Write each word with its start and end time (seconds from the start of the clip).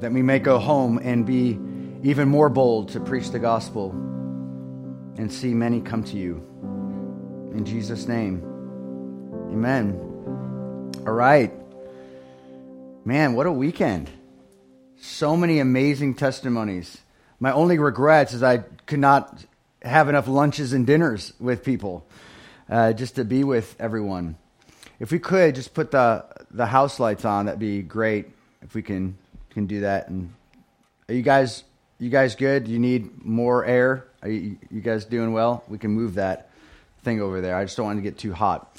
that 0.00 0.12
we 0.12 0.22
may 0.22 0.38
go 0.38 0.58
home 0.58 0.98
and 1.02 1.24
be 1.24 1.58
even 2.02 2.28
more 2.28 2.48
bold 2.48 2.90
to 2.90 3.00
preach 3.00 3.30
the 3.30 3.38
gospel 3.38 3.90
and 5.18 5.32
see 5.32 5.54
many 5.54 5.80
come 5.80 6.04
to 6.04 6.16
you. 6.16 6.36
In 7.54 7.64
Jesus' 7.64 8.06
name, 8.06 8.42
amen. 9.50 9.98
All 11.06 11.12
right. 11.12 11.52
Man, 13.04 13.34
what 13.34 13.46
a 13.46 13.52
weekend. 13.52 14.10
So 14.98 15.36
many 15.36 15.60
amazing 15.60 16.14
testimonies. 16.14 16.98
My 17.38 17.52
only 17.52 17.78
regrets 17.78 18.32
is 18.32 18.42
I 18.42 18.58
could 18.86 18.98
not 18.98 19.44
have 19.82 20.08
enough 20.08 20.26
lunches 20.26 20.72
and 20.72 20.86
dinners 20.86 21.32
with 21.38 21.64
people 21.64 22.06
uh, 22.68 22.92
just 22.92 23.14
to 23.16 23.24
be 23.24 23.44
with 23.44 23.76
everyone. 23.78 24.36
If 24.98 25.12
we 25.12 25.18
could 25.18 25.54
just 25.54 25.74
put 25.74 25.90
the, 25.90 26.24
the 26.50 26.66
house 26.66 26.98
lights 26.98 27.24
on, 27.24 27.46
that'd 27.46 27.60
be 27.60 27.82
great 27.82 28.30
if 28.62 28.74
we 28.74 28.82
can, 28.82 29.16
can 29.56 29.66
do 29.66 29.80
that. 29.80 30.08
And 30.08 30.34
are 31.08 31.14
you 31.14 31.22
guys 31.22 31.64
you 31.98 32.10
guys 32.10 32.34
good? 32.34 32.68
You 32.68 32.78
need 32.78 33.24
more 33.24 33.64
air? 33.64 34.06
Are 34.20 34.28
you, 34.28 34.58
you 34.70 34.82
guys 34.82 35.06
doing 35.06 35.32
well? 35.32 35.64
We 35.66 35.78
can 35.78 35.92
move 35.92 36.16
that 36.16 36.50
thing 37.04 37.22
over 37.22 37.40
there. 37.40 37.56
I 37.56 37.64
just 37.64 37.74
don't 37.74 37.86
want 37.86 37.96
to 37.96 38.02
get 38.02 38.18
too 38.18 38.34
hot. 38.34 38.78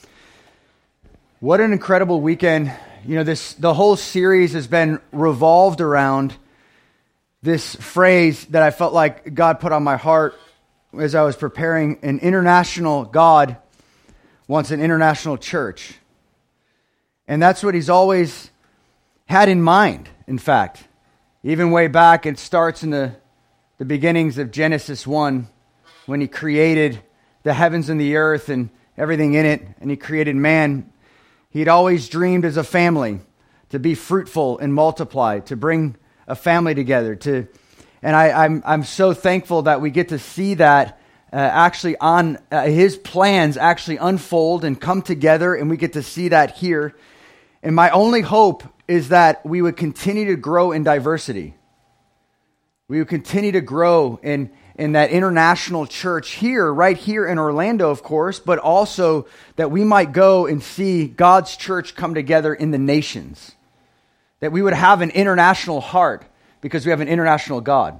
What 1.40 1.62
an 1.62 1.74
incredible 1.74 2.22
weekend. 2.22 2.72
You 3.08 3.16
know, 3.16 3.24
this 3.24 3.54
the 3.54 3.74
whole 3.74 3.96
series 3.96 4.54
has 4.54 4.68
been 4.68 5.00
revolved 5.12 5.82
around 5.82 6.36
this 7.42 7.76
phrase 7.76 8.46
that 8.46 8.62
I 8.62 8.70
felt 8.70 8.94
like 8.94 9.34
God 9.34 9.60
put 9.60 9.72
on 9.72 9.82
my 9.82 9.98
heart 9.98 10.36
as 10.96 11.16
I 11.16 11.24
was 11.24 11.36
preparing 11.36 11.98
an 12.04 12.20
international 12.20 13.04
God 13.04 13.58
wants 14.48 14.70
an 14.70 14.80
international 14.80 15.40
church. 15.40 15.96
And 17.28 17.42
that's 17.42 17.64
what 17.64 17.74
he's 17.74 17.90
always 17.90 18.52
had 19.26 19.50
in 19.50 19.60
mind, 19.60 20.08
in 20.28 20.38
fact. 20.38 20.88
Even 21.44 21.72
way 21.72 21.88
back, 21.88 22.26
it 22.26 22.38
starts 22.38 22.84
in 22.84 22.90
the, 22.90 23.16
the 23.78 23.86
beginnings 23.86 24.38
of 24.38 24.52
Genesis 24.52 25.08
1 25.08 25.48
when 26.06 26.22
he 26.22 26.28
created 26.28 27.02
the 27.44 27.54
heavens 27.54 27.90
and 27.90 28.00
the 28.00 28.18
earth 28.18 28.50
and 28.50 28.70
everything 28.98 29.34
in 29.36 29.46
it, 29.46 29.66
and 29.80 29.90
he 29.90 29.96
created 29.96 30.36
man. 30.36 30.92
He'd 31.50 31.68
always 31.68 32.10
dreamed 32.10 32.44
as 32.44 32.58
a 32.58 32.64
family 32.64 33.22
to 33.70 33.80
be 33.80 33.96
fruitful 33.96 34.60
and 34.60 34.74
multiply, 34.74 35.40
to 35.40 35.56
bring 35.56 35.96
a 36.28 36.36
family 36.36 36.76
together. 36.76 37.16
To, 37.16 37.48
and 38.02 38.16
I, 38.16 38.28
am 38.28 38.36
I'm, 38.36 38.64
I'm 38.66 38.84
so 38.84 39.14
thankful 39.14 39.64
that 39.64 39.80
we 39.80 39.90
get 39.90 40.10
to 40.10 40.20
see 40.20 40.56
that 40.56 41.00
uh, 41.32 41.36
actually 41.36 41.98
on 41.98 42.38
uh, 42.52 42.64
his 42.64 42.98
plans 42.98 43.58
actually 43.58 43.98
unfold 43.98 44.64
and 44.64 44.80
come 44.80 45.02
together, 45.02 45.56
and 45.56 45.70
we 45.70 45.78
get 45.78 45.94
to 45.94 46.04
see 46.04 46.30
that 46.30 46.58
here. 46.58 46.96
And 47.62 47.76
my 47.76 47.90
only 47.92 48.22
hope 48.22 48.64
is 48.88 49.10
that 49.10 49.46
we 49.46 49.62
would 49.62 49.78
continue 49.78 50.26
to 50.26 50.36
grow 50.36 50.72
in 50.72 50.84
diversity. 50.84 51.56
We 52.88 53.00
would 53.00 53.10
continue 53.10 53.52
to 53.52 53.62
grow 53.62 54.20
in, 54.24 54.50
in 54.76 54.94
that 54.94 55.10
international 55.10 55.86
church 55.88 56.32
here, 56.32 56.74
right 56.74 56.98
here 56.98 57.26
in 57.28 57.38
Orlando, 57.38 57.90
of 57.90 58.02
course, 58.02 58.40
but 58.40 58.60
also 58.60 59.28
that 59.58 59.72
we 59.72 59.84
might 59.84 60.14
go 60.14 60.46
and 60.46 60.64
see 60.64 61.08
God's 61.08 61.58
church 61.58 61.96
come 61.96 62.14
together 62.14 62.54
in 62.54 62.72
the 62.72 62.78
nations. 62.78 63.52
That 64.40 64.52
we 64.52 64.62
would 64.62 64.74
have 64.74 65.02
an 65.02 65.10
international 65.10 65.82
heart 65.82 66.26
because 66.62 66.86
we 66.86 66.92
have 66.92 67.02
an 67.02 67.10
international 67.10 67.60
God. 67.60 68.00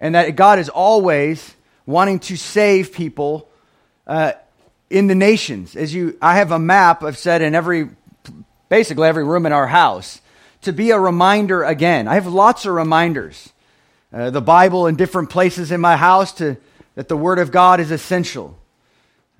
And 0.00 0.14
that 0.14 0.34
God 0.34 0.58
is 0.58 0.68
always 0.68 1.54
wanting 1.84 2.20
to 2.20 2.36
save 2.36 2.92
people 2.92 3.48
uh, 4.06 4.32
in 4.88 5.08
the 5.08 5.14
nations. 5.14 5.76
As 5.76 5.92
you, 5.92 6.16
I 6.22 6.36
have 6.36 6.52
a 6.52 6.58
map 6.58 7.02
I've 7.02 7.18
said 7.18 7.42
in 7.42 7.54
every 7.54 7.90
basically 8.68 9.08
every 9.08 9.24
room 9.24 9.46
in 9.46 9.52
our 9.52 9.66
house 9.66 10.20
to 10.62 10.72
be 10.72 10.90
a 10.90 10.98
reminder 10.98 11.62
again. 11.62 12.08
I 12.08 12.14
have 12.14 12.26
lots 12.26 12.66
of 12.66 12.74
reminders. 12.74 13.52
Uh, 14.12 14.30
the 14.30 14.40
Bible 14.40 14.86
in 14.86 14.96
different 14.96 15.30
places 15.30 15.70
in 15.70 15.80
my 15.80 15.96
house 15.96 16.32
to, 16.34 16.56
that 16.94 17.08
the 17.08 17.16
Word 17.16 17.38
of 17.38 17.50
God 17.50 17.80
is 17.80 17.90
essential. 17.90 18.58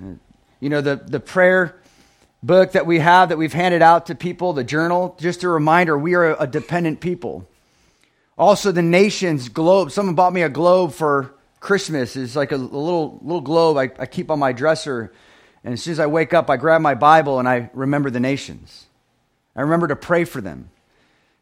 Uh, 0.03 0.13
you 0.61 0.69
know, 0.69 0.81
the, 0.81 0.97
the 0.97 1.21
prayer 1.21 1.81
book 2.43 2.73
that 2.73 2.87
we 2.87 2.99
have 2.99 3.31
that 3.31 3.39
we've 3.39 3.53
handed 3.53 3.83
out 3.83 4.07
to 4.07 4.15
people, 4.15 4.53
the 4.53 4.65
journal, 4.65 5.17
just 5.19 5.43
a 5.43 5.49
reminder 5.49 5.99
we 5.99 6.15
are 6.15 6.37
a 6.39 6.47
dependent 6.47 7.01
people. 7.01 7.49
Also, 8.37 8.71
the 8.71 8.83
nation's 8.83 9.49
globe. 9.49 9.91
Someone 9.91 10.15
bought 10.15 10.33
me 10.33 10.43
a 10.43 10.49
globe 10.49 10.93
for 10.93 11.35
Christmas. 11.59 12.15
It's 12.15 12.37
like 12.37 12.53
a, 12.53 12.57
a 12.57 12.57
little, 12.57 13.19
little 13.23 13.41
globe 13.41 13.77
I, 13.77 13.91
I 13.99 14.07
keep 14.07 14.31
on 14.31 14.39
my 14.39 14.53
dresser. 14.53 15.13
And 15.65 15.75
as 15.75 15.83
soon 15.83 15.93
as 15.93 15.99
I 15.99 16.07
wake 16.07 16.33
up, 16.33 16.49
I 16.49 16.57
grab 16.57 16.81
my 16.81 16.95
Bible 16.95 17.41
and 17.41 17.49
I 17.49 17.71
remember 17.75 18.11
the 18.11 18.21
nations. 18.21 18.87
I 19.59 19.63
remember 19.63 19.89
to 19.89 19.97
pray 19.97 20.25
for 20.25 20.41
them 20.41 20.71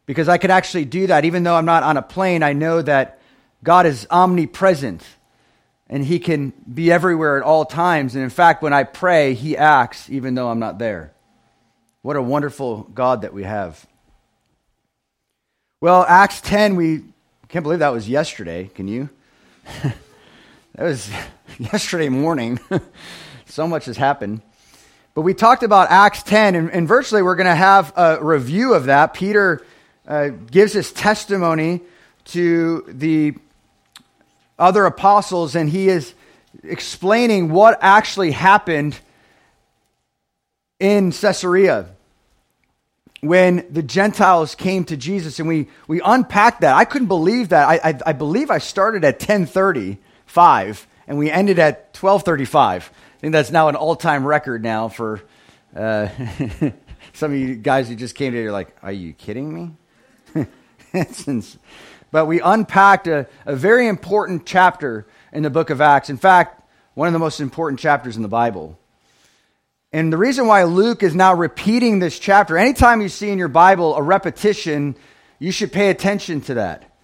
because 0.07 0.27
I 0.27 0.39
could 0.39 0.49
actually 0.49 0.85
do 0.85 1.05
that. 1.05 1.23
Even 1.23 1.43
though 1.43 1.55
I'm 1.55 1.65
not 1.65 1.83
on 1.83 1.97
a 1.97 2.01
plane, 2.01 2.41
I 2.41 2.53
know 2.53 2.81
that 2.81 3.19
God 3.63 3.85
is 3.85 4.07
omnipresent 4.09 5.03
and 5.85 6.03
He 6.03 6.17
can 6.17 6.51
be 6.73 6.91
everywhere 6.91 7.37
at 7.37 7.43
all 7.43 7.63
times. 7.63 8.15
And 8.15 8.23
in 8.23 8.31
fact, 8.31 8.63
when 8.63 8.73
I 8.73 8.85
pray, 8.85 9.35
He 9.35 9.55
acts 9.55 10.09
even 10.09 10.33
though 10.33 10.49
I'm 10.49 10.57
not 10.57 10.79
there. 10.79 11.13
What 12.01 12.15
a 12.15 12.21
wonderful 12.21 12.89
God 12.91 13.21
that 13.21 13.35
we 13.35 13.43
have. 13.43 13.85
Well, 15.79 16.03
Acts 16.09 16.41
10, 16.41 16.75
we 16.75 17.03
can't 17.49 17.61
believe 17.61 17.79
that 17.79 17.93
was 17.93 18.09
yesterday. 18.09 18.71
Can 18.73 18.87
you? 18.87 19.11
that 19.83 19.93
was 20.75 21.07
yesterday 21.59 22.09
morning. 22.09 22.59
so 23.45 23.67
much 23.67 23.85
has 23.85 23.97
happened. 23.97 24.41
But 25.17 25.23
we 25.23 25.33
talked 25.33 25.63
about 25.63 25.89
Acts 25.89 26.21
10, 26.21 26.53
and, 26.53 26.69
and 26.69 26.87
virtually 26.87 27.23
we're 27.23 27.37
going 27.37 27.47
to 27.47 27.55
have 27.55 27.91
a 27.97 28.23
review 28.23 28.75
of 28.75 28.85
that. 28.85 29.15
Peter 29.15 29.65
uh, 30.07 30.27
gives 30.27 30.73
his 30.73 30.93
testimony 30.93 31.81
to 32.25 32.85
the 32.87 33.33
other 34.59 34.85
apostles, 34.85 35.55
and 35.55 35.71
he 35.71 35.89
is 35.89 36.13
explaining 36.63 37.49
what 37.49 37.79
actually 37.81 38.29
happened 38.29 38.99
in 40.79 41.11
Caesarea 41.11 41.87
when 43.21 43.65
the 43.71 43.81
Gentiles 43.81 44.53
came 44.53 44.83
to 44.83 44.95
Jesus, 44.95 45.39
and 45.39 45.47
we, 45.47 45.67
we 45.87 45.99
unpacked 45.99 46.61
that. 46.61 46.75
I 46.75 46.85
couldn't 46.85 47.07
believe 47.07 47.49
that. 47.49 47.67
I, 47.67 47.79
I, 47.83 47.99
I 48.05 48.13
believe 48.13 48.51
I 48.51 48.59
started 48.59 49.03
at 49.03 49.15
1035, 49.15 50.87
and 51.07 51.17
we 51.17 51.31
ended 51.31 51.57
at 51.57 51.97
1235. 51.99 52.91
I 53.17 53.19
think 53.19 53.33
that's 53.33 53.49
now 53.49 53.67
an 53.67 53.75
all 53.75 53.95
time 53.95 54.23
record 54.23 54.61
now 54.61 54.89
for 54.89 55.21
uh, 55.75 56.07
some 57.13 57.31
of 57.31 57.37
you 57.37 57.55
guys 57.55 57.89
who 57.89 57.95
just 57.95 58.13
came 58.13 58.31
to 58.31 58.39
you're 58.39 58.51
like, 58.51 58.77
are 58.83 58.91
you 58.91 59.13
kidding 59.13 59.75
me? 60.35 60.45
but 62.11 62.27
we 62.27 62.39
unpacked 62.39 63.07
a, 63.07 63.27
a 63.47 63.55
very 63.55 63.87
important 63.87 64.45
chapter 64.45 65.07
in 65.33 65.41
the 65.41 65.49
book 65.49 65.71
of 65.71 65.81
Acts. 65.81 66.11
In 66.11 66.17
fact, 66.17 66.61
one 66.93 67.07
of 67.07 67.13
the 67.13 67.19
most 67.19 67.39
important 67.39 67.79
chapters 67.79 68.17
in 68.17 68.21
the 68.21 68.27
Bible. 68.27 68.77
And 69.91 70.13
the 70.13 70.17
reason 70.17 70.45
why 70.45 70.65
Luke 70.65 71.01
is 71.01 71.15
now 71.15 71.33
repeating 71.33 71.97
this 71.97 72.19
chapter, 72.19 72.55
anytime 72.55 73.01
you 73.01 73.09
see 73.09 73.31
in 73.31 73.39
your 73.39 73.47
Bible 73.47 73.95
a 73.95 74.01
repetition, 74.03 74.95
you 75.39 75.51
should 75.51 75.71
pay 75.71 75.89
attention 75.89 76.41
to 76.41 76.53
that. 76.53 76.95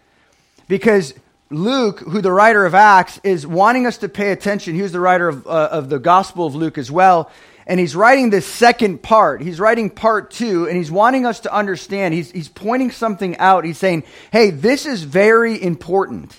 Because 0.67 1.15
Luke, 1.53 1.99
who 1.99 2.21
the 2.21 2.31
writer 2.31 2.65
of 2.65 2.75
Acts, 2.75 3.19
is 3.23 3.45
wanting 3.45 3.85
us 3.85 3.97
to 3.97 4.09
pay 4.09 4.31
attention. 4.31 4.75
He 4.75 4.81
was 4.81 4.91
the 4.91 4.99
writer 4.99 5.27
of, 5.27 5.47
uh, 5.47 5.69
of 5.71 5.89
the 5.89 5.99
Gospel 5.99 6.45
of 6.45 6.55
Luke 6.55 6.77
as 6.77 6.91
well. 6.91 7.31
And 7.65 7.79
he's 7.79 7.95
writing 7.95 8.29
this 8.29 8.45
second 8.45 9.01
part. 9.01 9.41
He's 9.41 9.59
writing 9.59 9.89
part 9.89 10.31
two, 10.31 10.67
and 10.67 10.75
he's 10.75 10.91
wanting 10.91 11.25
us 11.25 11.41
to 11.41 11.53
understand. 11.53 12.13
He's, 12.13 12.29
he's 12.29 12.49
pointing 12.49 12.91
something 12.91 13.37
out. 13.37 13.63
He's 13.63 13.77
saying, 13.77 14.03
hey, 14.31 14.49
this 14.49 14.85
is 14.85 15.03
very 15.03 15.61
important. 15.61 16.37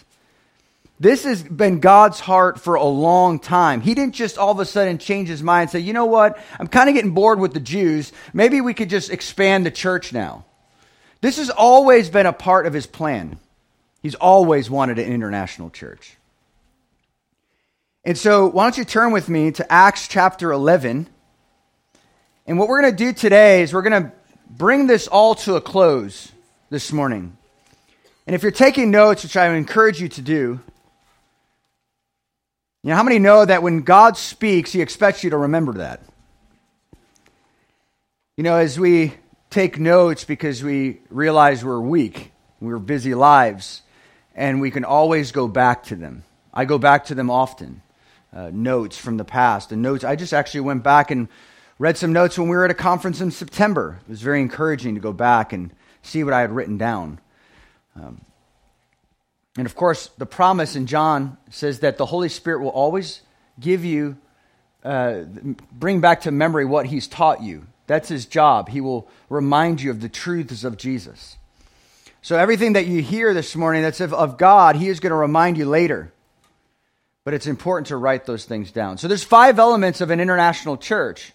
This 1.00 1.24
has 1.24 1.42
been 1.42 1.80
God's 1.80 2.20
heart 2.20 2.60
for 2.60 2.74
a 2.74 2.84
long 2.84 3.38
time. 3.38 3.80
He 3.80 3.94
didn't 3.94 4.14
just 4.14 4.38
all 4.38 4.52
of 4.52 4.60
a 4.60 4.64
sudden 4.64 4.98
change 4.98 5.28
his 5.28 5.42
mind 5.42 5.62
and 5.62 5.70
say, 5.70 5.78
you 5.80 5.92
know 5.92 6.04
what? 6.06 6.38
I'm 6.58 6.68
kind 6.68 6.88
of 6.88 6.94
getting 6.94 7.12
bored 7.12 7.40
with 7.40 7.52
the 7.52 7.60
Jews. 7.60 8.12
Maybe 8.32 8.60
we 8.60 8.74
could 8.74 8.90
just 8.90 9.10
expand 9.10 9.66
the 9.66 9.70
church 9.70 10.12
now. 10.12 10.44
This 11.20 11.38
has 11.38 11.50
always 11.50 12.10
been 12.10 12.26
a 12.26 12.32
part 12.32 12.66
of 12.66 12.74
his 12.74 12.86
plan. 12.86 13.38
He's 14.04 14.14
always 14.14 14.68
wanted 14.68 14.98
an 14.98 15.10
international 15.10 15.70
church. 15.70 16.18
And 18.04 18.18
so, 18.18 18.48
why 18.48 18.64
don't 18.64 18.76
you 18.76 18.84
turn 18.84 19.12
with 19.12 19.30
me 19.30 19.50
to 19.52 19.72
Acts 19.72 20.08
chapter 20.08 20.52
11? 20.52 21.06
And 22.46 22.58
what 22.58 22.68
we're 22.68 22.82
going 22.82 22.92
to 22.92 23.04
do 23.04 23.14
today 23.14 23.62
is 23.62 23.72
we're 23.72 23.80
going 23.80 24.02
to 24.02 24.12
bring 24.50 24.86
this 24.86 25.08
all 25.08 25.34
to 25.36 25.54
a 25.54 25.60
close 25.62 26.30
this 26.68 26.92
morning. 26.92 27.34
And 28.26 28.36
if 28.36 28.42
you're 28.42 28.52
taking 28.52 28.90
notes, 28.90 29.22
which 29.22 29.38
I 29.38 29.48
encourage 29.54 30.02
you 30.02 30.10
to 30.10 30.20
do, 30.20 30.60
you 32.82 32.90
know, 32.90 32.96
how 32.96 33.04
many 33.04 33.18
know 33.18 33.42
that 33.42 33.62
when 33.62 33.84
God 33.84 34.18
speaks, 34.18 34.70
He 34.70 34.82
expects 34.82 35.24
you 35.24 35.30
to 35.30 35.38
remember 35.38 35.72
that? 35.78 36.02
You 38.36 38.44
know, 38.44 38.56
as 38.56 38.78
we 38.78 39.14
take 39.48 39.78
notes 39.78 40.24
because 40.24 40.62
we 40.62 41.00
realize 41.08 41.64
we're 41.64 41.80
weak, 41.80 42.32
we're 42.60 42.78
busy 42.78 43.14
lives, 43.14 43.80
and 44.34 44.60
we 44.60 44.70
can 44.70 44.84
always 44.84 45.32
go 45.32 45.48
back 45.48 45.84
to 45.84 45.96
them. 45.96 46.24
I 46.52 46.64
go 46.64 46.78
back 46.78 47.06
to 47.06 47.14
them 47.14 47.30
often. 47.30 47.82
Uh, 48.34 48.50
notes 48.52 48.98
from 48.98 49.16
the 49.16 49.24
past 49.24 49.70
and 49.70 49.80
notes. 49.80 50.02
I 50.02 50.16
just 50.16 50.32
actually 50.32 50.62
went 50.62 50.82
back 50.82 51.12
and 51.12 51.28
read 51.78 51.96
some 51.96 52.12
notes 52.12 52.36
when 52.36 52.48
we 52.48 52.56
were 52.56 52.64
at 52.64 52.70
a 52.70 52.74
conference 52.74 53.20
in 53.20 53.30
September. 53.30 54.00
It 54.02 54.10
was 54.10 54.22
very 54.22 54.40
encouraging 54.40 54.96
to 54.96 55.00
go 55.00 55.12
back 55.12 55.52
and 55.52 55.70
see 56.02 56.24
what 56.24 56.34
I 56.34 56.40
had 56.40 56.50
written 56.50 56.76
down. 56.76 57.20
Um, 57.94 58.22
and 59.56 59.66
of 59.66 59.76
course, 59.76 60.08
the 60.18 60.26
promise 60.26 60.74
in 60.74 60.86
John 60.86 61.36
says 61.50 61.78
that 61.80 61.96
the 61.96 62.06
Holy 62.06 62.28
Spirit 62.28 62.60
will 62.60 62.70
always 62.70 63.20
give 63.60 63.84
you, 63.84 64.16
uh, 64.82 65.20
bring 65.70 66.00
back 66.00 66.22
to 66.22 66.32
memory 66.32 66.64
what 66.64 66.86
He's 66.86 67.06
taught 67.06 67.40
you. 67.40 67.68
That's 67.86 68.08
His 68.08 68.26
job. 68.26 68.68
He 68.68 68.80
will 68.80 69.08
remind 69.28 69.80
you 69.80 69.92
of 69.92 70.00
the 70.00 70.08
truths 70.08 70.64
of 70.64 70.76
Jesus. 70.76 71.36
So 72.24 72.38
everything 72.38 72.72
that 72.72 72.86
you 72.86 73.02
hear 73.02 73.34
this 73.34 73.54
morning 73.54 73.82
that's 73.82 74.00
of, 74.00 74.38
God, 74.38 74.76
He 74.76 74.88
is 74.88 74.98
going 74.98 75.10
to 75.10 75.16
remind 75.16 75.58
you 75.58 75.66
later. 75.66 76.10
But 77.22 77.34
it's 77.34 77.46
important 77.46 77.88
to 77.88 77.98
write 77.98 78.24
those 78.24 78.46
things 78.46 78.72
down. 78.72 78.96
So 78.96 79.08
there's 79.08 79.22
five 79.22 79.58
elements 79.58 80.00
of 80.00 80.08
an 80.08 80.20
international 80.20 80.78
church. 80.78 81.34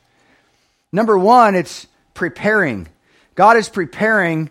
Number 0.92 1.16
one, 1.16 1.54
it's 1.54 1.86
preparing. 2.16 2.88
God 3.36 3.56
is 3.56 3.70
preparing 3.70 4.50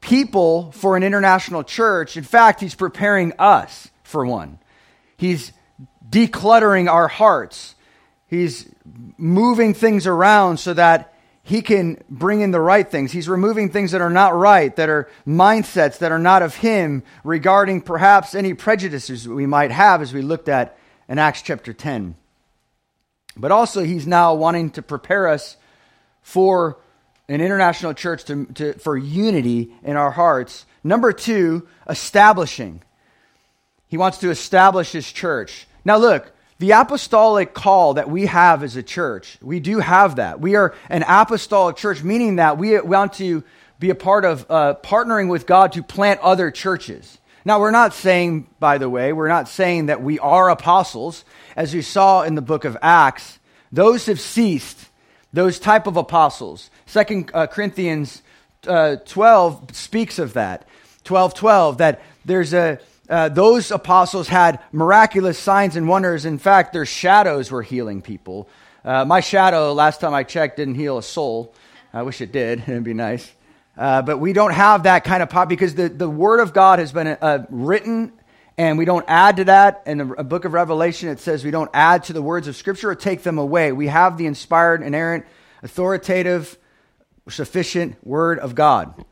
people 0.00 0.72
for 0.72 0.96
an 0.96 1.02
international 1.02 1.62
church. 1.62 2.16
In 2.16 2.24
fact, 2.24 2.62
He's 2.62 2.74
preparing 2.74 3.34
us 3.38 3.90
for 4.04 4.24
one. 4.24 4.58
He's 5.18 5.52
decluttering 6.08 6.90
our 6.90 7.08
hearts. 7.08 7.74
He's 8.26 8.66
moving 9.18 9.74
things 9.74 10.06
around 10.06 10.60
so 10.60 10.72
that 10.72 11.13
He 11.46 11.60
can 11.60 12.02
bring 12.08 12.40
in 12.40 12.52
the 12.52 12.60
right 12.60 12.90
things. 12.90 13.12
He's 13.12 13.28
removing 13.28 13.68
things 13.68 13.92
that 13.92 14.00
are 14.00 14.10
not 14.10 14.34
right, 14.34 14.74
that 14.76 14.88
are 14.88 15.10
mindsets 15.26 15.98
that 15.98 16.10
are 16.10 16.18
not 16.18 16.42
of 16.42 16.56
Him 16.56 17.02
regarding 17.22 17.82
perhaps 17.82 18.34
any 18.34 18.54
prejudices 18.54 19.28
we 19.28 19.46
might 19.46 19.70
have 19.70 20.00
as 20.00 20.14
we 20.14 20.22
looked 20.22 20.48
at 20.48 20.78
in 21.06 21.18
Acts 21.18 21.42
chapter 21.42 21.74
10. 21.74 22.16
But 23.36 23.52
also, 23.52 23.84
He's 23.84 24.06
now 24.06 24.32
wanting 24.34 24.70
to 24.70 24.82
prepare 24.82 25.28
us 25.28 25.58
for 26.22 26.78
an 27.28 27.42
international 27.42 27.92
church 27.92 28.24
to, 28.24 28.46
to, 28.46 28.72
for 28.74 28.96
unity 28.96 29.70
in 29.82 29.96
our 29.96 30.10
hearts. 30.10 30.64
Number 30.82 31.12
two, 31.12 31.68
establishing. 31.88 32.82
He 33.88 33.98
wants 33.98 34.18
to 34.18 34.30
establish 34.30 34.92
his 34.92 35.10
church. 35.10 35.66
Now, 35.84 35.98
look, 35.98 36.33
the 36.58 36.70
apostolic 36.72 37.52
call 37.54 37.94
that 37.94 38.08
we 38.08 38.26
have 38.26 38.62
as 38.62 38.76
a 38.76 38.82
church, 38.82 39.38
we 39.42 39.60
do 39.60 39.80
have 39.80 40.16
that. 40.16 40.40
We 40.40 40.54
are 40.54 40.74
an 40.88 41.04
apostolic 41.06 41.76
church, 41.76 42.02
meaning 42.02 42.36
that 42.36 42.58
we 42.58 42.80
want 42.80 43.14
to 43.14 43.42
be 43.78 43.90
a 43.90 43.94
part 43.94 44.24
of 44.24 44.46
uh, 44.48 44.74
partnering 44.82 45.28
with 45.28 45.46
God 45.46 45.72
to 45.72 45.82
plant 45.82 46.20
other 46.20 46.50
churches. 46.50 47.18
Now, 47.44 47.60
we're 47.60 47.72
not 47.72 47.92
saying, 47.92 48.48
by 48.58 48.78
the 48.78 48.88
way, 48.88 49.12
we're 49.12 49.28
not 49.28 49.48
saying 49.48 49.86
that 49.86 50.02
we 50.02 50.18
are 50.18 50.48
apostles. 50.48 51.24
As 51.56 51.74
we 51.74 51.82
saw 51.82 52.22
in 52.22 52.36
the 52.36 52.42
book 52.42 52.64
of 52.64 52.76
Acts, 52.80 53.38
those 53.70 54.06
have 54.06 54.20
ceased 54.20 54.88
those 55.32 55.58
type 55.58 55.86
of 55.86 55.96
apostles. 55.96 56.70
Second 56.86 57.30
uh, 57.34 57.46
Corinthians 57.48 58.22
uh, 58.66 58.96
12 58.96 59.74
speaks 59.74 60.18
of 60.18 60.34
that. 60.34 60.66
12 61.02 61.34
12, 61.34 61.78
that 61.78 62.00
there's 62.24 62.54
a, 62.54 62.78
uh, 63.08 63.28
those 63.28 63.70
apostles 63.70 64.28
had 64.28 64.60
miraculous 64.72 65.38
signs 65.38 65.76
and 65.76 65.88
wonders. 65.88 66.24
In 66.24 66.38
fact, 66.38 66.72
their 66.72 66.86
shadows 66.86 67.50
were 67.50 67.62
healing 67.62 68.00
people. 68.00 68.48
Uh, 68.84 69.04
my 69.04 69.20
shadow, 69.20 69.72
last 69.72 70.00
time 70.00 70.14
I 70.14 70.24
checked, 70.24 70.56
didn't 70.56 70.76
heal 70.76 70.98
a 70.98 71.02
soul. 71.02 71.54
I 71.92 72.02
wish 72.02 72.20
it 72.20 72.32
did. 72.32 72.60
It'd 72.66 72.84
be 72.84 72.94
nice. 72.94 73.30
Uh, 73.76 74.02
but 74.02 74.18
we 74.18 74.32
don't 74.32 74.52
have 74.52 74.84
that 74.84 75.04
kind 75.04 75.22
of 75.22 75.28
pop 75.28 75.48
because 75.48 75.74
the, 75.74 75.88
the 75.88 76.08
Word 76.08 76.40
of 76.40 76.52
God 76.52 76.78
has 76.78 76.92
been 76.92 77.08
uh, 77.08 77.44
written 77.50 78.12
and 78.56 78.78
we 78.78 78.84
don't 78.84 79.04
add 79.08 79.36
to 79.36 79.44
that. 79.44 79.82
In 79.86 79.98
the 79.98 80.04
book 80.04 80.44
of 80.44 80.52
Revelation, 80.52 81.08
it 81.08 81.18
says 81.18 81.44
we 81.44 81.50
don't 81.50 81.70
add 81.74 82.04
to 82.04 82.12
the 82.12 82.22
words 82.22 82.46
of 82.46 82.54
Scripture 82.54 82.90
or 82.90 82.94
take 82.94 83.22
them 83.22 83.38
away. 83.38 83.72
We 83.72 83.88
have 83.88 84.16
the 84.16 84.26
inspired, 84.26 84.82
inerrant, 84.82 85.26
authoritative, 85.62 86.56
sufficient 87.28 87.96
Word 88.06 88.38
of 88.38 88.54
God 88.54 89.04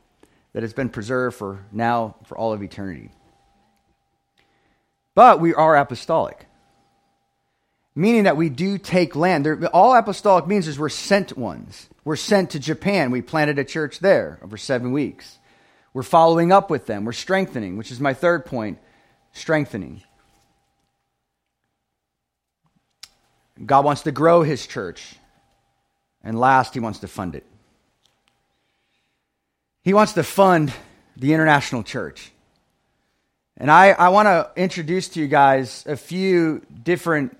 that 0.53 0.63
has 0.63 0.73
been 0.73 0.89
preserved 0.89 1.35
for 1.35 1.65
now, 1.71 2.15
for 2.25 2.37
all 2.37 2.53
of 2.53 2.63
eternity. 2.63 3.09
But 5.15 5.39
we 5.39 5.53
are 5.53 5.77
apostolic, 5.77 6.47
meaning 7.95 8.23
that 8.23 8.37
we 8.37 8.49
do 8.49 8.77
take 8.77 9.15
land. 9.15 9.47
all 9.73 9.95
apostolic 9.95 10.47
means 10.47 10.67
is 10.67 10.79
we're 10.79 10.89
sent 10.89 11.37
ones. 11.37 11.87
We're 12.03 12.15
sent 12.15 12.51
to 12.51 12.59
Japan. 12.59 13.11
We 13.11 13.21
planted 13.21 13.59
a 13.59 13.63
church 13.63 13.99
there 13.99 14.39
over 14.41 14.57
seven 14.57 14.91
weeks. 14.91 15.37
We're 15.93 16.03
following 16.03 16.51
up 16.51 16.69
with 16.69 16.87
them. 16.87 17.05
We're 17.05 17.13
strengthening, 17.13 17.77
which 17.77 17.91
is 17.91 17.99
my 17.99 18.13
third 18.13 18.45
point 18.45 18.79
strengthening. 19.31 20.01
God 23.63 23.85
wants 23.85 24.01
to 24.01 24.11
grow 24.11 24.41
his 24.41 24.65
church. 24.65 25.15
And 26.23 26.39
last, 26.39 26.73
he 26.73 26.79
wants 26.79 26.99
to 26.99 27.07
fund 27.07 27.35
it. 27.35 27.45
He 29.83 29.93
wants 29.93 30.13
to 30.13 30.23
fund 30.23 30.73
the 31.15 31.33
international 31.33 31.83
church. 31.83 32.32
And 33.57 33.69
I, 33.69 33.89
I 33.91 34.09
want 34.09 34.25
to 34.25 34.49
introduce 34.55 35.09
to 35.09 35.19
you 35.19 35.27
guys 35.27 35.83
a 35.85 35.95
few 35.95 36.65
different 36.83 37.37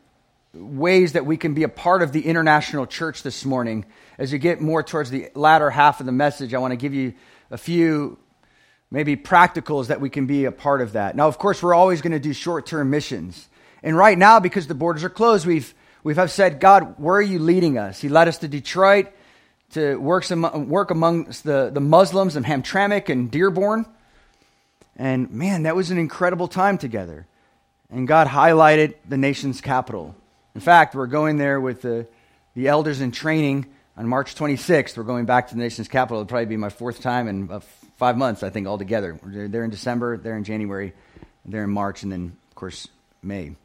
ways 0.54 1.14
that 1.14 1.26
we 1.26 1.38
can 1.38 1.56
be 1.56 1.64
a 1.64 1.70
part 1.70 2.04
of 2.04 2.12
the 2.12 2.28
international 2.28 2.86
church 2.86 3.24
this 3.24 3.44
morning. 3.44 3.86
As 4.20 4.32
you 4.32 4.38
get 4.38 4.62
more 4.62 4.84
towards 4.84 5.10
the 5.10 5.30
latter 5.34 5.72
half 5.72 6.00
of 6.00 6.06
the 6.06 6.12
message, 6.12 6.54
I 6.54 6.60
want 6.60 6.72
to 6.72 6.78
give 6.78 6.94
you 6.94 7.16
a 7.50 7.58
few 7.58 8.20
maybe 8.92 9.16
practicals 9.16 9.88
that 9.88 10.00
we 10.00 10.10
can 10.12 10.28
be 10.28 10.46
a 10.46 10.52
part 10.52 10.82
of 10.82 10.94
that. 10.94 11.16
Now, 11.16 11.28
of 11.28 11.40
course, 11.40 11.64
we're 11.64 11.74
always 11.74 12.04
going 12.04 12.12
to 12.12 12.20
do 12.20 12.32
short 12.32 12.68
term 12.68 12.92
missions. 12.92 13.50
And 13.82 13.98
right 13.98 14.18
now, 14.18 14.40
because 14.40 14.68
the 14.68 14.76
borders 14.76 15.04
are 15.04 15.10
closed, 15.10 15.48
we've, 15.48 15.74
we've 16.04 16.18
have 16.18 16.30
said, 16.30 16.60
God, 16.60 17.00
where 17.00 17.16
are 17.16 17.22
you 17.24 17.40
leading 17.40 17.80
us? 17.80 18.00
He 18.00 18.08
led 18.08 18.28
us 18.28 18.38
to 18.40 18.48
Detroit 18.48 19.08
to 19.72 19.96
work, 19.96 20.24
some, 20.26 20.70
work 20.70 20.92
amongst 20.92 21.44
the, 21.44 21.72
the 21.74 21.82
Muslims 21.82 22.36
in 22.36 22.44
Hamtramck 22.44 23.10
and 23.10 23.32
Dearborn. 23.32 23.88
And 24.96 25.32
man, 25.32 25.64
that 25.64 25.76
was 25.76 25.92
an 25.92 25.98
incredible 25.98 26.48
time 26.48 26.78
together. 26.78 27.26
And 27.90 28.08
God 28.08 28.28
highlighted 28.28 28.96
the 29.08 29.18
nation's 29.18 29.62
capital. 29.62 30.16
In 30.56 30.62
fact, 30.62 30.96
we're 30.96 31.08
going 31.08 31.38
there 31.38 31.60
with 31.60 31.82
the, 31.82 32.08
the 32.56 32.68
elders 32.68 33.02
in 33.02 33.12
training 33.12 33.66
on 33.98 34.08
March 34.08 34.36
26th. 34.36 34.98
We're 34.98 35.04
going 35.04 35.26
back 35.26 35.50
to 35.50 35.56
the 35.56 35.62
nation's 35.62 35.88
capital. 35.88 36.20
It'll 36.20 36.28
probably 36.28 36.46
be 36.46 36.58
my 36.58 36.70
fourth 36.70 37.02
time 37.02 37.28
in 37.28 37.52
uh, 37.52 37.60
five 37.98 38.18
months, 38.18 38.44
I 38.44 38.50
think, 38.50 38.68
altogether. 38.68 39.20
They're 39.24 39.64
in 39.64 39.70
December, 39.70 40.18
they're 40.18 40.38
in 40.38 40.44
January, 40.44 40.94
they're 41.46 41.64
in 41.64 41.70
March, 41.70 42.04
and 42.04 42.12
then, 42.12 42.36
of 42.50 42.56
course, 42.56 42.88
May. 43.22 43.56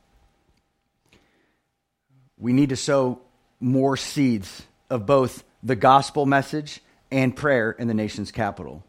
We 2.38 2.52
need 2.52 2.68
to 2.68 2.76
sow 2.76 3.20
more 3.60 3.96
seeds 3.96 4.62
of 4.90 5.06
both 5.06 5.44
the 5.62 5.76
gospel 5.76 6.24
message 6.24 6.80
and 7.10 7.34
prayer 7.34 7.72
in 7.72 7.88
the 7.88 7.94
nation's 7.94 8.30
capital. 8.30 8.84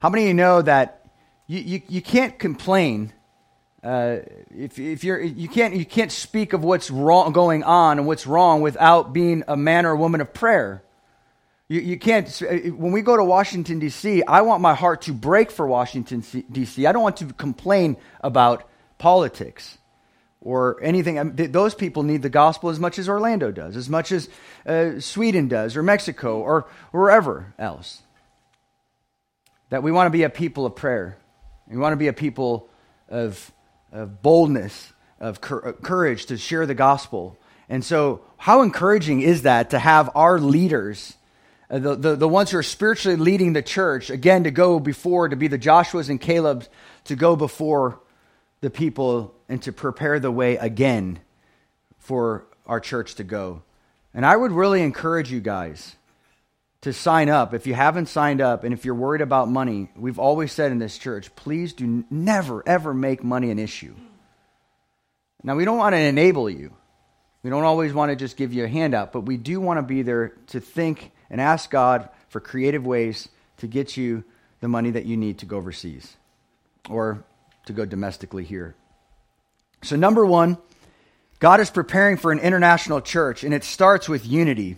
How 0.00 0.08
many 0.08 0.24
of 0.24 0.28
you 0.28 0.34
know 0.34 0.62
that 0.62 0.97
you, 1.48 1.58
you, 1.58 1.82
you 1.88 2.02
can't 2.02 2.38
complain 2.38 3.12
uh, 3.82 4.18
if, 4.54 4.78
if 4.78 5.02
you're, 5.02 5.20
you, 5.20 5.48
can't, 5.48 5.74
you 5.74 5.84
can't 5.84 6.12
speak 6.12 6.52
of 6.52 6.64
what's 6.64 6.90
wrong, 6.90 7.32
going 7.32 7.62
on 7.62 7.98
and 7.98 8.06
what's 8.06 8.26
wrong 8.26 8.60
without 8.60 9.12
being 9.12 9.44
a 9.48 9.56
man 9.56 9.86
or 9.86 9.92
a 9.92 9.96
woman 9.96 10.20
of 10.20 10.32
prayer? 10.34 10.82
You, 11.68 11.80
you 11.80 11.98
can't, 11.98 12.26
uh, 12.42 12.70
when 12.72 12.92
we 12.92 13.02
go 13.02 13.16
to 13.16 13.24
Washington, 13.24 13.78
D.C., 13.78 14.22
I 14.24 14.42
want 14.42 14.62
my 14.62 14.74
heart 14.74 15.02
to 15.02 15.12
break 15.12 15.50
for 15.50 15.66
Washington, 15.66 16.24
D.C. 16.50 16.86
I 16.86 16.92
don't 16.92 17.02
want 17.02 17.18
to 17.18 17.26
complain 17.26 17.96
about 18.20 18.68
politics 18.98 19.78
or 20.40 20.82
anything. 20.82 21.34
Those 21.34 21.74
people 21.74 22.02
need 22.02 22.22
the 22.22 22.30
gospel 22.30 22.70
as 22.70 22.80
much 22.80 22.98
as 22.98 23.08
Orlando 23.08 23.52
does, 23.52 23.76
as 23.76 23.88
much 23.88 24.12
as 24.12 24.28
uh, 24.66 24.98
Sweden 24.98 25.46
does, 25.46 25.76
or 25.76 25.82
Mexico, 25.82 26.40
or 26.40 26.66
wherever 26.90 27.54
else. 27.58 28.02
That 29.70 29.82
we 29.82 29.92
want 29.92 30.06
to 30.06 30.10
be 30.10 30.24
a 30.24 30.30
people 30.30 30.66
of 30.66 30.74
prayer. 30.74 31.18
We 31.70 31.76
want 31.76 31.92
to 31.92 31.96
be 31.96 32.08
a 32.08 32.12
people 32.12 32.68
of, 33.08 33.52
of 33.92 34.22
boldness, 34.22 34.92
of 35.20 35.38
uh, 35.42 35.72
courage 35.72 36.26
to 36.26 36.36
share 36.36 36.66
the 36.66 36.74
gospel. 36.74 37.36
And 37.68 37.84
so, 37.84 38.22
how 38.36 38.62
encouraging 38.62 39.20
is 39.20 39.42
that 39.42 39.70
to 39.70 39.78
have 39.78 40.10
our 40.14 40.38
leaders 40.38 41.18
uh, 41.70 41.78
the, 41.78 41.96
the, 41.96 42.16
the 42.16 42.28
ones 42.28 42.50
who 42.50 42.58
are 42.58 42.62
spiritually 42.62 43.16
leading 43.16 43.52
the 43.52 43.62
church, 43.62 44.10
again, 44.10 44.44
to 44.44 44.50
go 44.50 44.80
before, 44.80 45.28
to 45.28 45.36
be 45.36 45.48
the 45.48 45.58
Joshuas 45.58 46.08
and 46.08 46.20
Calebs, 46.20 46.68
to 47.04 47.16
go 47.16 47.36
before 47.36 48.00
the 48.60 48.70
people 48.70 49.34
and 49.48 49.62
to 49.62 49.72
prepare 49.72 50.18
the 50.18 50.30
way 50.30 50.56
again 50.56 51.20
for 51.98 52.46
our 52.66 52.80
church 52.80 53.16
to 53.16 53.24
go. 53.24 53.62
And 54.14 54.24
I 54.24 54.34
would 54.34 54.52
really 54.52 54.82
encourage 54.82 55.30
you 55.30 55.40
guys 55.40 55.96
to 56.82 56.92
sign 56.92 57.28
up. 57.28 57.54
If 57.54 57.66
you 57.66 57.74
haven't 57.74 58.06
signed 58.06 58.40
up 58.40 58.64
and 58.64 58.72
if 58.72 58.84
you're 58.84 58.94
worried 58.94 59.20
about 59.20 59.48
money, 59.48 59.90
we've 59.96 60.18
always 60.18 60.52
said 60.52 60.72
in 60.72 60.78
this 60.78 60.96
church, 60.96 61.34
please 61.34 61.72
do 61.72 62.04
never, 62.10 62.66
ever 62.66 62.94
make 62.94 63.24
money 63.24 63.50
an 63.50 63.58
issue. 63.58 63.94
Now, 65.42 65.56
we 65.56 65.64
don't 65.64 65.78
want 65.78 65.94
to 65.94 65.98
enable 65.98 66.50
you. 66.50 66.72
We 67.42 67.50
don't 67.50 67.64
always 67.64 67.92
want 67.92 68.10
to 68.10 68.16
just 68.16 68.36
give 68.36 68.52
you 68.52 68.64
a 68.64 68.68
handout, 68.68 69.12
but 69.12 69.20
we 69.20 69.36
do 69.36 69.60
want 69.60 69.78
to 69.78 69.82
be 69.82 70.02
there 70.02 70.34
to 70.48 70.60
think 70.60 71.12
and 71.30 71.40
ask 71.40 71.70
God 71.70 72.08
for 72.28 72.40
creative 72.40 72.84
ways 72.84 73.28
to 73.58 73.66
get 73.66 73.96
you 73.96 74.24
the 74.60 74.68
money 74.68 74.90
that 74.90 75.06
you 75.06 75.16
need 75.16 75.38
to 75.38 75.46
go 75.46 75.56
overseas 75.56 76.16
or 76.90 77.24
to 77.66 77.72
go 77.72 77.84
domestically 77.84 78.44
here. 78.44 78.74
So, 79.82 79.94
number 79.94 80.26
one, 80.26 80.58
God 81.38 81.60
is 81.60 81.70
preparing 81.70 82.16
for 82.16 82.32
an 82.32 82.40
international 82.40 83.00
church, 83.00 83.44
and 83.44 83.54
it 83.54 83.62
starts 83.62 84.08
with 84.08 84.26
unity. 84.26 84.76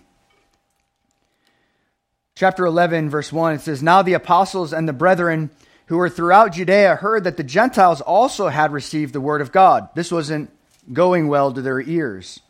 Chapter 2.41 2.65
11, 2.65 3.11
verse 3.11 3.31
1, 3.31 3.57
it 3.57 3.61
says, 3.61 3.83
Now 3.83 4.01
the 4.01 4.15
apostles 4.15 4.73
and 4.73 4.89
the 4.89 4.95
brethren 4.95 5.51
who 5.89 5.99
were 5.99 6.09
throughout 6.09 6.55
Judea 6.55 6.97
heard 6.97 7.25
that 7.25 7.37
the 7.37 7.45
Gentiles 7.45 8.01
also 8.01 8.49
had 8.49 8.73
received 8.73 9.13
the 9.13 9.21
word 9.21 9.43
of 9.43 9.53
God. 9.53 9.91
This 9.95 10.11
wasn't 10.11 10.51
going 10.91 11.29
well 11.29 11.53
to 11.53 11.61
their 11.61 11.83
ears. 11.83 12.41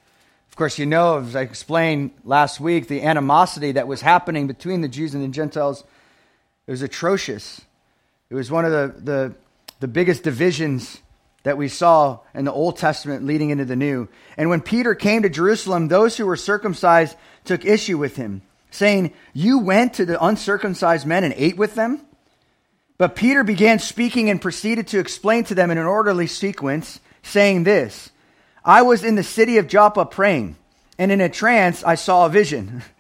Of 0.49 0.55
course, 0.55 0.79
you 0.79 0.87
know, 0.87 1.19
as 1.19 1.35
I 1.35 1.41
explained 1.41 2.13
last 2.23 2.61
week, 2.61 2.87
the 2.87 3.03
animosity 3.03 3.73
that 3.73 3.89
was 3.89 4.01
happening 4.01 4.47
between 4.47 4.81
the 4.81 4.87
Jews 4.87 5.13
and 5.13 5.25
the 5.25 5.29
Gentiles 5.29 5.83
it 6.69 6.71
was 6.71 6.83
atrocious. 6.83 7.61
It 8.29 8.37
was 8.37 8.49
one 8.49 8.65
of 8.65 8.71
the, 8.71 9.01
the, 9.03 9.35
the 9.81 9.89
biggest 9.89 10.23
divisions 10.23 11.01
that 11.43 11.59
we 11.59 11.67
saw 11.67 12.21
in 12.33 12.45
the 12.45 12.53
Old 12.53 12.77
Testament 12.77 13.27
leading 13.27 13.51
into 13.51 13.65
the 13.65 13.75
New. 13.75 14.07
And 14.37 14.51
when 14.51 14.61
Peter 14.61 14.95
came 14.95 15.23
to 15.23 15.29
Jerusalem, 15.29 15.89
those 15.89 16.17
who 16.17 16.27
were 16.27 16.37
circumcised 16.37 17.17
took 17.45 17.65
issue 17.65 17.99
with 17.99 18.15
him, 18.15 18.43
saying, 18.71 19.13
You 19.33 19.59
went 19.59 19.95
to 19.95 20.05
the 20.05 20.23
uncircumcised 20.23 21.07
men 21.07 21.25
and 21.25 21.35
ate 21.37 21.57
with 21.57 21.75
them? 21.75 22.01
But 22.99 23.17
Peter 23.17 23.45
began 23.45 23.79
speaking 23.79 24.29
and 24.29 24.43
proceeded 24.43 24.89
to 24.89 24.99
explain 24.99 25.45
to 25.45 25.55
them 25.55 25.71
in 25.71 25.79
an 25.79 25.87
orderly 25.87 26.27
sequence, 26.27 27.01
saying 27.23 27.65
this 27.65 28.11
I 28.65 28.83
was 28.83 29.05
in 29.05 29.15
the 29.15 29.23
city 29.23 29.59
of 29.59 29.69
Joppa 29.69 30.05
praying, 30.05 30.57
and 30.99 31.11
in 31.11 31.21
a 31.21 31.29
trance 31.29 31.83
I 31.83 31.95
saw 31.95 32.27
a 32.27 32.31
vision. 32.31 32.83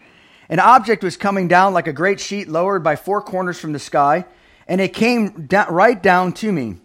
An 0.48 0.58
object 0.58 1.04
was 1.04 1.16
coming 1.16 1.46
down 1.46 1.74
like 1.74 1.86
a 1.86 1.92
great 1.92 2.18
sheet 2.18 2.48
lowered 2.48 2.82
by 2.82 2.96
four 2.96 3.22
corners 3.22 3.60
from 3.60 3.72
the 3.72 3.78
sky, 3.78 4.24
and 4.66 4.80
it 4.80 4.92
came 4.92 5.46
right 5.68 6.02
down 6.02 6.32
to 6.32 6.50
me. 6.50 6.78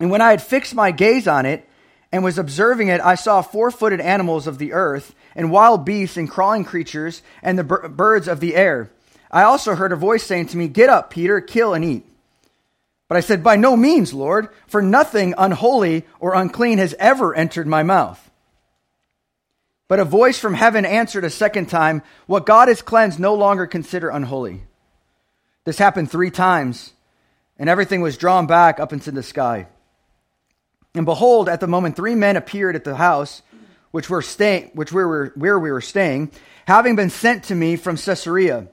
And 0.00 0.10
when 0.10 0.22
I 0.22 0.30
had 0.30 0.40
fixed 0.42 0.74
my 0.74 0.90
gaze 0.90 1.28
on 1.28 1.44
it 1.44 1.67
and 2.10 2.24
was 2.24 2.38
observing 2.38 2.88
it, 2.88 3.00
I 3.00 3.14
saw 3.14 3.42
four 3.42 3.70
footed 3.70 4.00
animals 4.00 4.46
of 4.46 4.58
the 4.58 4.72
earth, 4.72 5.14
and 5.34 5.50
wild 5.50 5.84
beasts, 5.84 6.16
and 6.16 6.30
crawling 6.30 6.64
creatures, 6.64 7.22
and 7.42 7.58
the 7.58 7.64
birds 7.64 8.28
of 8.28 8.40
the 8.40 8.56
air. 8.56 8.90
I 9.30 9.42
also 9.42 9.74
heard 9.74 9.92
a 9.92 9.96
voice 9.96 10.24
saying 10.24 10.46
to 10.48 10.56
me, 10.56 10.68
Get 10.68 10.88
up, 10.88 11.10
Peter, 11.10 11.40
kill 11.40 11.74
and 11.74 11.84
eat. 11.84 12.06
But 13.08 13.16
I 13.16 13.20
said, 13.20 13.44
By 13.44 13.56
no 13.56 13.76
means, 13.76 14.14
Lord, 14.14 14.48
for 14.66 14.80
nothing 14.80 15.34
unholy 15.36 16.04
or 16.18 16.34
unclean 16.34 16.78
has 16.78 16.94
ever 16.98 17.34
entered 17.34 17.66
my 17.66 17.82
mouth. 17.82 18.24
But 19.86 20.00
a 20.00 20.04
voice 20.04 20.38
from 20.38 20.54
heaven 20.54 20.84
answered 20.84 21.24
a 21.24 21.30
second 21.30 21.66
time, 21.66 22.02
What 22.26 22.46
God 22.46 22.68
has 22.68 22.82
cleansed, 22.82 23.18
no 23.18 23.34
longer 23.34 23.66
consider 23.66 24.10
unholy. 24.10 24.62
This 25.64 25.78
happened 25.78 26.10
three 26.10 26.30
times, 26.30 26.92
and 27.58 27.68
everything 27.68 28.00
was 28.00 28.16
drawn 28.16 28.46
back 28.46 28.80
up 28.80 28.92
into 28.92 29.10
the 29.10 29.22
sky. 29.22 29.66
And 30.94 31.06
behold, 31.06 31.48
at 31.48 31.60
the 31.60 31.66
moment, 31.66 31.96
three 31.96 32.14
men 32.14 32.36
appeared 32.36 32.76
at 32.76 32.84
the 32.84 32.96
house 32.96 33.42
which, 33.90 34.10
were 34.10 34.22
staying, 34.22 34.70
which 34.74 34.92
we 34.92 35.04
were, 35.04 35.32
where 35.34 35.58
we 35.58 35.70
were 35.70 35.80
staying, 35.80 36.30
having 36.66 36.96
been 36.96 37.10
sent 37.10 37.44
to 37.44 37.54
me 37.54 37.76
from 37.76 37.96
Caesarea. 37.96 38.68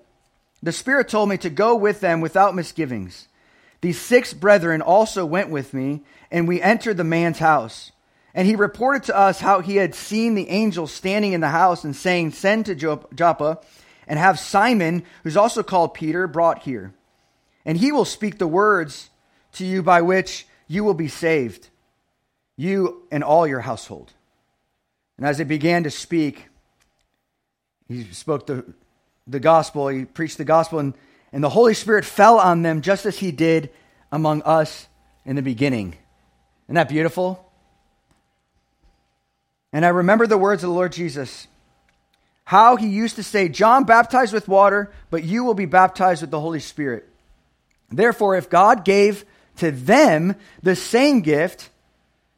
The 0.61 0.71
Spirit 0.71 1.09
told 1.09 1.29
me 1.29 1.37
to 1.37 1.49
go 1.49 1.75
with 1.75 1.99
them 1.99 2.21
without 2.21 2.55
misgivings. 2.55 3.27
These 3.81 4.01
six 4.01 4.33
brethren 4.33 4.81
also 4.81 5.25
went 5.25 5.49
with 5.49 5.73
me, 5.73 6.01
and 6.31 6.47
we 6.47 6.61
entered 6.61 6.97
the 6.97 7.03
man's 7.03 7.39
house. 7.39 7.91
And 8.33 8.47
he 8.47 8.55
reported 8.55 9.03
to 9.03 9.17
us 9.17 9.39
how 9.39 9.61
he 9.61 9.77
had 9.77 9.95
seen 9.95 10.35
the 10.35 10.49
angel 10.49 10.87
standing 10.87 11.33
in 11.33 11.41
the 11.41 11.49
house 11.49 11.83
and 11.83 11.95
saying, 11.95 12.31
Send 12.31 12.65
to 12.65 12.75
Joppa 12.75 13.59
and 14.07 14.19
have 14.19 14.39
Simon, 14.39 15.03
who's 15.23 15.37
also 15.37 15.63
called 15.63 15.93
Peter, 15.93 16.27
brought 16.27 16.63
here. 16.63 16.93
And 17.63 17.77
he 17.77 17.91
will 17.91 18.05
speak 18.05 18.37
the 18.37 18.47
words 18.47 19.09
to 19.53 19.65
you 19.65 19.81
by 19.81 20.01
which 20.01 20.45
you 20.67 20.83
will 20.83 20.93
be 20.93 21.07
saved, 21.07 21.69
you 22.57 23.03
and 23.11 23.23
all 23.23 23.45
your 23.47 23.61
household. 23.61 24.13
And 25.17 25.25
as 25.25 25.37
he 25.37 25.43
began 25.43 25.83
to 25.83 25.91
speak, 25.91 26.47
he 27.87 28.03
spoke 28.05 28.47
the, 28.47 28.65
the 29.27 29.39
gospel, 29.39 29.87
he 29.87 30.05
preached 30.05 30.37
the 30.37 30.45
gospel, 30.45 30.79
and 30.79 30.93
and 31.35 31.43
the 31.43 31.49
Holy 31.49 31.73
Spirit 31.73 32.05
fell 32.05 32.39
on 32.39 32.61
them 32.61 32.79
just 32.79 33.05
as 33.05 33.19
he 33.19 33.33
did 33.33 33.69
among 34.09 34.41
us 34.43 34.87
in 35.25 35.35
the 35.35 35.41
beginning. 35.41 35.97
Isn't 36.67 36.75
that 36.75 36.87
beautiful? 36.87 37.51
And 39.73 39.85
I 39.85 39.89
remember 39.89 40.27
the 40.27 40.37
words 40.37 40.63
of 40.63 40.69
the 40.69 40.73
Lord 40.73 40.93
Jesus 40.93 41.47
how 42.45 42.77
he 42.77 42.87
used 42.87 43.17
to 43.17 43.23
say, 43.23 43.49
John 43.49 43.83
baptized 43.83 44.31
with 44.31 44.47
water, 44.47 44.93
but 45.09 45.25
you 45.25 45.43
will 45.43 45.55
be 45.55 45.65
baptized 45.65 46.21
with 46.21 46.31
the 46.31 46.39
Holy 46.39 46.61
Spirit. 46.61 47.05
Therefore, 47.91 48.37
if 48.37 48.49
God 48.49 48.85
gave 48.85 49.25
to 49.57 49.71
them 49.71 50.35
the 50.63 50.75
same 50.77 51.19
gift 51.19 51.69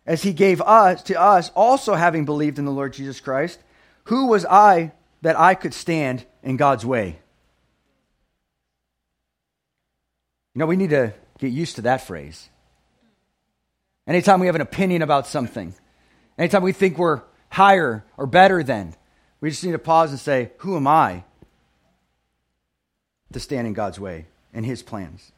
as 0.08 0.24
he 0.24 0.32
gave 0.32 0.62
us 0.62 1.04
to 1.04 1.20
us, 1.20 1.52
also 1.54 1.94
having 1.94 2.26
believed 2.26 2.58
in 2.58 2.66
the 2.66 2.72
Lord 2.72 2.94
Jesus 2.94 3.20
Christ, 3.20 3.60
who 4.06 4.28
was 4.28 4.46
I 4.46 4.94
that 5.22 5.38
I 5.38 5.54
could 5.54 5.74
stand 5.74 6.26
in 6.42 6.56
God's 6.56 6.86
way? 6.86 7.20
You 10.56 10.60
know, 10.60 10.66
we 10.66 10.78
need 10.78 10.92
to 10.92 11.14
get 11.38 11.52
used 11.52 11.76
to 11.76 11.82
that 11.84 12.08
phrase. 12.08 12.50
Anytime 14.08 14.40
we 14.40 14.46
have 14.46 14.56
an 14.56 14.62
opinion 14.62 15.02
about 15.02 15.28
something, 15.28 15.76
anytime 16.38 16.64
we 16.64 16.72
think 16.72 16.98
we're 16.98 17.22
higher 17.50 18.06
or 18.16 18.26
better 18.26 18.64
than, 18.64 18.96
we 19.42 19.50
just 19.50 19.64
need 19.64 19.74
to 19.74 19.80
pause 19.80 20.12
and 20.12 20.20
say, 20.20 20.52
Who 20.60 20.78
am 20.78 20.88
I 20.88 21.26
to 23.34 23.40
stand 23.42 23.68
in 23.68 23.74
God's 23.74 24.00
way 24.00 24.26
and 24.54 24.66
His 24.66 24.82
plans? 24.82 25.34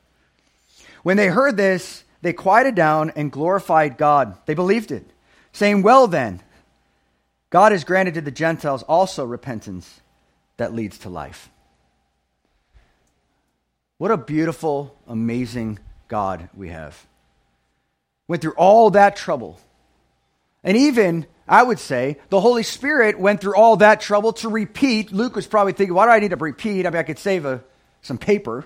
When 1.01 1.17
they 1.17 1.27
heard 1.27 1.57
this, 1.57 2.03
they 2.21 2.33
quieted 2.33 2.75
down 2.75 3.11
and 3.15 3.31
glorified 3.31 3.97
God. 3.97 4.37
They 4.45 4.53
believed 4.53 4.91
it, 4.91 5.05
saying, 5.51 5.81
Well 5.81 6.07
then, 6.07 6.41
God 7.49 7.71
has 7.71 7.83
granted 7.83 8.15
to 8.15 8.21
the 8.21 8.31
Gentiles 8.31 8.83
also 8.83 9.25
repentance 9.25 10.01
that 10.57 10.73
leads 10.73 10.99
to 10.99 11.09
life. 11.09 11.49
What 13.97 14.11
a 14.11 14.17
beautiful, 14.17 14.95
amazing 15.07 15.79
God 16.07 16.49
we 16.55 16.69
have. 16.69 17.05
Went 18.27 18.41
through 18.41 18.53
all 18.53 18.91
that 18.91 19.15
trouble. 19.15 19.59
And 20.63 20.77
even, 20.77 21.25
I 21.47 21.63
would 21.63 21.79
say, 21.79 22.17
the 22.29 22.39
Holy 22.39 22.63
Spirit 22.63 23.19
went 23.19 23.41
through 23.41 23.55
all 23.55 23.77
that 23.77 24.01
trouble 24.01 24.33
to 24.33 24.49
repeat. 24.49 25.11
Luke 25.11 25.35
was 25.35 25.47
probably 25.47 25.73
thinking, 25.73 25.93
why 25.93 26.05
do 26.05 26.11
I 26.11 26.19
need 26.19 26.29
to 26.29 26.35
repeat? 26.37 26.85
I 26.85 26.89
mean, 26.89 26.99
I 26.99 27.03
could 27.03 27.19
save 27.19 27.45
a, 27.45 27.61
some 28.01 28.17
paper. 28.17 28.65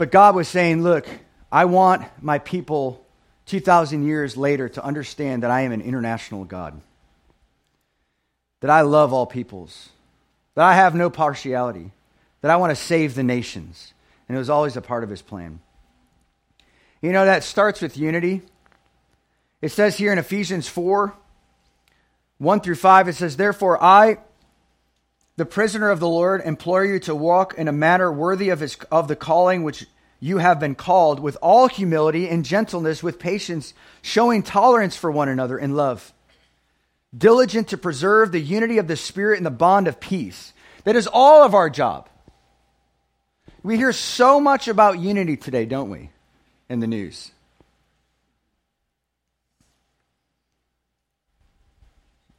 But 0.00 0.10
God 0.10 0.34
was 0.34 0.48
saying, 0.48 0.82
look, 0.82 1.06
I 1.52 1.66
want 1.66 2.06
my 2.22 2.38
people 2.38 3.04
2,000 3.44 4.06
years 4.06 4.34
later 4.34 4.66
to 4.70 4.82
understand 4.82 5.42
that 5.42 5.50
I 5.50 5.60
am 5.60 5.72
an 5.72 5.82
international 5.82 6.46
God, 6.46 6.80
that 8.60 8.70
I 8.70 8.80
love 8.80 9.12
all 9.12 9.26
peoples 9.26 9.90
that 10.54 10.64
I 10.64 10.72
have 10.72 10.94
no 10.94 11.10
partiality, 11.10 11.92
that 12.40 12.50
I 12.50 12.56
want 12.56 12.70
to 12.70 12.82
save 12.82 13.14
the 13.14 13.22
nations. 13.22 13.92
And 14.26 14.36
it 14.36 14.38
was 14.38 14.48
always 14.48 14.74
a 14.74 14.80
part 14.80 15.04
of 15.04 15.10
his 15.10 15.20
plan. 15.20 15.60
You 17.02 17.12
know, 17.12 17.26
that 17.26 17.44
starts 17.44 17.82
with 17.82 17.98
unity. 17.98 18.40
It 19.60 19.70
says 19.70 19.98
here 19.98 20.12
in 20.12 20.18
Ephesians 20.18 20.66
4 20.66 21.14
1 22.38 22.60
through 22.60 22.76
5, 22.76 23.08
it 23.08 23.16
says, 23.16 23.36
Therefore, 23.36 23.82
I, 23.84 24.16
the 25.40 25.46
prisoner 25.46 25.88
of 25.88 26.00
the 26.00 26.08
Lord, 26.08 26.42
implore 26.44 26.84
you 26.84 26.98
to 27.00 27.14
walk 27.14 27.54
in 27.54 27.66
a 27.66 27.72
manner 27.72 28.12
worthy 28.12 28.50
of, 28.50 28.60
his, 28.60 28.76
of 28.92 29.08
the 29.08 29.16
calling 29.16 29.62
which 29.62 29.86
you 30.20 30.36
have 30.36 30.60
been 30.60 30.74
called, 30.74 31.18
with 31.18 31.38
all 31.40 31.66
humility 31.66 32.28
and 32.28 32.44
gentleness, 32.44 33.02
with 33.02 33.18
patience, 33.18 33.72
showing 34.02 34.42
tolerance 34.42 34.96
for 34.96 35.10
one 35.10 35.30
another 35.30 35.58
in 35.58 35.74
love 35.74 36.12
diligent 37.16 37.68
to 37.68 37.78
preserve 37.78 38.32
the 38.32 38.38
unity 38.38 38.76
of 38.76 38.86
the 38.86 38.96
Spirit 38.96 39.38
and 39.38 39.46
the 39.46 39.50
bond 39.50 39.88
of 39.88 39.98
peace. 39.98 40.52
That 40.84 40.94
is 40.94 41.08
all 41.10 41.42
of 41.42 41.54
our 41.54 41.70
job. 41.70 42.06
We 43.62 43.78
hear 43.78 43.94
so 43.94 44.40
much 44.40 44.68
about 44.68 44.98
unity 44.98 45.38
today, 45.38 45.64
don't 45.64 45.88
we, 45.88 46.10
in 46.68 46.80
the 46.80 46.86
news? 46.86 47.30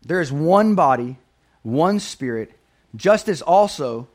There 0.04 0.22
is 0.22 0.32
one 0.32 0.76
body, 0.76 1.18
one 1.64 2.00
Spirit, 2.00 2.52
just 2.96 3.30
as 3.30 3.42
also 3.42 4.08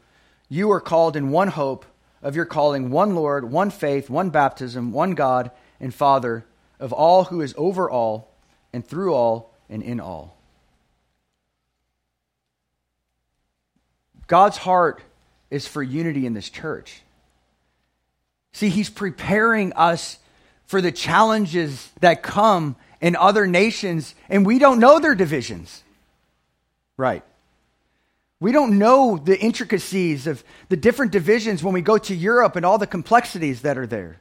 you 0.48 0.70
are 0.70 0.80
called 0.80 1.16
in 1.16 1.30
one 1.30 1.48
hope 1.48 1.84
of 2.22 2.36
your 2.36 2.44
calling, 2.44 2.90
one 2.90 3.14
Lord, 3.14 3.50
one 3.50 3.70
faith, 3.70 4.10
one 4.10 4.30
baptism, 4.30 4.92
one 4.92 5.14
God 5.14 5.50
and 5.80 5.94
Father 5.94 6.44
of 6.78 6.92
all 6.92 7.24
who 7.24 7.40
is 7.40 7.54
over 7.56 7.90
all 7.90 8.32
and 8.72 8.86
through 8.86 9.14
all 9.14 9.54
and 9.68 9.82
in 9.82 10.00
all. 10.00 10.36
God's 14.26 14.56
heart 14.56 15.02
is 15.50 15.66
for 15.66 15.82
unity 15.82 16.26
in 16.26 16.34
this 16.34 16.50
church. 16.50 17.02
See, 18.52 18.68
He's 18.68 18.90
preparing 18.90 19.72
us 19.74 20.18
for 20.66 20.80
the 20.80 20.90
challenges 20.90 21.90
that 22.00 22.22
come 22.22 22.76
in 23.00 23.14
other 23.14 23.46
nations, 23.46 24.14
and 24.28 24.44
we 24.44 24.58
don't 24.58 24.80
know 24.80 24.98
their 24.98 25.14
divisions. 25.14 25.84
Right. 26.96 27.22
We 28.38 28.52
don't 28.52 28.78
know 28.78 29.16
the 29.16 29.38
intricacies 29.38 30.26
of 30.26 30.44
the 30.68 30.76
different 30.76 31.12
divisions 31.12 31.62
when 31.62 31.74
we 31.74 31.80
go 31.80 31.98
to 31.98 32.14
Europe 32.14 32.56
and 32.56 32.66
all 32.66 32.78
the 32.78 32.86
complexities 32.86 33.62
that 33.62 33.78
are 33.78 33.86
there. 33.86 34.20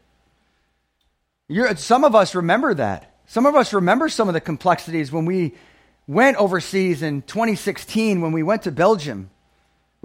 You're, 1.48 1.76
some 1.76 2.04
of 2.04 2.16
us 2.16 2.34
remember 2.34 2.74
that. 2.74 3.14
Some 3.28 3.46
of 3.46 3.56
us 3.56 3.74
remember 3.74 4.08
some 4.10 4.28
of 4.28 4.34
the 4.34 4.42
complexities 4.42 5.12
when 5.12 5.26
we 5.26 5.54
went 6.08 6.38
overseas 6.38 7.02
in 7.02 7.24
2016 7.24 8.22
when 8.22 8.32
we 8.32 8.44
went 8.44 8.64
to 8.64 8.72
Belgium 8.72 9.30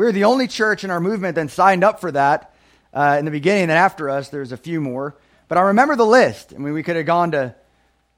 we 0.00 0.06
were 0.06 0.12
the 0.12 0.24
only 0.24 0.48
church 0.48 0.82
in 0.82 0.90
our 0.90 0.98
movement 0.98 1.34
that 1.34 1.50
signed 1.50 1.84
up 1.84 2.00
for 2.00 2.10
that 2.10 2.54
uh, 2.94 3.16
in 3.18 3.26
the 3.26 3.30
beginning, 3.30 3.64
and 3.64 3.72
after 3.72 4.08
us, 4.08 4.30
there's 4.30 4.50
a 4.50 4.56
few 4.56 4.80
more. 4.80 5.14
But 5.46 5.58
I 5.58 5.60
remember 5.60 5.94
the 5.94 6.06
list. 6.06 6.54
I 6.54 6.58
mean, 6.58 6.72
we 6.72 6.82
could 6.82 6.96
have 6.96 7.04
gone 7.04 7.32
to 7.32 7.54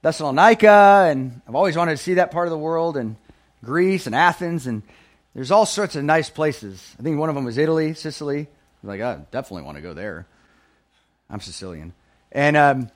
Thessalonica, 0.00 1.08
and 1.10 1.42
I've 1.48 1.56
always 1.56 1.76
wanted 1.76 1.90
to 1.90 1.96
see 1.96 2.14
that 2.14 2.30
part 2.30 2.46
of 2.46 2.52
the 2.52 2.56
world, 2.56 2.96
and 2.96 3.16
Greece 3.64 4.06
and 4.06 4.14
Athens, 4.14 4.68
and 4.68 4.84
there's 5.34 5.50
all 5.50 5.66
sorts 5.66 5.96
of 5.96 6.04
nice 6.04 6.30
places. 6.30 6.94
I 6.98 7.02
think 7.02 7.18
one 7.18 7.28
of 7.28 7.34
them 7.34 7.44
was 7.44 7.58
Italy, 7.58 7.94
Sicily. 7.94 8.48
Like, 8.82 9.00
I 9.00 9.20
definitely 9.30 9.62
want 9.62 9.76
to 9.76 9.82
go 9.82 9.94
there. 9.94 10.26
I'm 11.30 11.40
Sicilian. 11.40 11.94
And, 12.32 12.56
um, 12.56 12.90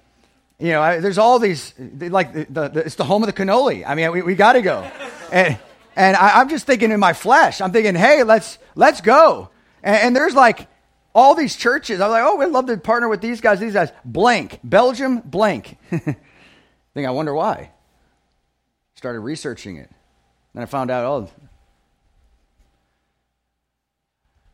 you 0.59 0.73
know, 0.73 0.83
I, 0.83 0.99
there's 0.99 1.19
all 1.19 1.39
these, 1.39 1.73
like, 1.79 2.33
the, 2.33 2.47
the, 2.51 2.69
the, 2.69 2.81
it's 2.81 2.97
the 2.97 3.05
home 3.05 3.23
of 3.23 3.27
the 3.27 3.33
cannoli. 3.33 3.85
I 3.87 3.95
mean, 3.95 4.11
we, 4.13 4.23
we 4.23 4.35
got 4.35 4.55
to 4.55 4.63
go. 4.63 4.91
and 5.33 5.59
and 5.97 6.15
I, 6.15 6.43
am 6.43 6.51
just 6.51 6.67
thinking 6.67 6.93
in 6.93 7.01
my 7.01 7.15
flesh, 7.15 7.63
I'm 7.63 7.73
thinking, 7.73 7.95
hey, 7.95 8.23
let's, 8.23 8.59
let's 8.75 9.01
go. 9.01 9.49
And, 9.83 9.97
and 9.97 10.17
there's 10.17 10.35
like 10.35 10.69
all 11.15 11.35
these 11.35 11.57
churches. 11.57 12.03
I'm 12.03 12.11
like, 12.11 12.23
oh, 12.23 12.37
we'd 12.37 12.51
love 12.51 12.67
to 12.67 12.77
partner 12.77 13.09
with 13.09 13.23
these 13.23 13.41
guys, 13.41 13.59
these 13.59 13.73
guys. 13.73 13.91
Blank. 14.05 14.61
Belgium, 14.63 15.21
blank. 15.21 15.79
think, 15.91 16.17
I 16.95 17.11
wonder 17.11 17.35
why. 17.35 17.71
Started 18.95 19.21
researching 19.21 19.79
it. 19.79 19.91
Then 20.53 20.63
I 20.63 20.67
found 20.67 20.91
out, 20.91 21.05
oh, 21.05 21.31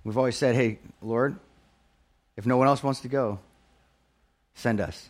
we've 0.04 0.18
always 0.18 0.36
said, 0.36 0.54
hey, 0.54 0.78
Lord, 1.00 1.36
if 2.36 2.46
no 2.46 2.56
one 2.56 2.66
else 2.66 2.82
wants 2.82 3.00
to 3.00 3.08
go, 3.08 3.38
send 4.54 4.80
us. 4.80 5.08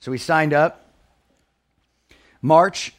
So 0.00 0.10
we 0.10 0.18
signed 0.18 0.52
up. 0.52 0.92
March, 2.42 2.94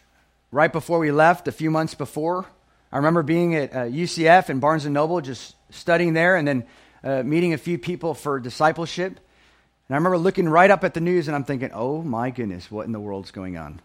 right 0.51 0.72
before 0.72 1.00
we 1.00 1.12
left, 1.12 1.48
a 1.48 1.51
few 1.51 1.72
months 1.72 1.94
before, 1.94 2.46
I 2.92 2.98
remember 2.98 3.24
being 3.24 3.56
at 3.56 3.74
uh, 3.74 3.80
UCF 3.84 4.50
and 4.50 4.60
Barnes 4.60 4.86
and 4.86 4.94
Noble, 4.94 5.22
just 5.22 5.56
studying 5.70 6.13
there, 6.13 6.36
and 6.36 6.48
then 6.48 6.66
uh, 7.04 7.24
meeting 7.24 7.54
a 7.54 7.58
few 7.58 7.77
people 7.77 8.13
for 8.13 8.39
discipleship. 8.39 9.12
And 9.88 9.96
I 9.96 9.96
remember 9.96 10.18
looking 10.18 10.50
right 10.50 10.70
up 10.70 10.84
at 10.84 10.94
the 10.94 11.01
news, 11.01 11.27
and 11.27 11.36
I'm 11.36 11.44
thinking, 11.44 11.72
"Oh 11.74 12.01
my 12.01 12.30
goodness, 12.30 12.72
what 12.72 12.86
in 12.86 12.92
the 12.92 13.00
world's 13.00 13.32
going 13.32 13.58
on?" 13.58 13.82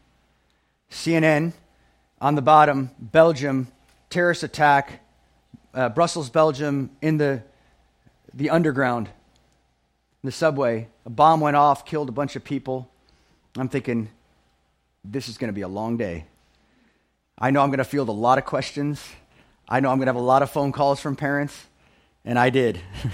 CNN 0.91 1.53
on 2.21 2.35
the 2.35 2.43
bottom, 2.43 2.91
Belgium 2.99 3.69
terrorist 4.13 4.43
attack, 4.43 5.01
uh, 5.75 5.89
Brussels, 5.89 6.31
Belgium, 6.31 6.91
in 7.01 7.17
the 7.17 7.43
the 8.35 8.51
underground, 8.51 9.09
the 10.25 10.33
subway. 10.33 10.89
A 11.05 11.11
bomb 11.11 11.41
went 11.41 11.57
off, 11.57 11.85
killed 11.85 12.09
a 12.09 12.13
bunch 12.13 12.37
of 12.37 12.45
people. 12.45 12.89
I'm 13.57 13.69
thinking, 13.69 14.09
this 15.05 15.29
is 15.29 15.37
going 15.37 15.49
to 15.49 15.55
be 15.55 15.63
a 15.63 15.69
long 15.69 15.97
day. 15.97 16.25
I 17.39 17.51
know 17.51 17.61
I'm 17.61 17.69
going 17.69 17.79
to 17.79 17.85
field 17.85 18.09
a 18.09 18.13
lot 18.13 18.39
of 18.39 18.45
questions. 18.45 19.05
I 19.69 19.81
know 19.81 19.91
I'm 19.91 19.99
going 19.99 20.07
to 20.07 20.13
have 20.13 20.17
a 20.17 20.25
lot 20.25 20.43
of 20.43 20.51
phone 20.51 20.73
calls 20.73 21.01
from 21.01 21.17
parents, 21.17 21.67
and 22.25 22.39
I 22.39 22.51
did. 22.51 22.81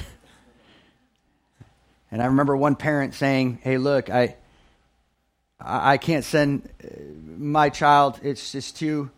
and 2.11 2.23
I 2.23 2.27
remember 2.27 2.57
one 2.57 2.77
parent 2.77 3.15
saying, 3.15 3.61
"Hey, 3.63 3.79
look, 3.79 4.11
I 4.11 4.37
I 5.61 5.99
can't 5.99 6.25
send 6.25 6.69
uh, 6.83 6.89
my 7.37 7.71
child. 7.71 8.21
It's 8.23 8.53
just 8.53 8.77
too 8.77 9.11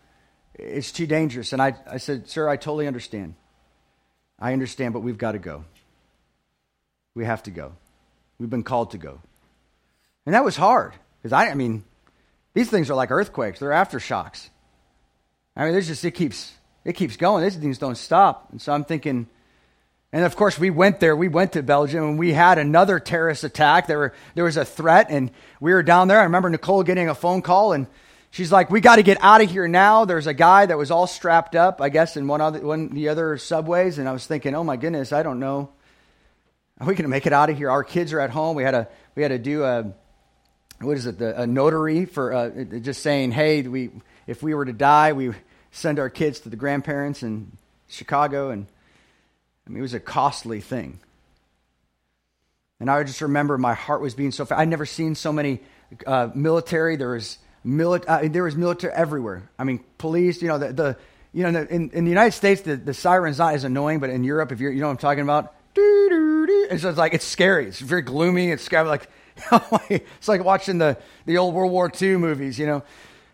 it's 0.62 0.92
too 0.92 1.06
dangerous." 1.06 1.52
And 1.52 1.60
I 1.60 1.74
I 1.90 1.98
said, 1.98 2.28
"Sir, 2.28 2.48
I 2.48 2.56
totally 2.56 2.86
understand. 2.86 3.34
I 4.38 4.52
understand, 4.52 4.94
but 4.94 5.00
we've 5.00 5.18
got 5.18 5.32
to 5.32 5.38
go. 5.38 5.64
We 7.14 7.24
have 7.24 7.42
to 7.44 7.50
go. 7.50 7.72
We've 8.38 8.50
been 8.50 8.62
called 8.62 8.92
to 8.92 8.98
go." 8.98 9.20
And 10.26 10.34
that 10.34 10.44
was 10.44 10.56
hard 10.56 10.94
because 11.18 11.32
I 11.32 11.48
I 11.48 11.54
mean, 11.54 11.84
these 12.54 12.70
things 12.70 12.90
are 12.90 12.94
like 12.94 13.10
earthquakes. 13.10 13.58
They're 13.58 13.70
aftershocks. 13.70 14.48
I 15.56 15.64
mean, 15.64 15.72
there's 15.72 15.88
just 15.88 16.04
it 16.04 16.12
keeps 16.12 16.52
it 16.84 16.94
keeps 16.94 17.16
going. 17.16 17.42
These 17.42 17.56
things 17.56 17.78
don't 17.78 17.96
stop. 17.96 18.48
And 18.52 18.60
so 18.60 18.72
I'm 18.72 18.84
thinking, 18.84 19.26
and 20.12 20.24
of 20.24 20.36
course 20.36 20.58
we 20.58 20.70
went 20.70 21.00
there. 21.00 21.16
We 21.16 21.28
went 21.28 21.52
to 21.52 21.62
Belgium 21.62 22.04
and 22.04 22.18
we 22.18 22.32
had 22.32 22.58
another 22.58 23.00
terrorist 23.00 23.44
attack. 23.44 23.86
There 23.86 23.98
were 23.98 24.14
there 24.34 24.44
was 24.44 24.56
a 24.56 24.64
threat, 24.64 25.08
and 25.10 25.30
we 25.60 25.72
were 25.72 25.82
down 25.82 26.08
there. 26.08 26.20
I 26.20 26.24
remember 26.24 26.50
Nicole 26.50 26.82
getting 26.82 27.08
a 27.08 27.14
phone 27.14 27.42
call 27.42 27.72
and. 27.72 27.86
She's 28.30 28.52
like, 28.52 28.70
we 28.70 28.80
got 28.80 28.96
to 28.96 29.02
get 29.02 29.18
out 29.20 29.42
of 29.42 29.50
here 29.50 29.66
now. 29.66 30.04
There's 30.04 30.26
a 30.26 30.34
guy 30.34 30.66
that 30.66 30.78
was 30.78 30.90
all 30.90 31.06
strapped 31.06 31.56
up, 31.56 31.80
I 31.80 31.88
guess, 31.88 32.16
in 32.16 32.28
one 32.28 32.40
of 32.40 32.62
one 32.62 32.88
the 32.90 33.08
other 33.08 33.36
subways, 33.38 33.98
and 33.98 34.08
I 34.08 34.12
was 34.12 34.26
thinking, 34.26 34.54
oh 34.54 34.62
my 34.62 34.76
goodness, 34.76 35.12
I 35.12 35.22
don't 35.22 35.40
know. 35.40 35.70
Are 36.80 36.86
we 36.86 36.94
going 36.94 37.02
to 37.02 37.08
make 37.08 37.26
it 37.26 37.32
out 37.32 37.50
of 37.50 37.56
here? 37.56 37.70
Our 37.70 37.84
kids 37.84 38.12
are 38.12 38.20
at 38.20 38.30
home. 38.30 38.56
We 38.56 38.62
had 38.62 38.74
a 38.74 38.88
we 39.14 39.22
had 39.22 39.30
to 39.30 39.38
do 39.38 39.64
a 39.64 39.92
what 40.80 40.96
is 40.96 41.06
it? 41.06 41.18
The, 41.18 41.42
a 41.42 41.46
notary 41.46 42.06
for 42.06 42.32
uh, 42.32 42.64
just 42.80 43.02
saying, 43.02 43.32
hey, 43.32 43.62
we 43.62 43.90
if 44.26 44.42
we 44.42 44.54
were 44.54 44.64
to 44.64 44.72
die, 44.72 45.12
we 45.12 45.32
send 45.72 45.98
our 45.98 46.08
kids 46.08 46.40
to 46.40 46.48
the 46.48 46.56
grandparents 46.56 47.22
in 47.22 47.50
Chicago. 47.88 48.50
And 48.50 48.66
I 49.66 49.70
mean, 49.70 49.78
it 49.78 49.82
was 49.82 49.94
a 49.94 50.00
costly 50.00 50.60
thing. 50.60 51.00
And 52.78 52.90
I 52.90 53.02
just 53.02 53.20
remember 53.20 53.58
my 53.58 53.74
heart 53.74 54.00
was 54.00 54.14
being 54.14 54.32
so 54.32 54.44
fast. 54.44 54.58
I'd 54.58 54.68
never 54.68 54.86
seen 54.86 55.14
so 55.14 55.32
many 55.32 55.60
uh, 56.06 56.30
military. 56.34 56.96
There 56.96 57.10
was, 57.10 57.36
mili- 57.64 58.04
uh, 58.06 58.28
there 58.28 58.44
was 58.44 58.56
military 58.56 58.92
everywhere. 58.92 59.50
I 59.58 59.64
mean, 59.64 59.84
police, 59.98 60.42
you 60.42 60.48
know, 60.48 60.58
the, 60.58 60.72
the 60.72 60.96
you 61.32 61.50
know, 61.50 61.60
in, 61.70 61.90
in 61.90 62.04
the 62.04 62.10
United 62.10 62.32
States, 62.32 62.62
the, 62.62 62.76
the 62.76 62.94
siren's 62.94 63.38
not 63.38 63.54
as 63.54 63.64
annoying, 63.64 64.00
but 64.00 64.10
in 64.10 64.24
Europe, 64.24 64.50
if 64.52 64.60
you're, 64.60 64.72
you 64.72 64.80
know 64.80 64.86
what 64.86 64.92
I'm 64.92 64.98
talking 64.98 65.22
about, 65.22 65.54
it's 65.76 66.82
just 66.82 66.98
like, 66.98 67.14
it's 67.14 67.24
scary. 67.24 67.66
It's 67.66 67.78
very 67.78 68.02
gloomy. 68.02 68.50
It's 68.50 68.62
scary. 68.62 68.88
Like, 68.88 69.08
it's 69.90 70.28
like 70.28 70.44
watching 70.44 70.78
the, 70.78 70.98
the 71.26 71.38
old 71.38 71.54
World 71.54 71.72
War 71.72 71.90
II 72.00 72.16
movies, 72.16 72.58
you 72.58 72.66
know. 72.66 72.82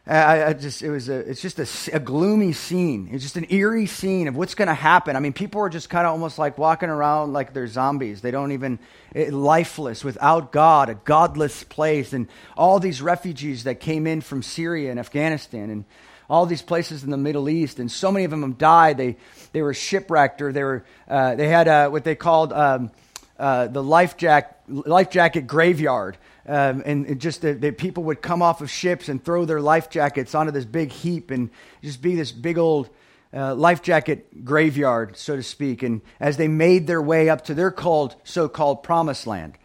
I, 0.09 0.45
I, 0.51 0.53
just 0.53 0.83
it 0.83 0.90
was 0.90 1.09
a 1.09 1.19
it's 1.19 1.42
just 1.42 1.59
a, 1.59 1.97
a, 1.97 1.99
gloomy 1.99 2.53
scene. 2.53 3.09
It's 3.11 3.25
just 3.25 3.37
an 3.37 3.47
eerie 3.51 3.87
scene 3.87 4.29
of 4.29 4.37
what's 4.37 4.55
going 4.55 4.69
to 4.69 4.75
happen. 4.75 5.16
I 5.16 5.21
mean, 5.21 5.33
people 5.33 5.61
are 5.61 5.69
just 5.69 5.90
kind 5.90 6.07
of 6.07 6.12
almost 6.12 6.38
like 6.38 6.59
walking 6.59 6.90
around 6.90 7.33
like 7.33 7.53
they're 7.53 7.66
zombies. 7.66 8.21
They 8.21 8.31
don't 8.31 8.53
even 8.53 8.79
it, 9.12 9.33
lifeless 9.33 10.05
without 10.05 10.53
God, 10.53 10.90
a 10.90 10.95
godless 10.95 11.64
place, 11.64 12.12
and 12.12 12.29
all 12.57 12.79
these 12.79 13.03
refugees 13.03 13.64
that 13.64 13.81
came 13.81 14.07
in 14.07 14.21
from 14.21 14.45
Syria 14.45 14.92
and 14.92 15.01
Afghanistan 15.01 15.71
and 15.71 15.85
all 16.31 16.47
these 16.47 16.62
places 16.62 17.03
in 17.03 17.11
the 17.11 17.16
Middle 17.16 17.49
East, 17.49 17.81
and 17.81 17.90
so 17.90 18.12
many 18.12 18.25
of 18.25 18.31
them 18.31 18.42
have 18.42 18.59
died. 18.59 18.99
They 18.99 19.16
they 19.53 19.62
were 19.62 19.75
shipwrecked 19.75 20.40
or 20.40 20.53
they 20.53 20.62
were 20.62 20.85
uh, 21.09 21.35
they 21.35 21.49
had 21.49 21.66
uh, 21.66 21.88
what 21.88 22.05
they 22.05 22.14
called 22.14 22.53
um, 22.53 22.92
uh, 23.38 23.66
the 23.68 23.83
life 23.83 24.16
jack 24.16 24.62
life 24.68 25.11
jacket 25.11 25.46
graveyard 25.46 26.16
um, 26.46 26.83
and 26.87 27.20
just 27.20 27.42
that 27.42 27.79
people 27.79 28.05
would 28.05 28.22
come 28.22 28.42
off 28.42 28.61
of 28.61 28.70
ships 28.70 29.09
and 29.09 29.25
throw 29.25 29.44
their 29.44 29.61
life 29.61 29.90
jackets 29.90 30.35
onto 30.35 30.53
this 30.53 30.64
big 30.64 30.90
heap 30.90 31.31
and 31.31 31.51
just 31.83 32.01
be 32.01 32.14
this 32.14 32.33
big 32.33 32.59
old 32.59 32.88
uh, 33.35 33.55
life 33.55 33.83
jacket 33.83 34.44
graveyard, 34.44 35.16
so 35.16 35.37
to 35.37 35.42
speak. 35.42 35.83
And 35.83 36.01
as 36.20 36.37
they 36.37 36.49
made 36.49 36.87
their 36.87 37.03
way 37.03 37.29
up 37.29 37.44
to 37.44 37.55
their 37.55 37.70
called, 37.70 38.16
so-called 38.25 38.83
promised 38.83 39.27
land, 39.27 39.59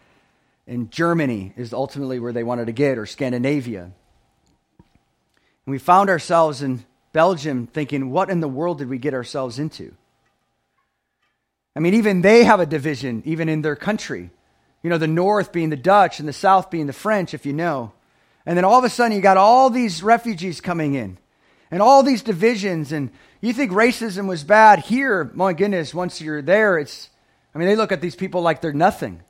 and 0.66 0.90
Germany 0.90 1.52
is 1.56 1.72
ultimately 1.72 2.18
where 2.18 2.32
they 2.32 2.44
wanted 2.44 2.66
to 2.66 2.72
get, 2.72 2.98
or 2.98 3.06
Scandinavia. 3.06 3.84
And 3.84 3.94
we 5.66 5.78
found 5.78 6.10
ourselves 6.10 6.62
in 6.62 6.84
Belgium 7.12 7.66
thinking, 7.66 8.10
what 8.10 8.30
in 8.30 8.40
the 8.40 8.48
world 8.48 8.78
did 8.78 8.88
we 8.88 8.98
get 8.98 9.14
ourselves 9.14 9.58
into? 9.58 9.94
I 11.74 11.80
mean, 11.80 11.94
even 11.94 12.22
they 12.22 12.44
have 12.44 12.60
a 12.60 12.66
division, 12.66 13.22
even 13.24 13.48
in 13.48 13.62
their 13.62 13.76
country. 13.76 14.30
You 14.82 14.90
know, 14.90 14.98
the 14.98 15.06
north 15.06 15.52
being 15.52 15.70
the 15.70 15.76
Dutch 15.76 16.18
and 16.18 16.28
the 16.28 16.32
south 16.32 16.70
being 16.70 16.86
the 16.86 16.92
French, 16.92 17.34
if 17.34 17.46
you 17.46 17.52
know. 17.52 17.92
And 18.44 18.56
then 18.56 18.64
all 18.64 18.78
of 18.78 18.84
a 18.84 18.90
sudden, 18.90 19.16
you 19.16 19.22
got 19.22 19.36
all 19.36 19.70
these 19.70 20.02
refugees 20.02 20.60
coming 20.60 20.94
in 20.94 21.18
and 21.70 21.80
all 21.80 22.02
these 22.02 22.22
divisions. 22.22 22.92
And 22.92 23.10
you 23.40 23.52
think 23.52 23.70
racism 23.70 24.26
was 24.26 24.44
bad 24.44 24.80
here. 24.80 25.30
My 25.34 25.52
goodness, 25.52 25.94
once 25.94 26.20
you're 26.20 26.42
there, 26.42 26.78
it's, 26.78 27.08
I 27.54 27.58
mean, 27.58 27.68
they 27.68 27.76
look 27.76 27.92
at 27.92 28.00
these 28.00 28.16
people 28.16 28.42
like 28.42 28.60
they're 28.60 28.72
nothing. 28.72 29.22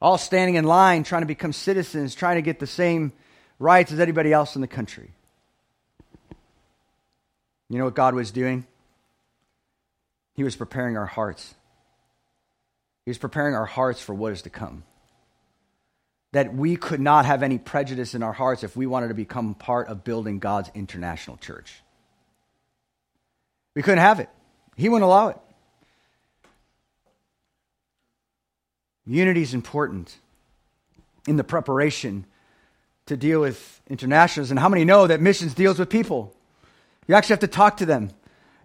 All 0.00 0.18
standing 0.18 0.56
in 0.56 0.64
line, 0.64 1.02
trying 1.02 1.22
to 1.22 1.26
become 1.26 1.54
citizens, 1.54 2.14
trying 2.14 2.36
to 2.36 2.42
get 2.42 2.58
the 2.58 2.66
same 2.66 3.12
rights 3.58 3.90
as 3.92 3.98
anybody 3.98 4.32
else 4.32 4.54
in 4.54 4.60
the 4.60 4.68
country. 4.68 5.10
You 7.70 7.78
know 7.78 7.86
what 7.86 7.94
God 7.94 8.14
was 8.14 8.30
doing? 8.30 8.66
He 10.36 10.44
was 10.44 10.54
preparing 10.54 10.96
our 10.96 11.06
hearts. 11.06 11.54
He 13.06 13.10
was 13.10 13.18
preparing 13.18 13.54
our 13.54 13.64
hearts 13.64 14.02
for 14.02 14.14
what 14.14 14.32
is 14.32 14.42
to 14.42 14.50
come. 14.50 14.84
That 16.32 16.54
we 16.54 16.76
could 16.76 17.00
not 17.00 17.24
have 17.24 17.42
any 17.42 17.56
prejudice 17.56 18.14
in 18.14 18.22
our 18.22 18.34
hearts 18.34 18.62
if 18.62 18.76
we 18.76 18.86
wanted 18.86 19.08
to 19.08 19.14
become 19.14 19.54
part 19.54 19.88
of 19.88 20.04
building 20.04 20.38
God's 20.38 20.70
international 20.74 21.38
church. 21.38 21.82
We 23.74 23.82
couldn't 23.82 24.00
have 24.00 24.20
it. 24.20 24.28
He 24.76 24.90
wouldn't 24.90 25.04
allow 25.04 25.28
it. 25.28 25.38
Unity 29.06 29.40
is 29.40 29.54
important 29.54 30.14
in 31.26 31.36
the 31.36 31.44
preparation 31.44 32.26
to 33.06 33.16
deal 33.16 33.40
with 33.40 33.80
internationals. 33.88 34.50
And 34.50 34.58
how 34.58 34.68
many 34.68 34.84
know 34.84 35.06
that 35.06 35.20
missions 35.20 35.54
deals 35.54 35.78
with 35.78 35.88
people? 35.88 36.34
You 37.06 37.14
actually 37.14 37.34
have 37.34 37.40
to 37.40 37.48
talk 37.48 37.78
to 37.78 37.86
them. 37.86 38.10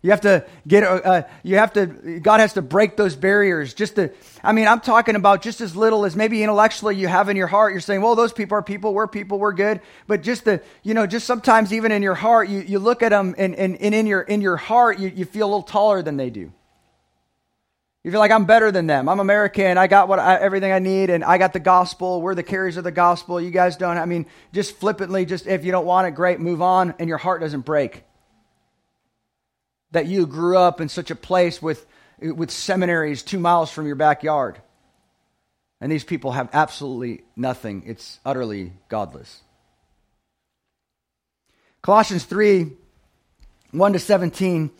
You 0.04 0.10
have 0.10 0.22
to 0.22 0.46
get, 0.68 0.84
uh, 0.84 0.96
uh, 0.96 1.22
you 1.44 1.58
have 1.58 1.74
to, 1.74 1.86
God 1.86 2.40
has 2.40 2.54
to 2.54 2.64
break 2.64 2.98
those 2.98 3.16
barriers 3.16 3.76
just 3.76 3.96
to, 3.98 4.12
I 4.44 4.52
mean, 4.52 4.68
I'm 4.68 4.80
talking 4.80 5.16
about 5.16 5.44
just 5.44 5.62
as 5.62 5.76
little 5.76 6.06
as 6.06 6.16
maybe 6.16 6.42
intellectually 6.42 6.96
you 6.96 7.08
have 7.08 7.30
in 7.30 7.38
your 7.38 7.46
heart. 7.46 7.72
You're 7.72 7.82
saying, 7.82 8.02
well, 8.02 8.16
those 8.16 8.34
people 8.34 8.58
are 8.58 8.64
people, 8.64 8.96
we're 8.96 9.08
people, 9.08 9.38
we're 9.38 9.54
good. 9.54 9.80
But 10.08 10.24
just 10.24 10.44
the, 10.44 10.62
you 10.82 10.96
know, 10.96 11.06
just 11.06 11.28
sometimes 11.28 11.72
even 11.72 11.92
in 11.92 12.02
your 12.02 12.16
heart, 12.16 12.50
you, 12.50 12.62
you 12.62 12.80
look 12.80 13.04
at 13.04 13.10
them 13.10 13.36
and, 13.38 13.54
and, 13.54 13.78
and 13.78 13.94
in 13.94 14.08
your, 14.08 14.22
in 14.22 14.42
your 14.42 14.58
heart, 14.58 14.98
you, 14.98 15.10
you 15.10 15.24
feel 15.24 15.46
a 15.46 15.50
little 15.50 15.62
taller 15.62 16.02
than 16.02 16.18
they 16.18 16.32
do. 16.32 16.52
You 18.04 18.10
feel 18.10 18.20
like 18.20 18.32
I'm 18.32 18.46
better 18.46 18.72
than 18.72 18.88
them. 18.88 19.08
I'm 19.08 19.20
American. 19.20 19.78
I 19.78 19.86
got 19.86 20.08
what 20.08 20.18
I, 20.18 20.38
everything 20.38 20.72
I 20.72 20.80
need, 20.80 21.12
and 21.12 21.24
I 21.24 21.38
got 21.38 21.54
the 21.54 21.60
gospel. 21.60 22.20
We're 22.20 22.34
the 22.34 22.42
carriers 22.42 22.78
of 22.78 22.84
the 22.84 22.92
gospel. 22.92 23.40
You 23.40 23.52
guys 23.52 23.78
don't. 23.78 24.00
I 24.00 24.06
mean, 24.06 24.26
just 24.52 24.76
flippantly, 24.78 25.24
just 25.26 25.46
if 25.46 25.64
you 25.64 25.72
don't 25.72 25.86
want 25.86 26.08
it, 26.08 26.12
great, 26.16 26.40
move 26.40 26.64
on, 26.64 26.96
and 26.98 27.08
your 27.08 27.20
heart 27.20 27.42
doesn't 27.42 27.62
break. 27.62 28.04
That 29.92 30.08
you 30.08 30.26
grew 30.26 30.58
up 30.58 30.80
in 30.80 30.90
such 30.90 31.12
a 31.12 31.16
place 31.16 31.62
with 31.62 31.86
with 32.22 32.52
seminaries 32.52 33.24
two 33.24 33.40
miles 33.40 33.72
from 33.72 33.88
your 33.88 33.96
backyard, 33.96 34.62
and 35.80 35.92
these 35.92 36.04
people 36.04 36.32
have 36.32 36.50
absolutely 36.54 37.24
nothing. 37.36 37.84
It's 37.86 38.20
utterly 38.26 38.74
godless. 38.90 39.42
Colossians 41.82 42.26
three, 42.26 42.72
one 43.72 43.94
to 43.94 44.00
seventeen 44.00 44.72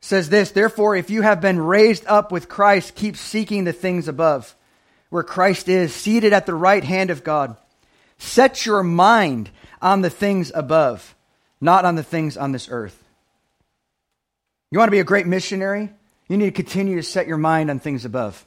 says 0.00 0.28
this 0.28 0.50
Therefore, 0.50 0.96
if 0.96 1.10
you 1.10 1.22
have 1.22 1.40
been 1.40 1.58
raised 1.60 2.06
up 2.06 2.32
with 2.32 2.48
Christ, 2.48 2.94
keep 2.94 3.16
seeking 3.16 3.64
the 3.64 3.72
things 3.72 4.08
above, 4.08 4.54
where 5.10 5.22
Christ 5.22 5.68
is, 5.68 5.94
seated 5.94 6.32
at 6.32 6.46
the 6.46 6.54
right 6.54 6.84
hand 6.84 7.10
of 7.10 7.24
God. 7.24 7.56
Set 8.18 8.66
your 8.66 8.82
mind 8.82 9.50
on 9.80 10.02
the 10.02 10.10
things 10.10 10.52
above, 10.54 11.14
not 11.60 11.84
on 11.84 11.94
the 11.94 12.02
things 12.02 12.36
on 12.36 12.52
this 12.52 12.68
earth. 12.70 12.99
You 14.70 14.78
want 14.78 14.88
to 14.88 14.92
be 14.92 15.00
a 15.00 15.04
great 15.04 15.26
missionary? 15.26 15.90
You 16.28 16.36
need 16.36 16.46
to 16.46 16.50
continue 16.52 16.96
to 16.96 17.02
set 17.02 17.26
your 17.26 17.38
mind 17.38 17.70
on 17.70 17.80
things 17.80 18.04
above. 18.04 18.44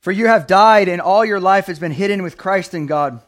For 0.00 0.12
you 0.12 0.26
have 0.26 0.46
died, 0.46 0.88
and 0.88 1.00
all 1.00 1.24
your 1.24 1.40
life 1.40 1.66
has 1.66 1.78
been 1.78 1.90
hidden 1.90 2.22
with 2.22 2.38
Christ 2.38 2.74
in 2.74 2.86
God. 2.86 3.22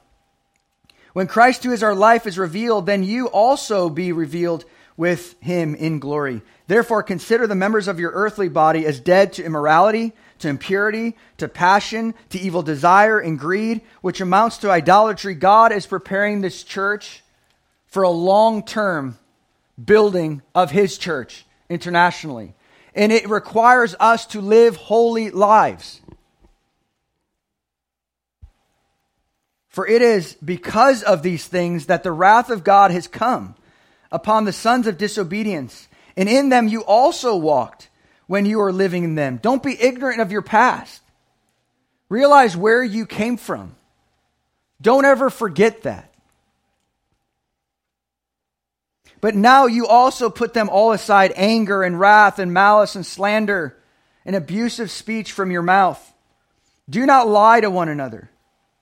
When 1.13 1.27
Christ, 1.27 1.65
who 1.65 1.73
is 1.73 1.83
our 1.83 1.95
life, 1.95 2.27
is 2.27 2.39
revealed, 2.39 2.87
then 2.87 3.03
you 3.03 3.27
also 3.29 3.89
be 3.89 4.13
revealed 4.13 4.65
with 4.97 5.35
him 5.41 5.75
in 5.75 5.99
glory. 5.99 6.43
Therefore, 6.67 7.03
consider 7.03 7.47
the 7.47 7.55
members 7.55 7.89
of 7.89 7.99
your 7.99 8.13
earthly 8.13 8.49
body 8.49 8.87
as 8.87 9.01
dead 9.01 9.33
to 9.35 9.45
immorality, 9.45 10.13
to 10.41 10.49
impurity, 10.49 11.17
to 11.39 11.49
passion, 11.49 12.15
to 12.29 12.39
evil 12.39 12.63
desire 12.63 13.19
and 13.19 13.39
greed, 13.39 13.81
which 14.03 14.21
amounts 14.21 14.59
to 14.59 14.71
idolatry. 14.71 15.35
God 15.35 15.73
is 15.73 15.87
preparing 15.87 16.43
this 16.43 16.63
church 16.63 17.23
for 17.97 18.03
a 18.03 18.11
long 18.11 18.63
term 18.63 19.19
building 19.83 20.43
of 20.55 20.71
his 20.71 20.99
church 20.99 21.47
internationally. 21.71 22.55
And 22.95 23.11
it 23.11 23.27
requires 23.27 23.97
us 23.99 24.27
to 24.27 24.43
live 24.43 24.77
holy 24.77 25.31
lives. 25.31 26.03
For 29.71 29.87
it 29.87 30.03
is 30.03 30.35
because 30.45 31.03
of 31.05 31.23
these 31.23 31.47
things 31.47 31.87
that 31.87 32.03
the 32.03 32.13
wrath 32.13 32.51
of 32.51 32.65
God 32.65 32.91
has 32.91 33.09
come 33.09 33.55
upon 34.13 34.45
the 34.45 34.53
sons 34.53 34.87
of 34.87 34.99
disobedience. 34.99 35.89
And 36.19 36.29
in 36.29 36.51
them 36.51 36.69
you 36.69 36.85
also 36.85 37.35
walked 37.35 37.89
when 38.27 38.45
you 38.45 38.59
were 38.59 38.75
living 38.75 39.05
in 39.05 39.15
them. 39.15 39.39
Don't 39.39 39.63
be 39.63 39.81
ignorant 39.81 40.21
of 40.21 40.31
your 40.31 40.43
past. 40.43 41.01
Realize 42.11 42.55
where 42.59 42.85
you 42.85 43.07
came 43.07 43.39
from. 43.39 43.75
Don't 44.83 45.07
ever 45.07 45.31
forget 45.31 45.85
that. 45.85 46.06
But 49.27 49.35
now 49.35 49.67
you 49.67 49.89
also 49.89 50.31
put 50.31 50.55
them 50.55 50.69
all 50.69 50.93
aside 50.93 51.33
anger 51.35 51.83
and 51.83 51.99
wrath 51.99 52.39
and 52.39 52.55
malice 52.55 52.95
and 52.95 53.05
slander 53.05 53.77
and 54.25 54.37
abusive 54.37 54.89
speech 54.89 55.33
from 55.33 55.51
your 55.51 55.63
mouth. 55.63 56.01
Do 56.89 57.05
not 57.05 57.27
lie 57.27 57.61
to 57.61 57.69
one 57.69 57.89
another 57.89 58.31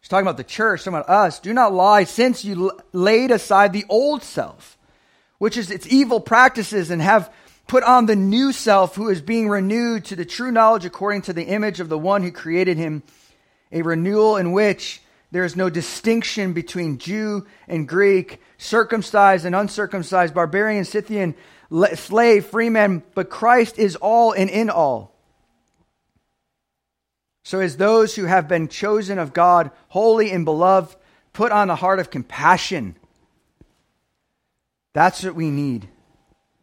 He's 0.02 0.10
talking 0.10 0.26
about 0.26 0.36
the 0.36 0.44
church, 0.44 0.84
talking 0.84 0.98
about 0.98 1.08
us. 1.08 1.40
Do 1.40 1.54
not 1.54 1.72
lie, 1.72 2.04
since 2.04 2.44
you 2.44 2.72
laid 2.92 3.30
aside 3.30 3.72
the 3.72 3.86
old 3.88 4.22
self, 4.22 4.76
which 5.38 5.56
is 5.56 5.70
its 5.70 5.86
evil 5.86 6.20
practices, 6.20 6.90
and 6.90 7.00
have 7.00 7.32
put 7.66 7.82
on 7.82 8.04
the 8.04 8.14
new 8.14 8.52
self, 8.52 8.96
who 8.96 9.08
is 9.08 9.22
being 9.22 9.48
renewed 9.48 10.04
to 10.04 10.14
the 10.14 10.26
true 10.26 10.52
knowledge 10.52 10.84
according 10.84 11.22
to 11.22 11.32
the 11.32 11.44
image 11.44 11.80
of 11.80 11.88
the 11.88 11.96
one 11.96 12.22
who 12.22 12.30
created 12.30 12.76
him, 12.76 13.02
a 13.72 13.80
renewal 13.80 14.36
in 14.36 14.52
which 14.52 15.00
there 15.34 15.44
is 15.44 15.56
no 15.56 15.68
distinction 15.68 16.52
between 16.52 16.98
Jew 16.98 17.44
and 17.66 17.88
Greek, 17.88 18.40
circumcised 18.56 19.44
and 19.44 19.52
uncircumcised, 19.52 20.32
barbarian, 20.32 20.84
Scythian, 20.84 21.34
slave, 21.96 22.46
freeman, 22.46 23.02
but 23.16 23.30
Christ 23.30 23.76
is 23.76 23.96
all 23.96 24.30
and 24.30 24.48
in 24.48 24.70
all. 24.70 25.12
So, 27.42 27.58
as 27.58 27.76
those 27.76 28.14
who 28.14 28.26
have 28.26 28.46
been 28.46 28.68
chosen 28.68 29.18
of 29.18 29.32
God, 29.32 29.72
holy 29.88 30.30
and 30.30 30.44
beloved, 30.44 30.94
put 31.32 31.50
on 31.50 31.66
the 31.66 31.74
heart 31.74 31.98
of 31.98 32.12
compassion. 32.12 32.94
That's 34.92 35.24
what 35.24 35.34
we 35.34 35.50
need. 35.50 35.88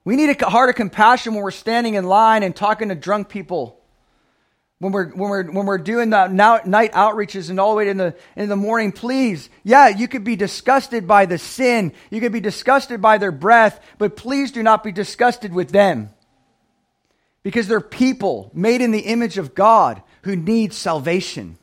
We 0.06 0.16
need 0.16 0.30
a 0.30 0.50
heart 0.50 0.70
of 0.70 0.76
compassion 0.76 1.34
when 1.34 1.44
we're 1.44 1.52
standing 1.52 1.96
in 1.96 2.06
line 2.06 2.42
and 2.42 2.56
talking 2.56 2.88
to 2.88 2.96
drunk 2.96 3.28
people. 3.28 3.81
When 4.82 4.94
we're, 4.94 5.10
when 5.10 5.30
we're, 5.30 5.44
when 5.44 5.68
we're 5.68 5.78
doing 5.78 6.10
the 6.10 6.28
night 6.28 6.94
outreaches 6.94 7.52
and 7.52 7.60
all 7.60 7.70
the 7.70 7.78
way 7.78 7.90
in 7.90 7.98
the, 7.98 8.16
in 8.36 8.50
the 8.50 8.56
morning, 8.56 8.92
please, 8.92 9.48
yeah, 9.64 9.90
you 9.90 10.08
could 10.08 10.24
be 10.24 10.36
disgusted 10.36 11.08
by 11.08 11.28
the 11.28 11.38
sin. 11.38 11.94
You 12.10 12.20
could 12.20 12.32
be 12.32 12.40
disgusted 12.40 13.00
by 13.00 13.20
their 13.20 13.32
breath, 13.32 13.80
but 14.00 14.16
please 14.18 14.52
do 14.52 14.64
not 14.64 14.84
be 14.84 14.92
disgusted 14.92 15.54
with 15.54 15.70
them. 15.70 16.10
Because 17.44 17.68
they're 17.68 17.80
people 17.80 18.50
made 18.56 18.82
in 18.82 18.90
the 18.90 19.02
image 19.02 19.38
of 19.38 19.54
God 19.54 20.02
who 20.24 20.36
need 20.36 20.74
salvation. 20.74 21.60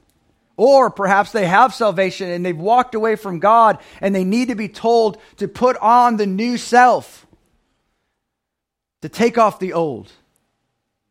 Or 0.57 0.89
perhaps 0.89 1.33
they 1.33 1.47
have 1.49 1.75
salvation 1.75 2.31
and 2.31 2.47
they've 2.47 2.57
walked 2.57 2.95
away 2.95 3.17
from 3.17 3.41
God 3.41 3.79
and 4.01 4.15
they 4.15 4.23
need 4.23 4.47
to 4.47 4.55
be 4.55 4.69
told 4.69 5.19
to 5.39 5.49
put 5.49 5.77
on 5.79 6.19
the 6.19 6.27
new 6.27 6.57
self, 6.57 7.27
to 9.03 9.09
take 9.09 9.39
off 9.39 9.59
the 9.59 9.73
old, 9.73 10.13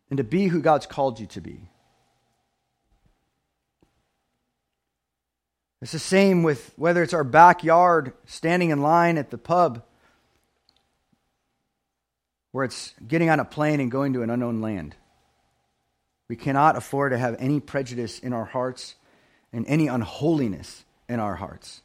and 0.09 0.15
to 0.15 0.23
be 0.23 0.47
who 0.47 0.61
God's 0.61 0.85
called 0.85 1.19
you 1.19 1.25
to 1.25 1.41
be. 1.41 1.67
It's 5.81 5.91
the 5.91 5.99
same 5.99 6.43
with 6.43 6.73
whether 6.75 7.03
it's 7.03 7.13
our 7.13 7.23
backyard, 7.23 8.13
standing 8.25 8.71
in 8.71 8.81
line 8.81 9.17
at 9.17 9.29
the 9.29 9.37
pub, 9.37 9.83
where 12.51 12.65
it's 12.65 12.95
getting 13.07 13.29
on 13.29 13.39
a 13.39 13.45
plane 13.45 13.79
and 13.79 13.91
going 13.91 14.13
to 14.13 14.23
an 14.23 14.29
unknown 14.29 14.61
land. 14.61 14.95
We 16.27 16.35
cannot 16.35 16.75
afford 16.75 17.11
to 17.11 17.17
have 17.17 17.35
any 17.39 17.59
prejudice 17.59 18.19
in 18.19 18.33
our 18.33 18.45
hearts 18.45 18.95
and 19.53 19.65
any 19.67 19.87
unholiness 19.87 20.83
in 21.07 21.19
our 21.19 21.35
hearts. 21.35 21.81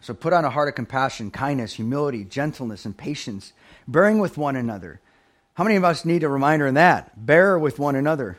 So 0.00 0.12
put 0.12 0.32
on 0.32 0.44
a 0.44 0.50
heart 0.50 0.68
of 0.68 0.74
compassion, 0.74 1.30
kindness, 1.30 1.74
humility, 1.74 2.24
gentleness, 2.24 2.84
and 2.84 2.96
patience, 2.96 3.52
bearing 3.86 4.18
with 4.18 4.36
one 4.36 4.56
another. 4.56 5.00
How 5.54 5.64
many 5.64 5.76
of 5.76 5.84
us 5.84 6.04
need 6.04 6.22
a 6.22 6.28
reminder 6.28 6.66
in 6.66 6.74
that? 6.74 7.26
Bear 7.26 7.58
with 7.58 7.78
one 7.78 7.94
another, 7.94 8.38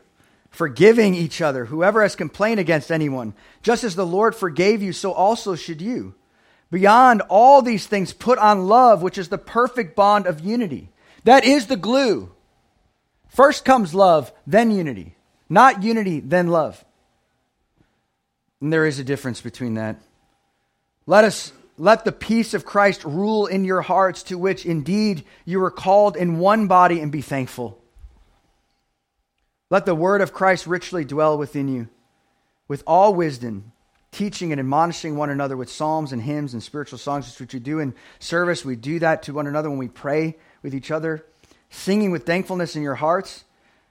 forgiving 0.50 1.14
each 1.14 1.42
other, 1.42 1.66
whoever 1.66 2.02
has 2.02 2.16
complained 2.16 2.60
against 2.60 2.92
anyone. 2.92 3.34
Just 3.62 3.84
as 3.84 3.96
the 3.96 4.06
Lord 4.06 4.36
forgave 4.36 4.82
you, 4.82 4.94
so 4.94 5.12
also 5.12 5.56
should 5.56 5.82
you. 5.82 6.16
Beyond 6.72 7.22
all 7.30 7.62
these 7.62 7.86
things, 7.86 8.14
put 8.14 8.40
on 8.40 8.68
love, 8.68 9.04
which 9.04 9.20
is 9.20 9.30
the 9.30 9.38
perfect 9.38 9.96
bond 9.96 10.26
of 10.26 10.40
unity. 10.40 10.90
That 11.24 11.46
is 11.46 11.68
the 11.68 11.78
glue. 11.78 12.32
First 13.28 13.64
comes 13.64 13.94
love, 13.94 14.32
then 14.48 14.72
unity. 14.72 15.16
Not 15.50 15.84
unity, 15.84 16.20
then 16.20 16.48
love. 16.48 16.84
And 18.60 18.74
there 18.74 18.88
is 18.88 18.98
a 18.98 19.04
difference 19.04 19.40
between 19.40 19.76
that. 19.76 19.98
Let 21.06 21.26
us 21.26 21.52
let 21.78 22.06
the 22.06 22.12
peace 22.12 22.54
of 22.54 22.66
Christ 22.66 23.04
rule 23.04 23.48
in 23.48 23.66
your 23.66 23.82
hearts, 23.82 24.24
to 24.24 24.38
which 24.38 24.66
indeed 24.66 25.26
you 25.46 25.60
were 25.60 25.72
called 25.72 26.16
in 26.16 26.40
one 26.40 26.68
body, 26.68 27.00
and 27.00 27.12
be 27.12 27.22
thankful. 27.22 27.80
Let 29.70 29.86
the 29.86 29.96
word 29.96 30.22
of 30.22 30.34
Christ 30.34 30.68
richly 30.68 31.04
dwell 31.04 31.38
within 31.38 31.68
you, 31.68 31.90
with 32.68 32.84
all 32.86 33.14
wisdom 33.14 33.74
teaching 34.14 34.52
and 34.52 34.60
admonishing 34.60 35.18
one 35.18 35.30
another 35.30 35.58
with 35.58 35.70
psalms 35.70 36.14
and 36.14 36.22
hymns 36.22 36.54
and 36.54 36.64
spiritual 36.64 37.00
songs, 37.00 37.38
which 37.40 37.54
we 37.54 37.60
do 37.60 37.80
in 37.80 37.94
service. 38.20 38.64
We 38.64 38.76
do 38.76 39.00
that 39.00 39.24
to 39.24 39.34
one 39.34 39.48
another 39.48 39.70
when 39.70 39.80
we 39.80 39.90
pray 39.90 40.38
with 40.62 40.74
each 40.74 40.92
other, 40.92 41.26
singing 41.70 42.12
with 42.12 42.26
thankfulness 42.26 42.76
in 42.76 42.84
your 42.84 42.96
hearts. 42.96 43.44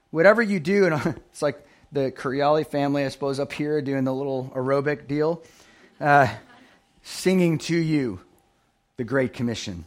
Whatever 0.09 0.41
you 0.41 0.59
do, 0.59 0.85
and 0.85 1.15
it's 1.31 1.41
like 1.41 1.63
the 1.91 2.11
Curiali 2.11 2.65
family, 2.65 3.05
I 3.05 3.09
suppose, 3.09 3.39
up 3.39 3.53
here 3.53 3.81
doing 3.81 4.05
the 4.05 4.13
little 4.13 4.51
aerobic 4.55 5.07
deal, 5.07 5.43
uh, 5.99 6.33
singing 7.03 7.57
to 7.59 7.75
you 7.75 8.21
the 8.97 9.03
Great 9.03 9.33
Commission. 9.33 9.85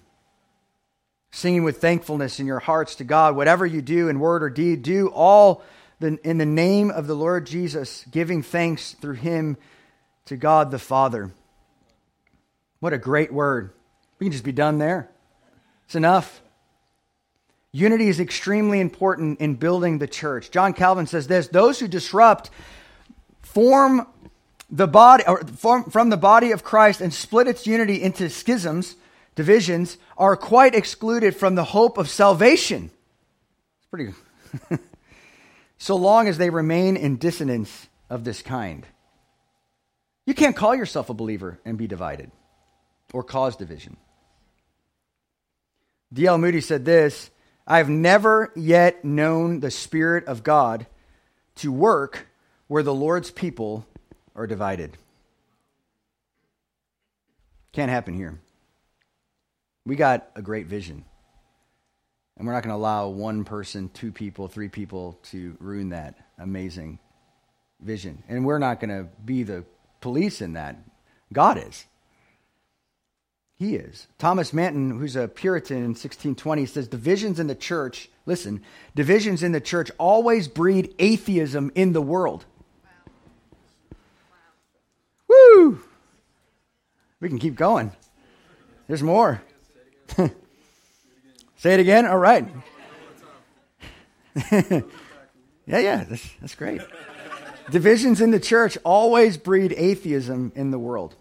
Singing 1.33 1.65
with 1.65 1.81
thankfulness 1.81 2.39
in 2.39 2.47
your 2.47 2.61
hearts 2.61 2.95
to 2.97 3.05
God. 3.05 3.35
Whatever 3.37 3.67
you 3.67 3.83
do 3.83 4.09
in 4.09 4.21
word 4.21 4.43
or 4.43 4.51
deed, 4.51 4.83
do 4.83 5.09
all 5.09 5.63
in 6.01 6.39
the 6.39 6.47
name 6.47 6.91
of 6.91 7.07
the 7.07 7.15
Lord 7.15 7.47
Jesus, 7.47 8.05
giving 8.11 8.43
thanks 8.43 8.93
through 8.93 9.15
him 9.15 9.57
to 10.27 10.37
God 10.37 10.71
the 10.71 10.79
Father. 10.79 11.33
What 12.81 12.93
a 12.93 12.99
great 12.99 13.33
word. 13.33 13.73
We 14.19 14.27
can 14.27 14.33
just 14.33 14.45
be 14.45 14.53
done 14.53 14.79
there. 14.79 15.11
It's 15.87 15.95
enough. 15.95 16.43
Unity 17.73 18.09
is 18.09 18.21
extremely 18.21 18.81
important 18.81 19.41
in 19.41 19.55
building 19.55 19.99
the 19.99 20.07
church. 20.07 20.51
John 20.51 20.73
Calvin 20.73 21.07
says 21.07 21.27
this 21.27 21.49
those 21.49 21.79
who 21.79 21.89
disrupt 21.89 22.51
form 23.43 24.07
the 24.71 24.89
body 24.89 25.25
or 25.27 25.45
from, 25.45 25.85
from 25.91 26.11
the 26.11 26.17
body 26.17 26.53
of 26.53 26.65
Christ 26.65 27.01
and 27.01 27.13
split 27.13 27.47
its 27.47 27.67
unity 27.67 28.03
into 28.03 28.29
schisms, 28.29 28.97
divisions, 29.35 29.99
are 30.17 30.37
quite 30.37 30.75
excluded 30.75 31.37
from 31.37 31.55
the 31.55 31.65
hope 31.65 31.99
of 31.99 32.09
salvation. 32.09 32.91
It's 33.79 33.87
pretty 33.91 34.13
so 35.79 35.97
long 35.97 36.29
as 36.29 36.39
they 36.39 36.51
remain 36.51 36.97
in 36.97 37.17
dissonance 37.17 37.89
of 38.11 38.25
this 38.25 38.43
kind. 38.43 38.87
You 40.25 40.35
can't 40.35 40.57
call 40.57 40.75
yourself 40.75 41.09
a 41.11 41.15
believer 41.15 41.61
and 41.65 41.79
be 41.79 41.87
divided 41.87 42.33
or 43.13 43.23
cause 43.23 43.57
division. 43.57 43.97
D.L. 46.13 46.39
Moody 46.39 46.61
said 46.61 46.85
this 46.85 47.31
I 47.67 47.79
have 47.79 47.89
never 47.89 48.53
yet 48.57 49.05
known 49.05 49.61
the 49.61 49.71
Spirit 49.71 50.25
of 50.27 50.43
God 50.43 50.87
to 51.57 51.73
work 51.73 52.27
where 52.69 52.83
the 52.83 52.95
Lord's 52.95 53.31
people 53.31 53.87
are 54.37 54.47
divided. 54.47 54.97
Can't 57.73 57.91
happen 57.91 58.15
here. 58.15 58.39
We 59.85 59.97
got 59.97 60.29
a 60.37 60.43
great 60.43 60.67
vision. 60.67 61.05
And 62.37 62.47
we're 62.47 62.53
not 62.53 62.63
going 62.63 62.73
to 62.73 62.77
allow 62.77 63.09
one 63.09 63.45
person, 63.45 63.89
two 63.89 64.13
people, 64.13 64.47
three 64.47 64.69
people 64.69 65.19
to 65.31 65.57
ruin 65.59 65.89
that 65.89 66.17
amazing 66.39 66.99
vision. 67.81 68.23
And 68.29 68.45
we're 68.45 68.59
not 68.59 68.79
going 68.79 68.91
to 68.91 69.09
be 69.25 69.43
the 69.43 69.65
police 70.01 70.43
in 70.43 70.53
that. 70.53 70.77
God 71.33 71.59
is. 71.59 71.87
He 73.59 73.75
is. 73.75 74.07
Thomas 74.19 74.53
Manton, 74.53 74.99
who's 74.99 75.17
a 75.17 75.29
Puritan 75.29 75.79
in 75.79 75.91
1620, 75.91 76.67
says 76.67 76.89
divisions 76.89 77.41
in 77.41 77.47
the 77.47 77.55
church, 77.55 78.11
listen, 78.27 78.63
divisions 78.95 79.43
in 79.43 79.53
the 79.53 79.61
church 79.61 79.91
always 79.97 80.47
breed 80.47 80.95
atheism 80.99 81.73
in 81.75 81.95
the 81.95 82.03
world. 82.03 82.45
Woo! 85.57 85.81
We 87.21 87.29
can 87.29 87.39
keep 87.39 87.55
going. 87.55 87.93
There's 88.89 89.03
more. 89.03 89.43
Say 91.57 91.75
it 91.75 91.81
again? 91.81 92.07
All 92.07 92.19
right. 92.19 92.47
yeah, 94.53 94.83
yeah, 95.67 96.05
that's, 96.05 96.29
that's 96.41 96.55
great. 96.55 96.83
Divisions 97.71 98.21
in 98.21 98.31
the 98.31 98.39
church 98.39 98.77
always 98.85 99.39
breed 99.39 99.73
atheism 99.73 100.53
in 100.55 100.71
the 100.71 100.79
world. 100.79 101.17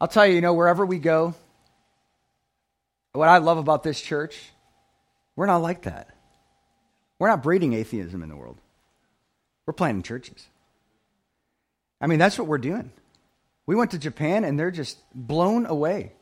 I'll 0.00 0.08
tell 0.08 0.26
you, 0.26 0.34
you 0.34 0.40
know, 0.40 0.54
wherever 0.54 0.86
we 0.86 0.98
go, 0.98 1.34
what 3.12 3.28
I 3.28 3.36
love 3.38 3.58
about 3.58 3.82
this 3.82 4.00
church, 4.00 4.50
we're 5.36 5.46
not 5.46 5.58
like 5.58 5.82
that. 5.82 6.08
We're 7.18 7.28
not 7.28 7.42
breeding 7.42 7.74
atheism 7.74 8.22
in 8.22 8.30
the 8.30 8.36
world. 8.36 8.56
We're 9.66 9.74
planting 9.74 10.02
churches. 10.02 10.46
I 12.00 12.06
mean, 12.06 12.18
that's 12.18 12.38
what 12.38 12.48
we're 12.48 12.58
doing. 12.58 12.92
We 13.66 13.74
went 13.76 13.92
to 13.92 13.98
Japan 13.98 14.44
and 14.44 14.58
they're 14.58 14.70
just 14.70 14.98
blown 15.14 15.66
away 15.66 16.12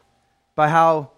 by 0.55 0.69
how 0.69 1.13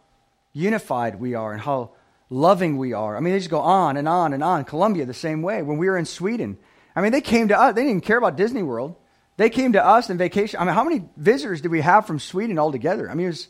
unified 0.52 1.18
we 1.18 1.34
are 1.34 1.52
and 1.52 1.60
how 1.60 1.92
loving 2.28 2.76
we 2.76 2.92
are. 2.92 3.16
I 3.16 3.20
mean, 3.20 3.32
they 3.32 3.38
just 3.38 3.50
go 3.50 3.60
on 3.60 3.96
and 3.96 4.08
on 4.08 4.32
and 4.32 4.42
on. 4.42 4.64
Colombia, 4.64 5.06
the 5.06 5.14
same 5.14 5.42
way. 5.42 5.62
When 5.62 5.78
we 5.78 5.88
were 5.88 5.96
in 5.96 6.04
Sweden, 6.04 6.58
I 6.94 7.00
mean, 7.00 7.12
they 7.12 7.20
came 7.20 7.48
to 7.48 7.58
us. 7.58 7.74
They 7.74 7.82
didn't 7.82 7.90
even 7.90 8.00
care 8.00 8.18
about 8.18 8.36
Disney 8.36 8.62
World. 8.62 8.96
They 9.36 9.50
came 9.50 9.72
to 9.72 9.84
us 9.84 10.10
in 10.10 10.18
vacation. 10.18 10.60
I 10.60 10.64
mean, 10.64 10.74
how 10.74 10.84
many 10.84 11.04
visitors 11.16 11.62
did 11.62 11.70
we 11.70 11.80
have 11.80 12.06
from 12.06 12.18
Sweden 12.18 12.58
altogether? 12.58 13.10
I 13.10 13.14
mean, 13.14 13.26
it 13.26 13.30
was 13.30 13.48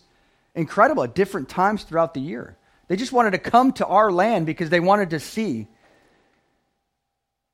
incredible 0.55 1.03
at 1.03 1.15
different 1.15 1.49
times 1.49 1.83
throughout 1.83 2.15
the 2.15 2.21
year. 2.21 2.57
They 2.89 2.97
just 2.97 3.13
wanted 3.13 3.33
to 3.33 3.39
come 3.39 3.73
to 3.75 3.87
our 3.87 4.11
land 4.11 4.47
because 4.47 4.71
they 4.71 4.81
wanted 4.81 5.11
to 5.11 5.21
see. 5.21 5.69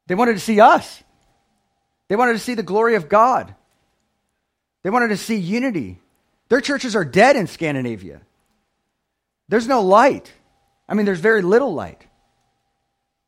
They 0.06 0.14
wanted 0.14 0.34
to 0.34 0.40
see 0.40 0.60
us. 0.60 1.02
They 2.08 2.16
wanted 2.16 2.34
to 2.34 2.38
see 2.38 2.54
the 2.54 2.62
glory 2.62 2.94
of 2.94 3.08
God. 3.08 3.54
They 4.82 4.90
wanted 4.90 5.08
to 5.08 5.16
see 5.16 5.36
unity. 5.36 5.98
Their 6.48 6.60
churches 6.60 6.94
are 6.94 7.04
dead 7.04 7.36
in 7.36 7.46
Scandinavia. 7.46 8.20
There's 9.48 9.66
no 9.66 9.82
light. 9.82 10.32
I 10.88 10.94
mean, 10.94 11.06
there's 11.06 11.20
very 11.20 11.42
little 11.42 11.74
light. 11.74 12.06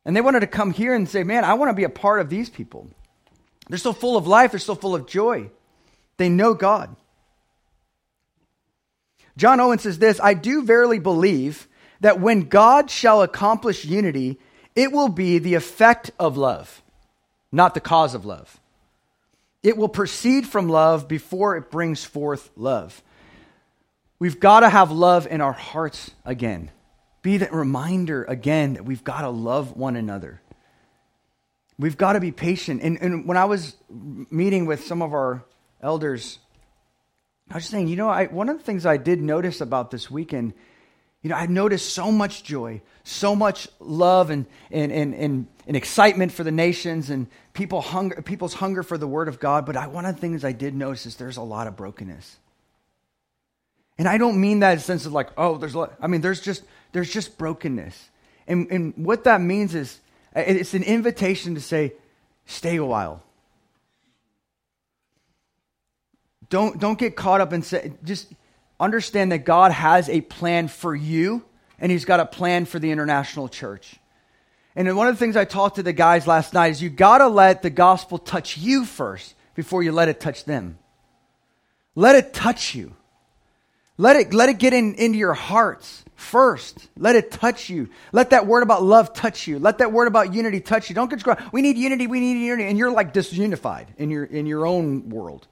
And 0.05 0.15
they 0.15 0.21
wanted 0.21 0.39
to 0.41 0.47
come 0.47 0.71
here 0.71 0.95
and 0.95 1.07
say, 1.07 1.23
man, 1.23 1.43
I 1.43 1.55
want 1.55 1.69
to 1.69 1.75
be 1.75 1.83
a 1.83 1.89
part 1.89 2.21
of 2.21 2.29
these 2.29 2.49
people. 2.49 2.87
They're 3.67 3.77
so 3.77 3.93
full 3.93 4.17
of 4.17 4.27
life, 4.27 4.51
they're 4.51 4.59
so 4.59 4.75
full 4.75 4.95
of 4.95 5.07
joy. 5.07 5.51
They 6.17 6.29
know 6.29 6.53
God. 6.53 6.95
John 9.37 9.59
Owen 9.59 9.79
says 9.79 9.99
this 9.99 10.19
I 10.19 10.33
do 10.33 10.63
verily 10.63 10.99
believe 10.99 11.67
that 12.01 12.19
when 12.19 12.49
God 12.49 12.89
shall 12.89 13.21
accomplish 13.21 13.85
unity, 13.85 14.39
it 14.75 14.91
will 14.91 15.09
be 15.09 15.39
the 15.39 15.55
effect 15.55 16.11
of 16.19 16.37
love, 16.37 16.81
not 17.51 17.73
the 17.73 17.79
cause 17.79 18.15
of 18.15 18.25
love. 18.25 18.58
It 19.61 19.77
will 19.77 19.89
proceed 19.89 20.47
from 20.47 20.69
love 20.69 21.07
before 21.07 21.57
it 21.57 21.69
brings 21.69 22.03
forth 22.03 22.49
love. 22.55 23.03
We've 24.17 24.39
got 24.39 24.61
to 24.61 24.69
have 24.69 24.91
love 24.91 25.27
in 25.27 25.41
our 25.41 25.53
hearts 25.53 26.11
again. 26.25 26.71
Be 27.21 27.37
that 27.37 27.53
reminder 27.53 28.23
again 28.23 28.73
that 28.73 28.85
we've 28.85 29.03
got 29.03 29.21
to 29.21 29.29
love 29.29 29.75
one 29.75 29.95
another. 29.95 30.41
We've 31.77 31.97
got 31.97 32.13
to 32.13 32.19
be 32.19 32.31
patient. 32.31 32.81
And, 32.81 32.97
and 33.01 33.25
when 33.25 33.37
I 33.37 33.45
was 33.45 33.75
meeting 33.89 34.65
with 34.65 34.85
some 34.85 35.01
of 35.01 35.13
our 35.13 35.43
elders, 35.81 36.39
I 37.49 37.55
was 37.55 37.65
saying, 37.65 37.87
you 37.87 37.95
know, 37.95 38.09
I, 38.09 38.25
one 38.25 38.49
of 38.49 38.57
the 38.57 38.63
things 38.63 38.85
I 38.85 38.97
did 38.97 39.21
notice 39.21 39.61
about 39.61 39.89
this 39.89 40.11
weekend, 40.11 40.53
you 41.21 41.29
know, 41.29 41.35
I've 41.35 41.49
noticed 41.49 41.93
so 41.93 42.11
much 42.11 42.43
joy, 42.43 42.81
so 43.03 43.35
much 43.35 43.67
love 43.79 44.29
and, 44.29 44.45
and, 44.71 44.91
and, 44.91 45.13
and, 45.13 45.47
and 45.67 45.75
excitement 45.75 46.31
for 46.31 46.45
the 46.45 46.51
nations 46.51 47.09
and 47.09 47.27
people 47.53 47.81
hunger, 47.81 48.21
people's 48.21 48.53
hunger 48.53 48.83
for 48.83 48.97
the 48.97 49.07
word 49.07 49.27
of 49.27 49.39
God. 49.39 49.65
But 49.65 49.75
I, 49.75 49.87
one 49.87 50.05
of 50.05 50.15
the 50.15 50.21
things 50.21 50.45
I 50.45 50.53
did 50.53 50.73
notice 50.73 51.05
is 51.05 51.15
there's 51.17 51.37
a 51.37 51.41
lot 51.41 51.67
of 51.67 51.75
brokenness. 51.75 52.37
And 53.97 54.07
I 54.07 54.17
don't 54.17 54.39
mean 54.39 54.61
that 54.61 54.71
in 54.71 54.77
the 54.77 54.83
sense 54.83 55.05
of 55.05 55.11
like, 55.11 55.29
oh, 55.37 55.57
there's, 55.57 55.73
a 55.73 55.79
lot. 55.79 55.93
I 56.01 56.07
mean, 56.07 56.21
there's 56.21 56.39
just, 56.39 56.63
there's 56.93 57.11
just 57.11 57.37
brokenness. 57.37 58.09
And, 58.47 58.71
and 58.71 58.93
what 58.95 59.25
that 59.25 59.41
means 59.41 59.75
is 59.75 59.99
uh, 60.33 60.39
it's 60.39 60.73
an 60.73 60.83
invitation 60.83 61.55
to 61.55 61.61
say, 61.61 61.93
stay 62.45 62.77
a 62.77 62.85
while. 62.85 63.21
Don't, 66.49 66.79
don't 66.79 66.97
get 66.97 67.17
caught 67.17 67.41
up 67.41 67.51
and 67.51 67.63
say, 67.63 67.91
just 68.05 68.33
understand 68.79 69.31
that 69.31 69.39
God 69.39 69.71
has 69.71 70.09
a 70.09 70.21
plan 70.21 70.67
for 70.67 70.95
you 70.95 71.43
and 71.79 71.91
He's 71.91 72.05
got 72.05 72.19
a 72.19 72.25
plan 72.25 72.65
for 72.65 72.79
the 72.79 72.91
international 72.91 73.49
church. 73.49 73.95
And 74.75 74.95
one 74.95 75.07
of 75.07 75.15
the 75.15 75.19
things 75.19 75.35
I 75.35 75.45
talked 75.45 75.75
to 75.75 75.83
the 75.83 75.93
guys 75.93 76.27
last 76.27 76.53
night 76.53 76.71
is 76.71 76.81
you 76.81 76.89
got 76.89 77.17
to 77.17 77.27
let 77.27 77.61
the 77.61 77.69
gospel 77.69 78.17
touch 78.17 78.57
you 78.57 78.85
first 78.85 79.35
before 79.53 79.83
you 79.83 79.91
let 79.91 80.07
it 80.07 80.19
touch 80.19 80.45
them. 80.45 80.77
Let 81.95 82.15
it 82.15 82.33
touch 82.33 82.75
you. 82.75 82.95
Let 83.97 84.15
it, 84.15 84.33
let 84.33 84.47
it 84.47 84.59
get 84.59 84.71
in, 84.71 84.95
into 84.95 85.17
your 85.17 85.33
hearts 85.33 86.05
first. 86.15 86.87
Let 86.95 87.17
it 87.17 87.31
touch 87.31 87.69
you. 87.69 87.89
Let 88.13 88.29
that 88.29 88.47
word 88.47 88.63
about 88.63 88.81
love 88.81 89.13
touch 89.13 89.47
you. 89.47 89.59
Let 89.59 89.79
that 89.79 89.91
word 89.91 90.07
about 90.07 90.33
unity 90.33 90.61
touch 90.61 90.87
you. 90.87 90.95
Don't 90.95 91.09
get 91.09 91.19
screwed. 91.19 91.39
We 91.51 91.61
need 91.61 91.77
unity. 91.77 92.07
We 92.07 92.21
need 92.21 92.45
unity. 92.45 92.69
And 92.69 92.77
you're 92.77 92.91
like 92.91 93.13
disunified 93.13 93.87
in 93.97 94.09
your, 94.09 94.23
in 94.23 94.45
your 94.45 94.65
own 94.65 95.09
world. 95.09 95.48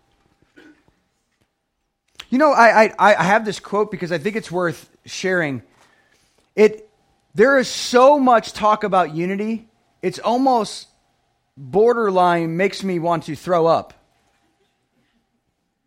You 2.30 2.38
know, 2.38 2.52
I, 2.52 2.86
I, 3.00 3.16
I 3.16 3.24
have 3.24 3.46
this 3.46 3.60
quote 3.60 3.90
because 3.90 4.12
I 4.12 4.18
think 4.18 4.36
it's 4.36 4.52
worth 4.52 4.90
sharing. 5.06 5.62
It, 6.56 6.90
there 7.36 7.58
is 7.58 7.68
so 7.68 8.20
much 8.20 8.54
talk 8.54 8.84
about 8.84 9.16
unity, 9.16 9.68
it's 10.02 10.20
almost 10.20 10.88
borderline 11.56 12.56
makes 12.58 12.84
me 12.84 13.00
want 13.00 13.24
to 13.24 13.36
throw 13.36 13.66
up 13.66 13.94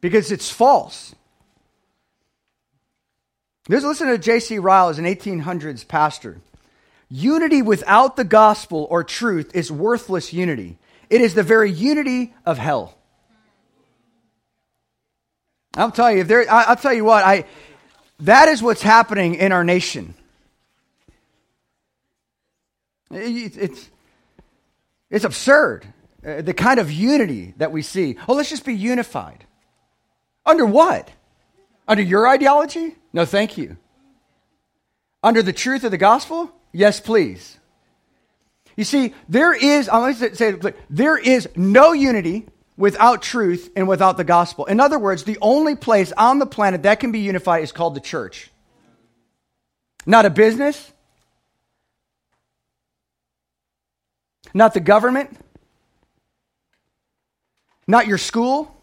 because 0.01 0.33
it's 0.33 0.51
false. 0.51 1.15
Just 3.71 3.87
listen 3.87 4.09
to 4.09 4.19
J.C. 4.19 4.59
Ryle 4.59 4.89
as 4.89 4.99
an 4.99 5.05
1800s 5.05 5.87
pastor. 5.87 6.41
Unity 7.09 7.63
without 7.63 8.17
the 8.17 8.25
gospel 8.25 8.87
or 8.91 9.05
truth 9.05 9.55
is 9.55 9.71
worthless 9.71 10.33
unity. 10.33 10.79
It 11.09 11.21
is 11.21 11.35
the 11.35 11.43
very 11.43 11.71
unity 11.71 12.35
of 12.47 12.59
hell. 12.59 12.97
I'll 15.77 15.91
tell 15.91 16.11
you, 16.11 16.21
if 16.21 16.29
there, 16.29 16.45
I'll 16.51 16.77
tell 16.77 16.93
you 16.93 17.05
what, 17.05 17.25
I, 17.25 17.45
that 18.21 18.49
is 18.49 18.63
what's 18.63 18.83
happening 18.83 19.37
in 19.37 19.53
our 19.53 19.65
nation. 19.65 20.15
It's, 23.11 23.91
it's 25.11 25.25
absurd. 25.25 25.87
Uh, 26.25 26.43
the 26.43 26.55
kind 26.55 26.79
of 26.79 26.93
unity 26.93 27.55
that 27.57 27.73
we 27.73 27.83
see. 27.83 28.17
Oh, 28.29 28.35
let's 28.35 28.51
just 28.51 28.65
be 28.65 28.75
unified. 28.75 29.47
Under 30.45 30.67
what? 30.67 31.11
Under 31.89 32.03
your 32.03 32.29
ideology? 32.29 32.95
No, 33.13 33.25
thank 33.25 33.57
you. 33.57 33.77
Under 35.23 35.43
the 35.43 35.53
truth 35.53 35.85
of 35.85 35.91
the 35.91 35.99
gospel? 35.99 36.53
Yes, 36.73 37.01
please. 37.01 37.59
You 38.77 38.85
see, 38.85 39.15
there 39.29 39.53
is, 39.53 39.89
I'm 39.89 40.01
going 40.01 40.15
to 40.15 40.37
say, 40.37 40.55
there 40.89 41.19
is 41.19 41.49
no 41.57 41.93
unity 41.93 42.47
without 42.81 43.21
truth 43.21 43.71
and 43.77 43.87
without 43.87 44.17
the 44.17 44.25
gospel. 44.25 44.65
In 44.65 44.81
other 44.81 44.99
words, 44.99 45.25
the 45.25 45.37
only 45.43 45.77
place 45.77 46.13
on 46.13 46.39
the 46.39 46.47
planet 46.47 46.83
that 46.85 46.99
can 46.99 47.13
be 47.13 47.21
unified 47.21 47.63
is 47.63 47.73
called 47.73 47.95
the 47.95 48.01
church. 48.01 48.51
Not 50.07 50.25
a 50.25 50.31
business, 50.31 50.91
not 54.55 54.73
the 54.73 54.81
government, 54.81 55.37
not 57.87 58.07
your 58.07 58.17
school. 58.17 58.75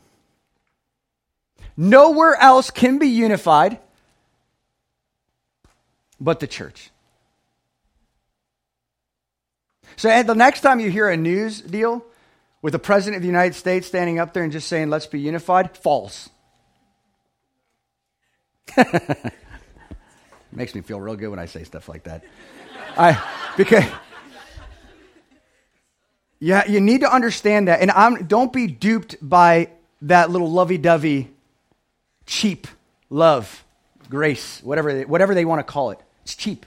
Nowhere 1.76 2.36
else 2.36 2.70
can 2.70 3.00
be 3.00 3.08
unified 3.08 3.80
but 6.20 6.40
the 6.40 6.48
church. 6.48 6.92
So, 9.96 10.22
the 10.22 10.36
next 10.36 10.62
time 10.62 10.80
you 10.80 10.92
hear 10.92 11.10
a 11.10 11.18
news 11.18 11.62
deal 11.62 12.06
with 12.62 12.74
the 12.74 12.80
President 12.80 13.18
of 13.18 13.22
the 13.22 13.28
United 13.28 13.56
States 13.56 13.88
standing 13.88 14.20
up 14.20 14.34
there 14.34 14.44
and 14.44 14.52
just 14.52 14.68
saying, 14.68 14.90
let's 14.90 15.06
be 15.06 15.20
unified, 15.20 15.78
false. 15.78 16.30
Makes 20.52 20.76
me 20.76 20.82
feel 20.82 21.00
real 21.00 21.16
good 21.16 21.30
when 21.30 21.40
I 21.40 21.46
say 21.46 21.64
stuff 21.64 21.88
like 21.88 22.04
that. 22.04 22.24
I, 22.98 23.22
because, 23.56 23.84
yeah, 26.40 26.68
you 26.68 26.82
need 26.82 27.02
to 27.02 27.14
understand 27.14 27.68
that. 27.68 27.82
And 27.82 27.92
I'm, 27.92 28.26
don't 28.26 28.52
be 28.52 28.68
duped 28.68 29.18
by 29.22 29.70
that 30.02 30.32
little 30.32 30.52
lovey 30.52 30.78
dovey, 30.78 31.30
cheap 32.26 32.68
love, 33.10 33.64
grace, 34.10 34.62
whatever 34.64 34.94
they, 34.94 35.06
whatever 35.06 35.34
they 35.36 35.46
want 35.46 35.60
to 35.60 35.64
call 35.64 35.92
it. 35.92 36.00
It's 36.24 36.36
cheap. 36.36 36.66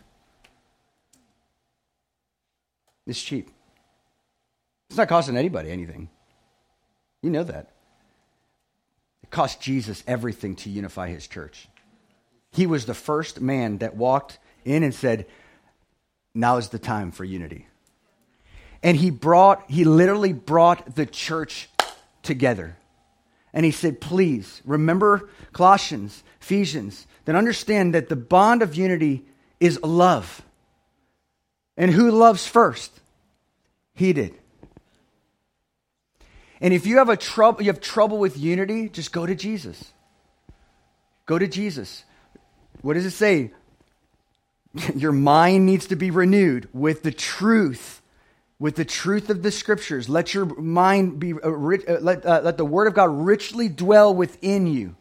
It's 3.06 3.20
cheap. 3.20 3.50
It's 4.90 4.96
not 4.96 5.08
costing 5.08 5.36
anybody 5.36 5.70
anything. 5.70 6.08
You 7.22 7.30
know 7.30 7.44
that. 7.44 7.70
It 9.22 9.30
cost 9.30 9.60
Jesus 9.60 10.02
everything 10.04 10.56
to 10.56 10.70
unify 10.70 11.10
his 11.10 11.28
church. 11.28 11.68
He 12.50 12.66
was 12.66 12.86
the 12.86 12.94
first 12.94 13.40
man 13.40 13.78
that 13.78 13.94
walked 13.94 14.40
in 14.64 14.82
and 14.82 14.92
said, 14.92 15.26
Now 16.34 16.56
is 16.56 16.70
the 16.70 16.80
time 16.80 17.12
for 17.12 17.24
unity. 17.24 17.68
And 18.82 18.96
he 18.96 19.10
brought, 19.10 19.70
he 19.70 19.84
literally 19.84 20.32
brought 20.32 20.96
the 20.96 21.06
church 21.06 21.68
together. 22.24 22.76
And 23.52 23.64
he 23.64 23.70
said, 23.70 24.00
Please 24.00 24.60
remember 24.64 25.28
Colossians, 25.52 26.24
Ephesians, 26.40 27.06
then 27.26 27.36
understand 27.36 27.94
that 27.94 28.08
the 28.08 28.16
bond 28.16 28.60
of 28.60 28.74
unity 28.74 29.24
is 29.60 29.80
love. 29.84 30.42
And 31.76 31.92
who 31.92 32.10
loves 32.10 32.44
first? 32.44 32.90
He 33.94 34.12
did. 34.12 34.39
And 36.60 36.74
if 36.74 36.86
you 36.86 36.98
have 36.98 37.08
a 37.08 37.16
trouble, 37.16 37.62
you 37.62 37.68
have 37.68 37.80
trouble 37.80 38.18
with 38.18 38.36
unity, 38.36 38.88
just 38.88 39.12
go 39.12 39.24
to 39.24 39.34
Jesus. 39.34 39.92
Go 41.26 41.38
to 41.38 41.48
Jesus. 41.48 42.04
What 42.82 42.94
does 42.94 43.06
it 43.06 43.12
say? 43.12 43.52
Your 44.94 45.12
mind 45.12 45.66
needs 45.66 45.86
to 45.86 45.96
be 45.96 46.10
renewed 46.10 46.68
with 46.72 47.02
the 47.02 47.12
truth, 47.12 48.02
with 48.58 48.76
the 48.76 48.84
truth 48.84 49.30
of 49.30 49.42
the 49.42 49.50
scriptures. 49.50 50.08
Let 50.08 50.34
your 50.34 50.44
mind 50.44 51.18
be, 51.18 51.32
uh, 51.32 51.36
uh, 51.36 51.98
let, 52.00 52.26
uh, 52.26 52.40
let 52.44 52.56
the 52.56 52.64
word 52.64 52.86
of 52.86 52.94
God 52.94 53.10
richly 53.10 53.68
dwell 53.68 54.14
within 54.14 54.66
you. 54.66 54.96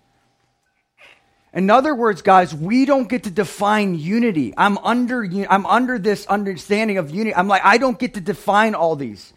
In 1.52 1.70
other 1.70 1.96
words, 1.96 2.22
guys, 2.22 2.54
we 2.54 2.86
don't 2.86 3.10
get 3.10 3.24
to 3.24 3.32
define 3.32 3.96
unity. 3.96 4.54
I'm 4.56 4.78
under, 4.80 5.24
I'm 5.50 5.66
under 5.66 5.98
this 5.98 6.28
understanding 6.28 7.00
of 7.00 7.10
unity. 7.10 7.36
I'm 7.36 7.48
like, 7.48 7.66
I 7.66 7.80
don't 7.80 7.98
get 7.98 8.14
to 8.14 8.22
define 8.22 8.76
all 8.76 8.96
these. 8.96 9.34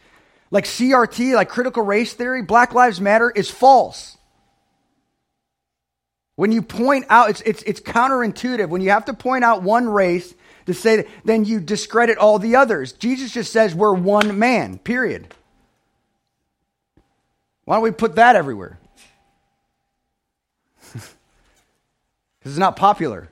Like 0.53 0.67
CRT, 0.67 1.35
like 1.35 1.49
critical 1.49 1.83
race 1.83 2.13
theory, 2.13 2.43
Black 2.43 2.75
Lives 2.75 3.01
Matter 3.01 3.31
is 3.31 3.51
false. 3.51 4.19
When 6.37 6.53
you 6.53 6.61
point 6.61 7.07
out, 7.09 7.31
it's, 7.31 7.41
it's, 7.41 7.63
it's 7.63 7.81
counterintuitive. 7.81 8.69
When 8.69 8.83
you 8.83 8.91
have 8.91 9.07
to 9.07 9.15
point 9.15 9.45
out 9.45 9.63
one 9.63 9.89
race 9.89 10.35
to 10.67 10.75
say 10.75 10.97
that, 10.97 11.09
then 11.25 11.47
you 11.47 11.59
discredit 11.59 12.19
all 12.19 12.39
the 12.39 12.57
others. 12.57 12.93
Jesus 12.93 13.33
just 13.33 13.51
says 13.51 13.75
we're 13.75 13.95
one 13.95 14.39
man, 14.39 14.79
period. 14.79 15.35
Why 17.65 17.77
don't 17.77 17.83
we 17.83 17.91
put 17.91 18.17
that 18.17 18.37
everywhere? 18.37 18.79
because 20.93 21.07
it's 22.45 22.59
not 22.59 22.77
popular. 22.77 23.31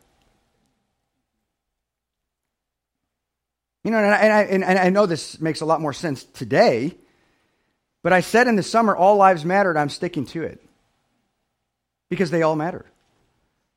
You 3.84 3.90
know, 3.90 3.98
and 3.98 4.14
I, 4.14 4.16
and, 4.16 4.64
I, 4.64 4.68
and 4.68 4.78
I 4.78 4.88
know 4.88 5.04
this 5.04 5.38
makes 5.38 5.60
a 5.60 5.66
lot 5.66 5.82
more 5.82 5.92
sense 5.92 6.24
today, 6.24 6.96
but 8.02 8.12
I 8.12 8.20
said 8.20 8.46
in 8.46 8.56
the 8.56 8.62
summer, 8.62 8.94
all 8.94 9.16
lives 9.16 9.44
mattered. 9.44 9.76
I'm 9.76 9.88
sticking 9.88 10.26
to 10.26 10.42
it 10.42 10.60
because 12.08 12.30
they 12.30 12.42
all 12.42 12.56
matter. 12.56 12.84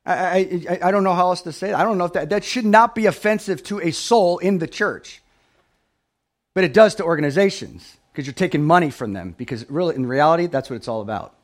I, 0.06 0.64
I, 0.68 0.78
I 0.82 0.90
don't 0.90 1.04
know 1.04 1.14
how 1.14 1.28
else 1.28 1.42
to 1.42 1.52
say 1.52 1.70
it. 1.70 1.74
I 1.74 1.82
don't 1.82 1.96
know 1.96 2.04
if 2.04 2.12
that, 2.12 2.30
that 2.30 2.44
should 2.44 2.66
not 2.66 2.94
be 2.94 3.06
offensive 3.06 3.62
to 3.64 3.80
a 3.80 3.90
soul 3.90 4.38
in 4.38 4.58
the 4.58 4.66
church, 4.66 5.22
but 6.52 6.64
it 6.64 6.74
does 6.74 6.96
to 6.96 7.04
organizations 7.04 7.96
because 8.12 8.26
you're 8.26 8.34
taking 8.34 8.62
money 8.64 8.90
from 8.90 9.14
them 9.14 9.34
because 9.36 9.68
really, 9.70 9.94
in 9.96 10.06
reality, 10.06 10.46
that's 10.46 10.68
what 10.68 10.76
it's 10.76 10.88
all 10.88 11.00
about. 11.00 11.34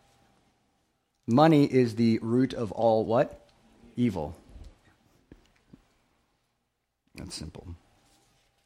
Money 1.26 1.64
is 1.64 1.94
the 1.94 2.18
root 2.22 2.52
of 2.52 2.70
all 2.72 3.04
what? 3.04 3.40
evil. 4.00 4.34
That's 7.14 7.34
simple. 7.34 7.66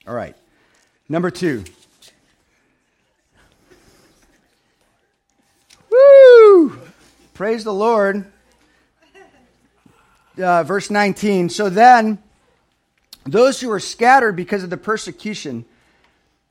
All 0.06 0.14
right. 0.14 0.36
Number 1.08 1.30
two. 1.30 1.64
Praise 7.34 7.64
the 7.64 7.72
Lord. 7.72 8.30
Uh, 10.40 10.62
verse 10.62 10.90
19. 10.90 11.48
So 11.48 11.68
then, 11.68 12.18
those 13.24 13.60
who 13.60 13.68
were 13.68 13.80
scattered 13.80 14.36
because 14.36 14.62
of 14.62 14.70
the 14.70 14.76
persecution. 14.76 15.64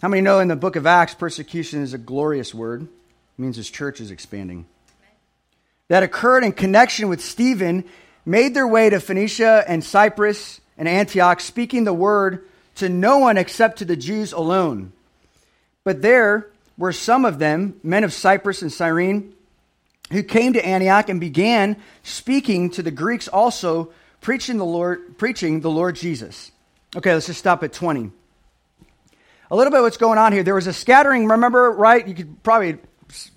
How 0.02 0.10
many 0.10 0.22
know 0.22 0.40
in 0.40 0.50
the 0.50 0.56
book 0.56 0.76
of 0.76 0.86
Acts, 0.86 1.14
persecution 1.14 1.82
is 1.82 1.94
a 1.94 1.98
glorious 1.98 2.54
word? 2.54 2.82
It 2.84 2.90
means 3.38 3.56
his 3.56 3.70
church 3.70 4.02
is 4.02 4.12
expanding. 4.12 4.66
That 5.88 6.04
occurred 6.04 6.44
in 6.44 6.52
connection 6.52 7.08
with 7.08 7.24
Stephen 7.24 7.86
made 8.26 8.54
their 8.54 8.68
way 8.68 8.90
to 8.90 9.00
Phoenicia 9.00 9.64
and 9.68 9.84
Cyprus 9.84 10.60
and 10.78 10.88
Antioch, 10.88 11.40
speaking 11.40 11.84
the 11.84 11.94
word 11.94 12.46
to 12.76 12.90
no 12.90 13.20
one 13.20 13.38
except 13.38 13.80
to 13.80 13.86
the 13.86 13.96
Jews 13.96 14.34
alone. 14.34 14.92
But 15.84 16.02
there 16.02 16.50
were 16.78 16.92
some 16.92 17.26
of 17.26 17.40
them, 17.40 17.80
men 17.84 18.04
of 18.04 18.12
Cyprus 18.12 18.62
and 18.62 18.72
Cyrene, 18.72 19.34
who 20.14 20.24
came 20.24 20.54
to 20.54 20.66
Antioch 20.66 21.10
and 21.10 21.20
began 21.20 21.76
speaking 22.04 22.70
to 22.72 22.84
the 22.84 22.92
Greeks 22.92 23.28
also, 23.28 23.92
preaching 24.22 24.58
the 24.58 24.66
Lord, 24.66 25.18
preaching 25.18 25.62
the 25.62 25.70
Lord 25.70 25.96
Jesus. 25.96 26.52
Okay, 26.96 27.14
let's 27.14 27.26
just 27.26 27.40
stop 27.40 27.64
at 27.64 27.74
20. 27.74 28.12
A 29.52 29.56
little 29.56 29.72
bit 29.72 29.82
what's 29.82 29.98
going 29.98 30.18
on 30.18 30.32
here. 30.32 30.44
There 30.44 30.56
was 30.56 30.68
a 30.68 30.74
scattering, 30.74 31.28
remember, 31.28 31.72
right? 31.72 32.08
You 32.08 32.14
could 32.16 32.42
probably 32.44 32.78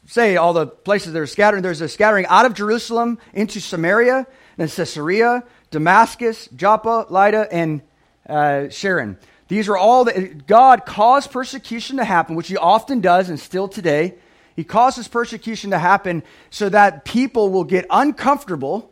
say 0.07 0.37
all 0.37 0.53
the 0.53 0.67
places 0.67 1.13
that 1.13 1.19
are 1.19 1.27
scattered. 1.27 1.63
There's 1.63 1.81
a 1.81 1.89
scattering 1.89 2.27
out 2.27 2.47
of 2.47 2.55
Jerusalem 2.55 3.19
into 3.35 3.61
Samaria 3.61 4.27
then 4.57 4.69
Caesarea, 4.69 5.45
Damascus, 5.71 6.49
Joppa, 6.55 7.07
Lydda, 7.11 7.49
and 7.53 7.83
uh, 8.29 8.69
Sharon. 8.69 9.19
These 9.49 9.69
are 9.69 9.77
all 9.77 10.05
that 10.05 10.47
God 10.47 10.87
caused 10.87 11.31
persecution 11.31 11.99
to 11.99 12.05
happen, 12.05 12.35
which 12.35 12.49
He 12.49 12.57
often 12.57 13.01
does 13.01 13.29
and 13.29 13.39
still 13.39 13.69
today. 13.69 14.15
He 14.57 14.65
causes 14.65 15.07
persecution 15.07 15.71
to 15.71 15.79
happen 15.79 16.23
so 16.51 16.69
that 16.71 17.05
people 17.05 17.51
will 17.51 17.65
get 17.65 17.87
uncomfortable 17.91 18.91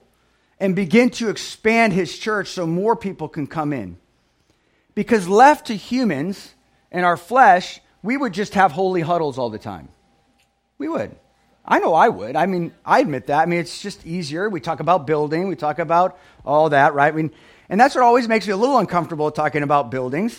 and 0.61 0.77
begin 0.77 1.11
to 1.11 1.31
expand 1.31 1.95
His 1.95 2.17
church 2.17 2.49
so 2.49 2.67
more 2.67 2.95
people 2.95 3.29
can 3.29 3.47
come 3.47 3.73
in. 3.73 3.97
Because 4.95 5.27
left 5.27 5.67
to 5.67 5.75
humans 5.75 6.55
and 6.93 7.05
our 7.05 7.17
flesh, 7.17 7.81
we 8.03 8.17
would 8.17 8.35
just 8.35 8.55
have 8.55 8.73
holy 8.73 9.01
huddles 9.01 9.39
all 9.39 9.51
the 9.51 9.59
time. 9.59 9.89
We 10.79 10.89
would. 10.89 11.17
I 11.65 11.79
know 11.79 11.95
I 11.95 12.11
would. 12.11 12.37
I 12.37 12.45
mean, 12.45 12.73
I 12.85 13.01
admit 13.01 13.29
that. 13.29 13.41
I 13.41 13.47
mean, 13.47 13.59
it's 13.59 13.81
just 13.81 14.07
easier. 14.07 14.51
We 14.51 14.61
talk 14.61 14.81
about 14.81 15.07
building, 15.07 15.49
we 15.49 15.57
talk 15.57 15.79
about 15.79 16.19
all 16.45 16.69
that, 16.71 16.93
right? 16.93 17.13
I 17.13 17.17
mean, 17.17 17.31
and 17.71 17.81
that's 17.81 17.95
what 17.95 18.05
always 18.05 18.29
makes 18.29 18.47
me 18.47 18.53
a 18.53 18.57
little 18.57 18.79
uncomfortable 18.79 19.31
talking 19.31 19.63
about 19.63 19.91
buildings. 19.91 20.39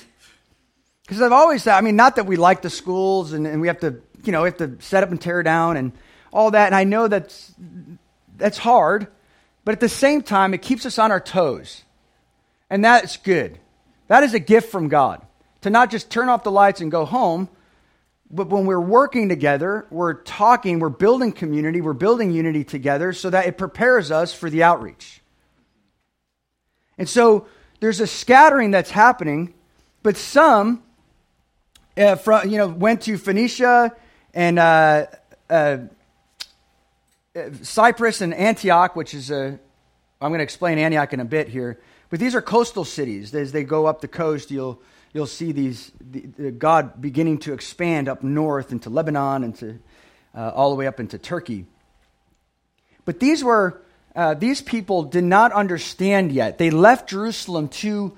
Because 1.02 1.22
I've 1.22 1.32
always 1.32 1.64
said, 1.64 1.76
I 1.76 1.82
mean, 1.82 1.96
not 1.96 2.16
that 2.18 2.28
we 2.28 2.36
like 2.36 2.62
the 2.62 2.70
schools 2.70 3.34
and, 3.34 3.48
and 3.48 3.60
we 3.60 3.68
have 3.68 3.80
to, 3.80 4.02
you 4.26 4.32
know, 4.32 4.44
we 4.44 4.50
have 4.50 4.58
to 4.58 4.78
set 4.80 5.04
up 5.04 5.12
and 5.12 5.20
tear 5.20 5.44
down 5.44 5.78
and 5.78 5.92
all 6.32 6.52
that. 6.52 6.68
And 6.68 6.76
I 6.76 6.84
know 6.84 7.08
that's, 7.08 7.54
that's 8.38 8.58
hard, 8.58 9.08
but 9.64 9.74
at 9.74 9.80
the 9.80 9.90
same 9.90 10.22
time, 10.22 10.54
it 10.54 10.62
keeps 10.62 10.86
us 10.86 11.00
on 11.00 11.12
our 11.12 11.20
toes. 11.20 11.84
And 12.70 12.84
that's 12.84 13.18
good. 13.18 13.60
That 14.08 14.24
is 14.24 14.34
a 14.34 14.40
gift 14.40 14.72
from 14.72 14.88
God. 14.88 15.26
To 15.62 15.70
not 15.70 15.90
just 15.90 16.10
turn 16.10 16.30
off 16.30 16.44
the 16.44 16.52
lights 16.52 16.82
and 16.82 16.92
go 16.92 17.06
home, 17.06 17.50
but 18.30 18.50
when 18.50 18.66
we're 18.66 18.80
working 18.80 19.30
together, 19.30 19.86
we're 19.90 20.14
talking, 20.14 20.80
we're 20.80 20.90
building 20.90 21.32
community, 21.32 21.82
we're 21.82 21.94
building 21.94 22.32
unity 22.32 22.64
together 22.64 23.14
so 23.14 23.30
that 23.30 23.48
it 23.48 23.58
prepares 23.58 24.12
us 24.12 24.34
for 24.34 24.50
the 24.50 24.64
outreach. 24.64 25.22
And 26.98 27.08
so 27.10 27.48
there's 27.80 28.00
a 28.00 28.08
scattering 28.08 28.72
that's 28.72 28.92
happening, 28.92 29.54
but 30.04 30.18
some 30.18 30.84
uh, 31.98 32.16
from, 32.16 32.50
you 32.50 32.58
know, 32.58 32.68
went 32.68 33.02
to 33.04 33.18
Phoenicia 33.18 33.96
and 34.36 34.60
uh, 34.60 35.06
uh, 35.50 35.78
Cyprus 37.62 38.22
and 38.22 38.34
Antioch, 38.34 38.96
which 38.96 39.14
is 39.14 39.32
a, 39.32 39.58
I'm 40.22 40.30
going 40.30 40.40
to 40.40 40.44
explain 40.44 40.78
Antioch 40.78 41.14
in 41.14 41.22
a 41.22 41.26
bit 41.26 41.48
here, 41.48 41.80
but 42.10 42.20
these 42.20 42.36
are 42.36 42.42
coastal 42.42 42.84
cities. 42.84 43.34
As 43.34 43.54
they 43.54 43.64
go 43.64 43.86
up 43.86 44.02
the 44.02 44.08
coast, 44.08 44.52
you'll 44.52 44.82
you'll 45.14 45.26
see 45.26 45.54
these 45.54 45.92
the, 46.00 46.26
the 46.38 46.52
God 46.52 47.02
beginning 47.02 47.40
to 47.40 47.54
expand 47.54 48.10
up 48.10 48.24
north 48.24 48.72
into 48.72 48.90
Lebanon 48.90 49.46
and 49.46 49.56
to 49.56 49.80
uh, 50.36 50.52
all 50.54 50.70
the 50.70 50.76
way 50.76 50.86
up 50.86 51.00
into 51.00 51.18
Turkey. 51.18 51.66
But 53.06 53.20
these 53.20 53.44
were 53.44 53.82
uh, 54.16 54.34
these 54.34 54.62
people 54.62 55.04
did 55.04 55.24
not 55.24 55.54
understand 55.54 56.32
yet. 56.32 56.58
They 56.58 56.70
left 56.70 57.10
Jerusalem 57.10 57.70
too 57.70 58.18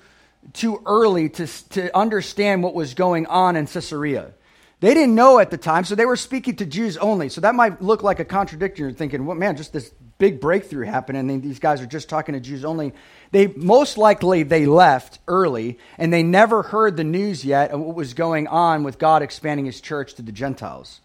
too 0.52 0.82
early 0.84 1.28
to 1.28 1.46
to 1.70 1.96
understand 1.96 2.62
what 2.62 2.74
was 2.74 2.94
going 2.94 3.26
on 3.26 3.54
in 3.54 3.66
Caesarea. 3.66 4.32
They 4.80 4.94
didn't 4.94 5.16
know 5.16 5.40
at 5.40 5.50
the 5.50 5.58
time, 5.58 5.84
so 5.84 5.96
they 5.96 6.06
were 6.06 6.16
speaking 6.16 6.56
to 6.56 6.66
Jews 6.66 6.96
only. 6.98 7.28
So 7.28 7.40
that 7.40 7.54
might 7.54 7.82
look 7.82 8.02
like 8.02 8.20
a 8.20 8.24
contradiction. 8.24 8.84
You're 8.84 8.92
thinking, 8.92 9.26
well, 9.26 9.36
man, 9.36 9.56
just 9.56 9.72
this 9.72 9.92
big 10.18 10.40
breakthrough 10.40 10.84
happened, 10.84 11.18
and 11.18 11.42
these 11.42 11.58
guys 11.58 11.80
are 11.80 11.86
just 11.86 12.08
talking 12.08 12.34
to 12.34 12.40
Jews 12.40 12.64
only. 12.64 12.92
They 13.32 13.48
most 13.48 13.98
likely 13.98 14.44
they 14.44 14.66
left 14.66 15.18
early, 15.26 15.78
and 15.96 16.12
they 16.12 16.22
never 16.22 16.62
heard 16.62 16.96
the 16.96 17.04
news 17.04 17.44
yet 17.44 17.72
of 17.72 17.80
what 17.80 17.96
was 17.96 18.14
going 18.14 18.46
on 18.46 18.84
with 18.84 18.98
God 18.98 19.22
expanding 19.22 19.66
His 19.66 19.80
church 19.80 20.14
to 20.14 20.22
the 20.22 20.32
Gentiles. 20.32 21.00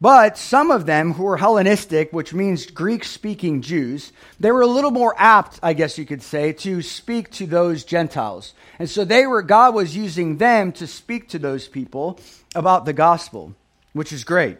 But 0.00 0.38
some 0.38 0.70
of 0.70 0.86
them 0.86 1.12
who 1.12 1.24
were 1.24 1.36
Hellenistic, 1.36 2.10
which 2.10 2.32
means 2.32 2.64
Greek 2.66 3.04
speaking 3.04 3.60
Jews, 3.60 4.12
they 4.40 4.50
were 4.50 4.62
a 4.62 4.66
little 4.66 4.90
more 4.90 5.14
apt, 5.18 5.60
I 5.62 5.74
guess 5.74 5.98
you 5.98 6.06
could 6.06 6.22
say, 6.22 6.54
to 6.54 6.80
speak 6.80 7.30
to 7.32 7.46
those 7.46 7.84
Gentiles. 7.84 8.54
And 8.78 8.88
so 8.88 9.04
they 9.04 9.26
were, 9.26 9.42
God 9.42 9.74
was 9.74 9.94
using 9.94 10.38
them 10.38 10.72
to 10.72 10.86
speak 10.86 11.28
to 11.28 11.38
those 11.38 11.68
people 11.68 12.18
about 12.54 12.84
the 12.84 12.92
gospel, 12.92 13.54
which 13.92 14.12
is 14.12 14.24
great. 14.24 14.58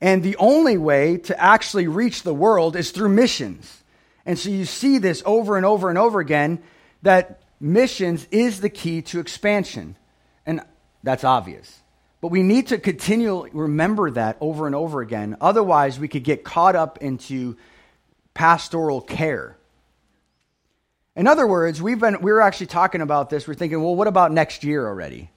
And 0.00 0.22
the 0.22 0.36
only 0.36 0.78
way 0.78 1.18
to 1.18 1.38
actually 1.40 1.86
reach 1.86 2.22
the 2.22 2.34
world 2.34 2.74
is 2.74 2.90
through 2.90 3.10
missions. 3.10 3.82
And 4.24 4.38
so 4.38 4.48
you 4.48 4.64
see 4.64 4.98
this 4.98 5.22
over 5.26 5.56
and 5.56 5.66
over 5.66 5.88
and 5.88 5.98
over 5.98 6.20
again 6.20 6.62
that 7.02 7.40
missions 7.60 8.26
is 8.30 8.60
the 8.60 8.70
key 8.70 9.02
to 9.02 9.20
expansion. 9.20 9.96
And 10.46 10.62
that's 11.02 11.24
obvious. 11.24 11.80
But 12.20 12.28
we 12.28 12.42
need 12.42 12.68
to 12.68 12.78
continually 12.78 13.50
remember 13.52 14.10
that 14.10 14.36
over 14.40 14.66
and 14.66 14.74
over 14.74 15.00
again. 15.00 15.36
Otherwise, 15.40 15.98
we 15.98 16.08
could 16.08 16.24
get 16.24 16.44
caught 16.44 16.76
up 16.76 16.98
into 16.98 17.56
pastoral 18.34 19.00
care. 19.00 19.56
In 21.16 21.26
other 21.26 21.46
words, 21.46 21.80
we've 21.82 21.98
been 21.98 22.20
we 22.20 22.30
were 22.30 22.40
actually 22.40 22.66
talking 22.66 23.00
about 23.00 23.30
this. 23.30 23.48
We're 23.48 23.54
thinking, 23.54 23.82
well, 23.82 23.96
what 23.96 24.06
about 24.06 24.32
next 24.32 24.64
year 24.64 24.86
already? 24.86 25.30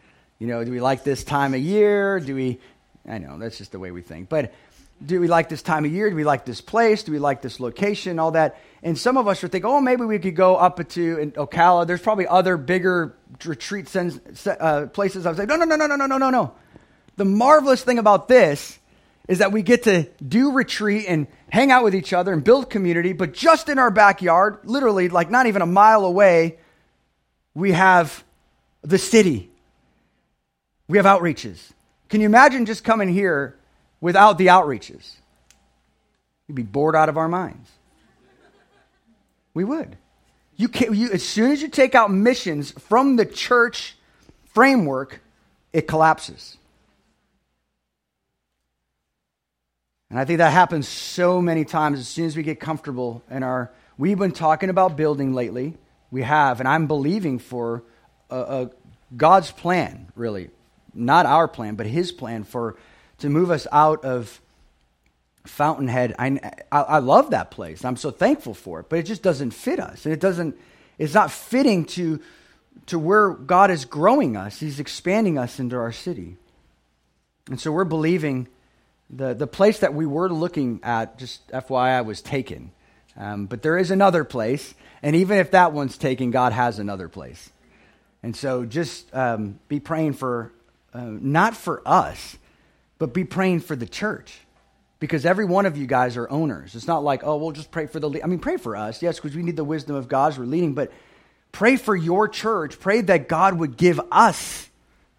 You 0.44 0.50
know, 0.50 0.62
do 0.66 0.72
we 0.72 0.82
like 0.82 1.06
this 1.06 1.24
time 1.24 1.54
of 1.54 1.62
year? 1.62 2.20
Do 2.20 2.36
we 2.36 2.60
I 3.08 3.18
know, 3.18 3.40
that's 3.40 3.58
just 3.58 3.72
the 3.72 3.80
way 3.80 3.92
we 3.92 4.02
think. 4.02 4.28
But 4.28 4.54
do 5.02 5.22
we 5.22 5.30
like 5.30 5.48
this 5.48 5.62
time 5.62 5.86
of 5.86 5.92
year? 5.94 6.10
Do 6.10 6.18
we 6.18 6.26
like 6.26 6.44
this 6.44 6.60
place? 6.60 7.04
Do 7.04 7.14
we 7.14 7.20
like 7.20 7.42
this 7.42 7.62
location? 7.62 8.20
All 8.20 8.32
that. 8.32 8.60
And 8.82 8.98
some 8.98 9.16
of 9.16 9.26
us 9.26 9.42
are 9.42 9.48
thinking, 9.48 9.70
oh, 9.70 9.80
maybe 9.80 10.04
we 10.04 10.20
could 10.20 10.36
go 10.36 10.58
up 10.58 10.86
to 10.90 11.32
Ocala. 11.38 11.88
There's 11.88 12.02
probably 12.02 12.28
other 12.28 12.58
bigger 12.58 13.16
retreat 13.46 13.90
uh, 13.96 14.88
places. 14.88 15.26
I 15.26 15.30
was 15.30 15.40
like, 15.40 15.48
no, 15.48 15.56
no, 15.56 15.64
no, 15.64 15.78
no, 15.78 15.88
no, 15.88 15.96
no, 15.96 16.18
no, 16.18 16.30
no. 16.30 16.54
The 17.16 17.24
marvelous 17.24 17.82
thing 17.82 17.98
about 17.98 18.28
this 18.28 18.80
is 19.30 19.38
that 19.38 19.54
we 19.54 19.62
get 19.62 19.84
to 19.84 20.10
do 20.28 20.52
retreat 20.52 21.06
and 21.08 21.28
hang 21.52 21.72
out 21.72 21.86
with 21.86 21.96
each 21.96 22.12
other 22.12 22.34
and 22.34 22.44
build 22.44 22.70
community, 22.70 23.14
but 23.14 23.34
just 23.34 23.70
in 23.70 23.80
our 23.80 23.92
backyard, 23.92 24.60
literally, 24.66 25.08
like 25.08 25.32
not 25.32 25.46
even 25.46 25.62
a 25.62 25.66
mile 25.66 26.04
away, 26.04 26.58
we 27.54 27.72
have 27.72 28.26
the 28.82 28.98
city. 28.98 29.50
We 30.88 30.98
have 30.98 31.06
outreaches. 31.06 31.72
Can 32.10 32.22
you 32.22 32.26
imagine 32.26 32.66
just 32.66 32.84
coming 32.84 33.10
here 33.10 33.58
without 34.02 34.38
the 34.38 34.48
outreaches? 34.48 35.16
We'd 36.48 36.56
be 36.56 36.64
bored 36.64 36.96
out 36.96 37.10
of 37.10 37.18
our 37.18 37.28
minds. 37.28 37.70
We 39.54 39.64
would. 39.64 39.98
You 40.56 40.68
can, 40.68 40.94
you, 40.94 41.12
as 41.12 41.24
soon 41.24 41.52
as 41.52 41.62
you 41.62 41.68
take 41.68 41.96
out 41.96 42.12
missions 42.12 42.72
from 42.72 43.16
the 43.16 43.26
church 43.26 43.96
framework, 44.46 45.22
it 45.72 45.88
collapses. 45.88 46.58
And 50.10 50.20
I 50.20 50.26
think 50.26 50.38
that 50.38 50.52
happens 50.52 50.88
so 50.88 51.42
many 51.42 51.66
times 51.66 51.98
as 51.98 52.08
soon 52.08 52.26
as 52.26 52.38
we 52.38 52.44
get 52.44 52.60
comfortable 52.60 53.24
in 53.32 53.42
our. 53.42 53.72
We've 53.98 54.18
been 54.18 54.32
talking 54.32 54.70
about 54.70 54.96
building 54.96 55.34
lately. 55.34 55.76
We 56.12 56.22
have, 56.22 56.60
and 56.60 56.70
I'm 56.70 56.86
believing 56.86 57.40
for 57.40 57.84
a, 58.30 58.38
a 58.38 58.70
God's 59.18 59.50
plan, 59.52 60.12
really. 60.16 60.52
Not 60.94 61.26
our 61.26 61.48
plan, 61.48 61.76
but 61.76 61.86
His 61.86 62.12
plan 62.12 62.44
for 62.44 62.76
to 63.20 63.30
move 63.30 63.52
us 63.52 63.68
out 63.72 64.04
of 64.04 64.42
Fountainhead. 65.46 66.16
I, 66.18 66.40
I, 66.72 66.82
I 66.82 67.00
love 67.00 67.32
that 67.32 67.52
place. 67.52 67.84
I'm 67.84 67.98
so 67.98 68.12
thankful 68.12 68.54
for 68.54 68.80
it, 68.80 68.90
but 68.90 69.00
it 69.00 69.04
just 69.04 69.22
doesn't 69.22 69.52
fit 69.52 69.80
us. 69.80 70.06
And 70.06 70.14
it 70.14 70.20
doesn't, 70.20 70.58
it's 70.98 71.14
not 71.14 71.32
fitting 71.32 71.86
to, 71.86 72.22
to 72.88 72.98
where 72.98 73.32
God 73.32 73.70
is 73.70 73.86
growing 73.86 74.38
us. 74.38 74.60
He's 74.60 74.80
expanding 74.80 75.38
us 75.38 75.60
into 75.60 75.76
our 75.76 75.92
city. 75.92 76.38
And 77.50 77.60
so 77.60 77.72
we're 77.72 77.84
believing 77.84 78.48
the, 79.10 79.34
the 79.34 79.48
place 79.48 79.80
that 79.80 79.94
we 79.94 80.06
were 80.06 80.30
looking 80.30 80.80
at, 80.82 81.18
just 81.18 81.48
FYI, 81.50 82.06
was 82.06 82.22
taken. 82.22 82.72
Um, 83.18 83.46
but 83.46 83.62
there 83.62 83.78
is 83.78 83.92
another 83.92 84.24
place, 84.24 84.74
and 85.04 85.16
even 85.16 85.38
if 85.38 85.52
that 85.52 85.72
one's 85.72 85.98
taken, 85.98 86.32
God 86.32 86.52
has 86.54 86.80
another 86.80 87.10
place. 87.10 87.52
And 88.24 88.36
so 88.36 88.66
just 88.66 89.14
um, 89.14 89.60
be 89.68 89.80
praying 89.80 90.14
for, 90.14 90.52
uh, 90.94 91.06
not 91.06 91.56
for 91.56 91.82
us, 91.86 92.38
but 93.00 93.14
be 93.14 93.24
praying 93.24 93.62
for 93.62 93.76
the 93.76 93.88
church. 93.88 94.40
Because 95.00 95.26
every 95.26 95.46
one 95.46 95.66
of 95.66 95.76
you 95.76 95.86
guys 95.86 96.16
are 96.16 96.30
owners. 96.30 96.76
It's 96.76 96.88
not 96.88 97.04
like, 97.04 97.24
oh, 97.24 97.36
we'll 97.38 97.52
just 97.52 97.72
pray 97.72 97.88
for 97.88 98.00
the, 98.00 98.24
I 98.24 98.28
mean, 98.28 98.40
pray 98.40 98.58
for 98.58 98.76
us, 98.76 99.02
yes, 99.02 99.18
because 99.20 99.36
we 99.36 99.44
need 99.44 99.58
the 99.58 99.64
wisdom 99.64 99.96
of 99.96 100.08
God 100.08 100.34
as 100.34 100.40
we're 100.40 100.46
leading, 100.46 100.74
but 100.74 100.92
pray 101.52 101.76
for 101.76 101.96
your 101.96 102.30
church. 102.30 102.80
Pray 102.80 103.02
that 103.02 103.28
God 103.28 103.60
would 103.60 103.76
give 103.76 104.00
us 104.12 104.70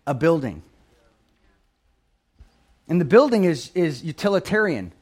a 0.07 0.15
building 0.15 0.63
and 2.89 3.01
the 3.01 3.05
building 3.05 3.45
is, 3.45 3.71
is 3.75 4.05
utilitarian 4.05 4.93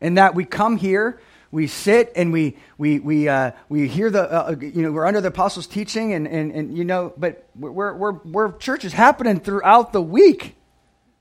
in 0.00 0.14
that 0.14 0.34
we 0.34 0.44
come 0.44 0.76
here, 0.76 1.20
we 1.52 1.68
sit 1.68 2.10
and 2.16 2.32
we, 2.32 2.56
we, 2.78 2.98
we, 2.98 3.28
uh, 3.28 3.52
we 3.68 3.86
hear 3.86 4.10
the, 4.10 4.22
uh, 4.22 4.50
uh, 4.50 4.56
you 4.58 4.82
know, 4.82 4.90
we're 4.90 5.06
under 5.06 5.20
the 5.20 5.28
apostles' 5.28 5.66
teaching 5.66 6.14
and, 6.14 6.26
and, 6.26 6.50
and 6.50 6.76
you 6.76 6.84
know, 6.84 7.12
but 7.16 7.46
we're, 7.54 7.94
we're, 7.94 8.12
we're 8.24 8.56
church 8.56 8.84
is 8.84 8.94
happening 8.94 9.38
throughout 9.38 9.92
the 9.92 10.02
week. 10.02 10.56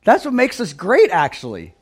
That's 0.04 0.26
what 0.26 0.34
makes 0.34 0.60
us 0.60 0.74
great, 0.74 1.12
actually. 1.12 1.76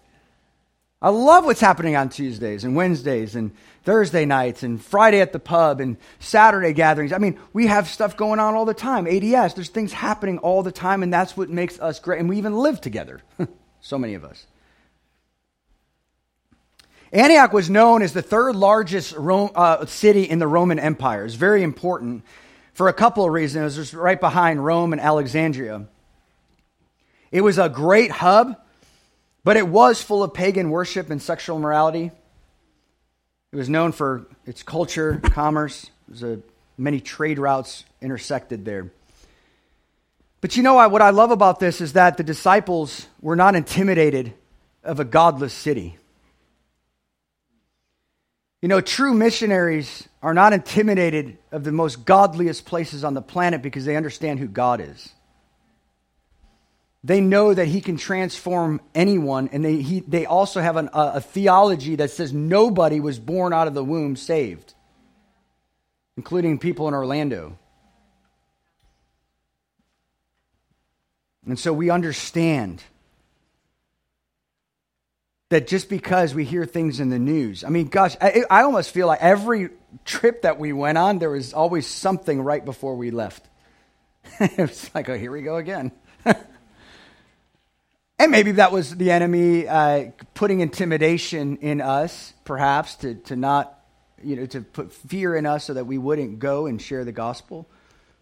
I 1.02 1.10
love 1.10 1.46
what's 1.46 1.62
happening 1.62 1.96
on 1.96 2.10
Tuesdays 2.10 2.66
and 2.66 2.76
Wednesdays 2.76 3.36
and 3.36 3.52
Thursday 3.84 4.26
nights 4.26 4.64
and 4.64 4.84
Friday 4.84 5.22
at 5.22 5.32
the 5.32 5.40
pub 5.40 5.80
and 5.80 5.96
Saturday 6.20 6.74
gatherings. 6.74 7.14
I 7.14 7.20
mean, 7.20 7.40
we 7.54 7.68
have 7.68 7.88
stuff 7.88 8.18
going 8.18 8.40
on 8.40 8.56
all 8.56 8.66
the 8.66 8.74
time. 8.74 9.08
ADS, 9.08 9.54
there's 9.54 9.70
things 9.70 9.94
happening 9.94 10.40
all 10.40 10.62
the 10.62 10.74
time, 10.74 11.02
and 11.02 11.14
that's 11.14 11.38
what 11.38 11.50
makes 11.50 11.80
us 11.80 12.00
great. 12.00 12.20
And 12.20 12.28
we 12.28 12.38
even 12.38 12.54
live 12.54 12.82
together. 12.82 13.22
So 13.82 13.98
many 13.98 14.14
of 14.14 14.26
us. 14.26 14.46
Antioch 17.12 17.54
was 17.54 17.70
known 17.70 18.02
as 18.02 18.14
the 18.14 18.22
third 18.22 18.56
largest 18.56 19.16
Rome, 19.16 19.52
uh, 19.56 19.86
city 19.88 20.24
in 20.24 20.40
the 20.40 20.48
Roman 20.48 20.80
Empire. 20.80 21.26
It's 21.26 21.36
very 21.36 21.64
important 21.64 22.24
for 22.74 22.88
a 22.88 22.94
couple 22.94 23.26
of 23.26 23.32
reasons. 23.32 23.78
It 23.78 23.80
was 23.80 23.94
right 23.94 24.20
behind 24.20 24.64
Rome 24.64 24.94
and 24.94 25.02
Alexandria. 25.02 25.88
It 27.32 27.42
was 27.42 27.58
a 27.58 27.70
great 27.70 28.12
hub, 28.12 28.58
but 29.44 29.58
it 29.58 29.68
was 29.68 30.02
full 30.02 30.24
of 30.24 30.34
pagan 30.34 30.70
worship 30.70 31.10
and 31.10 31.22
sexual 31.22 31.60
morality. 31.60 32.12
It 33.52 33.56
was 33.56 33.70
known 33.70 33.92
for 33.92 34.28
its 34.46 34.62
culture, 34.62 35.20
commerce. 35.24 35.90
A, 36.24 36.40
many 36.78 37.00
trade 37.00 37.38
routes 37.38 37.84
intersected 38.02 38.66
there. 38.66 38.92
But 40.42 40.56
you 40.56 40.64
know 40.64 40.76
what 40.88 41.02
I 41.02 41.10
love 41.10 41.32
about 41.32 41.60
this 41.60 41.82
is 41.82 41.94
that 41.94 42.18
the 42.18 42.24
disciples 42.24 43.08
were 43.22 43.36
not 43.36 43.56
intimidated 43.56 44.34
of 44.84 45.00
a 45.00 45.06
godless 45.06 45.54
city. 45.54 45.99
You 48.62 48.68
know, 48.68 48.82
true 48.82 49.14
missionaries 49.14 50.08
are 50.22 50.34
not 50.34 50.52
intimidated 50.52 51.38
of 51.52 51.64
the 51.64 51.72
most 51.72 52.06
godliest 52.06 52.66
places 52.66 53.04
on 53.04 53.14
the 53.14 53.22
planet 53.22 53.62
because 53.62 53.86
they 53.86 53.96
understand 53.96 54.40
who 54.40 54.48
God 54.48 54.82
is. 54.82 55.10
They 57.02 57.22
know 57.22 57.54
that 57.54 57.68
He 57.68 57.80
can 57.80 57.96
transform 57.96 58.82
anyone, 58.94 59.50
and 59.54 59.64
they, 59.64 59.78
he, 59.82 60.02
they 60.02 60.26
also 60.26 60.60
have 60.60 60.76
an, 60.76 60.90
a, 60.92 61.12
a 61.16 61.22
theology 61.22 61.96
that 61.96 62.12
says 62.12 62.34
nobody 62.34 63.00
was 63.00 63.18
born 63.18 63.54
out 63.54 63.68
of 63.68 63.74
the 63.74 63.84
womb 63.84 64.18
saved, 64.18 64.74
including 66.18 66.60
people 66.60 66.90
in 66.90 66.94
Orlando. 66.94 67.58
And 71.46 71.58
so 71.58 71.72
we 71.72 71.90
understand 71.90 72.84
that 75.50 75.68
just 75.68 75.90
because 75.90 76.34
we 76.34 76.46
hear 76.46 76.66
things 76.66 77.00
in 77.00 77.10
the 77.10 77.20
news, 77.20 77.64
I 77.64 77.70
mean, 77.70 77.88
gosh, 77.88 78.16
I, 78.22 78.44
I, 78.50 78.62
almost 78.62 78.92
feel 78.92 79.08
like 79.08 79.22
every 79.22 79.70
trip 80.06 80.44
that 80.44 80.60
we 80.60 80.74
went 80.74 80.98
on, 80.98 81.18
there 81.18 81.32
was 81.32 81.54
always 81.54 81.88
something 81.88 82.42
right 82.42 82.64
before 82.64 82.96
we 82.96 83.10
left. 83.10 83.48
it's 84.40 84.94
like, 84.94 85.10
oh, 85.10 85.18
here 85.18 85.32
we 85.32 85.42
go 85.42 85.56
again. 85.58 85.92
and 88.20 88.32
maybe 88.32 88.54
that 88.54 88.72
was 88.72 88.96
the 88.96 89.10
enemy 89.10 89.68
uh, 89.68 90.12
putting 90.36 90.60
intimidation 90.60 91.58
in 91.58 91.82
us, 91.82 92.34
perhaps, 92.44 92.96
to, 92.98 93.16
to 93.16 93.36
not, 93.36 93.80
you 94.24 94.36
know, 94.36 94.46
to 94.46 94.62
put 94.62 94.94
fear 94.94 95.36
in 95.36 95.48
us 95.48 95.66
so 95.66 95.74
that 95.74 95.86
we 95.86 95.98
wouldn't 95.98 96.38
go 96.38 96.68
and 96.68 96.80
share 96.80 97.04
the 97.04 97.12
gospel. 97.12 97.68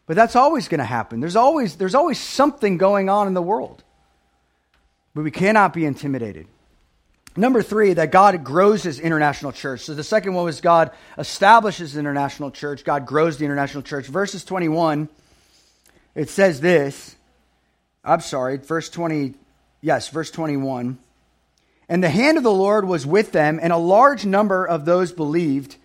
But 0.06 0.16
that's 0.16 0.38
always 0.38 0.70
going 0.70 0.80
to 0.80 0.86
happen. 0.86 1.20
There's 1.20 1.36
always, 1.36 1.76
there's 1.76 1.96
always 1.96 2.20
something 2.20 2.78
going 2.78 3.10
on 3.10 3.28
in 3.28 3.34
the 3.34 3.42
world. 3.42 3.84
but 5.14 5.24
we 5.24 5.32
cannot 5.32 5.74
be 5.74 5.84
intimidated. 5.84 6.48
Number 7.38 7.62
three, 7.62 7.94
that 7.94 8.12
God 8.12 8.44
grows 8.44 8.82
his 8.82 9.00
international 9.00 9.52
church. 9.52 9.82
So 9.82 9.94
the 9.94 10.04
second 10.04 10.34
one 10.34 10.46
was 10.46 10.60
God 10.60 10.90
establishes 11.20 11.94
the 11.94 12.00
international 12.00 12.50
church, 12.50 12.84
God 12.84 13.06
grows 13.06 13.38
the 13.38 13.46
international 13.46 13.84
church. 13.84 14.08
Verses 14.08 14.44
21, 14.44 15.08
it 16.16 16.30
says 16.30 16.60
this. 16.60 17.16
I'm 18.04 18.22
sorry, 18.22 18.58
verse 18.58 18.90
20, 18.90 19.36
yes, 19.82 20.10
verse 20.10 20.32
21. 20.32 20.98
And 21.88 22.04
the 22.04 22.10
hand 22.10 22.38
of 22.38 22.44
the 22.44 22.52
Lord 22.52 22.86
was 22.86 23.06
with 23.06 23.32
them, 23.32 23.60
and 23.62 23.72
a 23.72 23.78
large 23.78 24.26
number 24.26 24.66
of 24.66 24.86
those 24.86 25.12
believed 25.12 25.76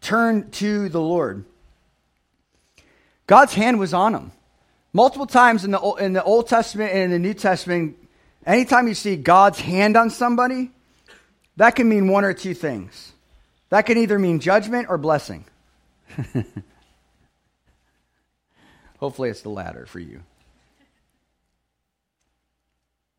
turned 0.00 0.52
to 0.54 0.88
the 0.88 1.00
Lord. 1.00 1.44
God's 3.26 3.54
hand 3.54 3.78
was 3.78 3.92
on 3.92 4.12
them. 4.12 4.32
Multiple 4.92 5.26
times 5.26 5.64
in 5.64 5.72
the, 5.72 5.80
in 5.94 6.12
the 6.14 6.24
Old 6.24 6.48
Testament 6.48 6.92
and 6.92 7.02
in 7.02 7.10
the 7.10 7.18
New 7.18 7.34
Testament, 7.34 7.96
anytime 8.46 8.88
you 8.88 8.94
see 8.94 9.16
God's 9.16 9.60
hand 9.60 9.96
on 9.96 10.08
somebody, 10.08 10.70
that 11.56 11.76
can 11.76 11.88
mean 11.88 12.08
one 12.08 12.24
or 12.24 12.32
two 12.32 12.54
things. 12.54 13.12
That 13.70 13.86
can 13.86 13.98
either 13.98 14.18
mean 14.18 14.40
judgment 14.40 14.88
or 14.88 14.98
blessing. 14.98 15.44
Hopefully, 18.98 19.30
it's 19.30 19.42
the 19.42 19.50
latter 19.50 19.86
for 19.86 19.98
you. 19.98 20.22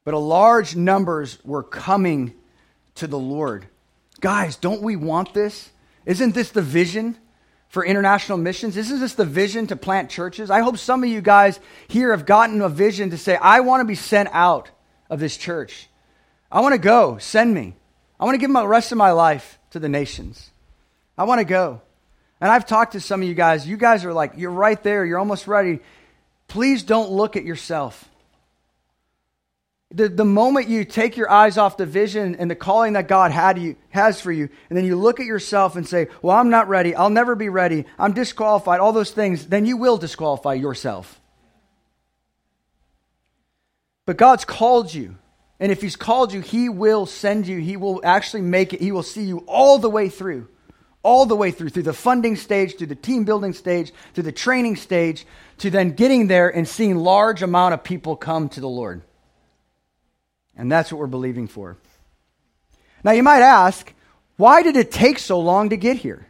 But 0.03 0.13
a 0.13 0.19
large 0.19 0.75
numbers 0.75 1.39
were 1.43 1.63
coming 1.63 2.33
to 2.95 3.07
the 3.07 3.19
Lord. 3.19 3.65
Guys, 4.21 4.55
don't 4.55 4.81
we 4.81 4.95
want 4.95 5.33
this? 5.33 5.71
Isn't 6.05 6.33
this 6.33 6.51
the 6.51 6.61
vision 6.61 7.17
for 7.69 7.83
international 7.83 8.37
missions? 8.37 8.77
Isn't 8.77 8.99
this 8.99 9.15
the 9.15 9.25
vision 9.25 9.67
to 9.67 9.75
plant 9.75 10.09
churches? 10.09 10.49
I 10.49 10.61
hope 10.61 10.77
some 10.77 11.03
of 11.03 11.09
you 11.09 11.21
guys 11.21 11.59
here 11.87 12.11
have 12.11 12.25
gotten 12.25 12.61
a 12.61 12.69
vision 12.69 13.09
to 13.09 13.17
say, 13.17 13.35
I 13.35 13.61
want 13.61 13.81
to 13.81 13.85
be 13.85 13.95
sent 13.95 14.29
out 14.31 14.69
of 15.09 15.19
this 15.19 15.35
church. 15.35 15.89
I 16.51 16.61
want 16.61 16.73
to 16.73 16.79
go. 16.79 17.17
Send 17.17 17.53
me. 17.53 17.75
I 18.19 18.25
want 18.25 18.35
to 18.35 18.39
give 18.39 18.51
the 18.51 18.67
rest 18.67 18.91
of 18.91 18.97
my 18.97 19.11
life 19.11 19.59
to 19.71 19.79
the 19.79 19.89
nations. 19.89 20.51
I 21.17 21.25
want 21.25 21.39
to 21.39 21.45
go. 21.45 21.81
And 22.41 22.51
I've 22.51 22.65
talked 22.65 22.93
to 22.93 23.01
some 23.01 23.21
of 23.21 23.27
you 23.27 23.33
guys. 23.33 23.67
You 23.67 23.77
guys 23.77 24.05
are 24.05 24.13
like, 24.13 24.33
you're 24.37 24.51
right 24.51 24.81
there. 24.83 25.05
You're 25.05 25.19
almost 25.19 25.47
ready. 25.47 25.79
Please 26.47 26.83
don't 26.83 27.11
look 27.11 27.35
at 27.35 27.43
yourself. 27.43 28.09
The, 29.91 30.09
the 30.09 30.25
moment 30.25 30.67
you 30.67 30.83
take 30.83 31.15
your 31.15 31.29
eyes 31.29 31.57
off 31.57 31.77
the 31.77 31.85
vision 31.85 32.35
and 32.35 32.51
the 32.51 32.55
calling 32.55 32.93
that 32.93 33.07
God 33.07 33.31
had 33.31 33.57
you, 33.57 33.77
has 33.89 34.19
for 34.19 34.31
you, 34.31 34.49
and 34.69 34.77
then 34.77 34.83
you 34.85 34.97
look 34.97 35.19
at 35.19 35.25
yourself 35.25 35.75
and 35.75 35.87
say, 35.87 36.07
Well, 36.21 36.35
I'm 36.35 36.49
not 36.49 36.67
ready. 36.67 36.95
I'll 36.95 37.09
never 37.09 37.35
be 37.35 37.49
ready. 37.49 37.85
I'm 37.97 38.11
disqualified, 38.13 38.79
all 38.79 38.91
those 38.91 39.11
things, 39.11 39.47
then 39.47 39.65
you 39.65 39.77
will 39.77 39.97
disqualify 39.97 40.53
yourself. 40.53 41.21
But 44.05 44.17
God's 44.17 44.43
called 44.43 44.93
you. 44.93 45.15
And 45.59 45.71
if 45.71 45.81
He's 45.81 45.95
called 45.95 46.33
you, 46.33 46.41
He 46.41 46.69
will 46.69 47.05
send 47.05 47.47
you. 47.47 47.59
He 47.59 47.77
will 47.77 48.01
actually 48.03 48.41
make 48.41 48.73
it. 48.73 48.81
He 48.81 48.91
will 48.91 49.03
see 49.03 49.23
you 49.23 49.39
all 49.47 49.77
the 49.77 49.89
way 49.89 50.09
through. 50.09 50.47
All 51.03 51.27
the 51.27 51.35
way 51.35 51.51
through, 51.51 51.69
through 51.69 51.83
the 51.83 51.93
funding 51.93 52.35
stage, 52.35 52.77
through 52.77 52.87
the 52.87 52.95
team 52.95 53.25
building 53.25 53.53
stage, 53.53 53.93
through 54.15 54.23
the 54.23 54.31
training 54.31 54.75
stage, 54.75 55.25
to 55.59 55.69
then 55.69 55.91
getting 55.91 56.25
there 56.25 56.49
and 56.49 56.67
seeing 56.67 56.95
large 56.95 57.43
amount 57.43 57.75
of 57.75 57.83
people 57.83 58.15
come 58.15 58.49
to 58.49 58.59
the 58.59 58.67
Lord. 58.67 59.03
And 60.57 60.71
that's 60.71 60.91
what 60.91 60.99
we're 60.99 61.05
believing 61.05 61.47
for. 61.47 61.77
Now, 63.03 63.11
you 63.11 63.21
might 63.21 63.43
ask, 63.43 63.93
why 64.37 64.63
did 64.63 64.75
it 64.75 64.91
take 64.91 65.19
so 65.19 65.39
long 65.39 65.69
to 65.69 65.77
get 65.77 65.97
here? 65.97 66.25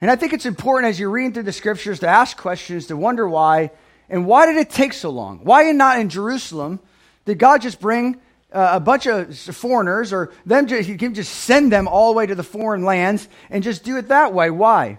And 0.00 0.08
I 0.08 0.14
think 0.14 0.32
it's 0.32 0.46
important 0.46 0.90
as 0.90 1.00
you're 1.00 1.10
reading 1.10 1.32
through 1.32 1.42
the 1.42 1.52
scriptures 1.52 2.00
to 2.00 2.08
ask 2.08 2.36
questions, 2.36 2.86
to 2.86 2.96
wonder 2.96 3.28
why, 3.28 3.72
and 4.08 4.26
why 4.26 4.46
did 4.46 4.56
it 4.56 4.70
take 4.70 4.92
so 4.92 5.10
long? 5.10 5.40
Why 5.42 5.72
not 5.72 5.98
in 5.98 6.08
Jerusalem? 6.08 6.78
Did 7.24 7.38
God 7.38 7.62
just 7.62 7.80
bring 7.80 8.20
uh, 8.52 8.70
a 8.74 8.80
bunch 8.80 9.06
of 9.06 9.36
foreigners 9.36 10.12
or 10.12 10.32
them 10.44 10.66
just, 10.66 10.88
he 10.88 10.96
can 10.96 11.14
just 11.14 11.32
send 11.32 11.72
them 11.72 11.88
all 11.88 12.12
the 12.12 12.16
way 12.16 12.26
to 12.26 12.34
the 12.34 12.42
foreign 12.42 12.84
lands 12.84 13.28
and 13.50 13.62
just 13.62 13.84
do 13.84 13.96
it 13.96 14.08
that 14.08 14.32
way? 14.32 14.50
Why? 14.50 14.98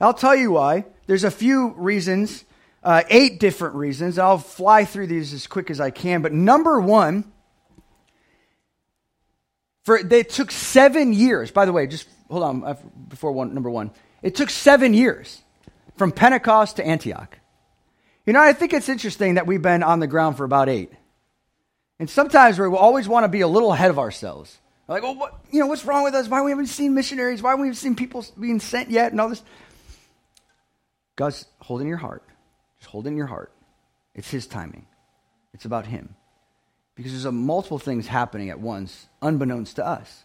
I'll 0.00 0.14
tell 0.14 0.34
you 0.34 0.52
why. 0.52 0.84
There's 1.06 1.24
a 1.24 1.30
few 1.30 1.74
reasons, 1.76 2.44
uh, 2.82 3.02
eight 3.08 3.40
different 3.40 3.76
reasons. 3.76 4.18
I'll 4.18 4.38
fly 4.38 4.84
through 4.84 5.06
these 5.08 5.32
as 5.32 5.46
quick 5.46 5.70
as 5.70 5.80
I 5.80 5.90
can. 5.90 6.22
But 6.22 6.32
number 6.32 6.80
one, 6.80 7.24
for 9.84 9.96
it 9.96 10.30
took 10.30 10.50
seven 10.50 11.12
years. 11.12 11.50
By 11.50 11.64
the 11.64 11.72
way, 11.72 11.86
just 11.86 12.08
hold 12.30 12.42
on 12.42 12.64
uh, 12.64 12.74
before 13.08 13.32
one, 13.32 13.54
number 13.54 13.70
one. 13.70 13.90
It 14.22 14.34
took 14.34 14.50
seven 14.50 14.94
years 14.94 15.42
from 15.96 16.12
Pentecost 16.12 16.76
to 16.76 16.86
Antioch. 16.86 17.38
You 18.24 18.32
know, 18.32 18.40
I 18.40 18.52
think 18.52 18.72
it's 18.72 18.88
interesting 18.88 19.34
that 19.34 19.46
we've 19.46 19.62
been 19.62 19.82
on 19.82 19.98
the 19.98 20.06
ground 20.06 20.36
for 20.36 20.44
about 20.44 20.68
eight. 20.68 20.92
And 22.02 22.10
sometimes 22.10 22.58
we 22.58 22.66
always 22.66 23.06
want 23.06 23.22
to 23.22 23.28
be 23.28 23.42
a 23.42 23.46
little 23.46 23.72
ahead 23.72 23.88
of 23.88 23.96
ourselves. 23.96 24.58
Like, 24.88 25.04
well, 25.04 25.14
what, 25.14 25.38
you 25.52 25.60
know, 25.60 25.68
what's 25.68 25.84
wrong 25.84 26.02
with 26.02 26.14
us? 26.14 26.26
Why 26.26 26.42
we 26.42 26.50
haven't 26.50 26.66
seen 26.66 26.94
missionaries? 26.94 27.40
Why 27.40 27.54
we 27.54 27.68
haven't 27.68 27.76
seen 27.76 27.94
people 27.94 28.26
being 28.40 28.58
sent 28.58 28.90
yet? 28.90 29.12
And 29.12 29.20
all 29.20 29.28
this. 29.28 29.44
God's 31.14 31.46
holding 31.60 31.86
your 31.86 31.98
heart. 31.98 32.24
Just 32.80 32.90
hold 32.90 33.06
in 33.06 33.16
your 33.16 33.28
heart. 33.28 33.52
It's 34.16 34.28
His 34.28 34.48
timing. 34.48 34.86
It's 35.54 35.64
about 35.64 35.86
Him. 35.86 36.16
Because 36.96 37.12
there's 37.12 37.24
a 37.24 37.30
multiple 37.30 37.78
things 37.78 38.08
happening 38.08 38.50
at 38.50 38.58
once, 38.58 39.06
unbeknownst 39.22 39.76
to 39.76 39.86
us. 39.86 40.24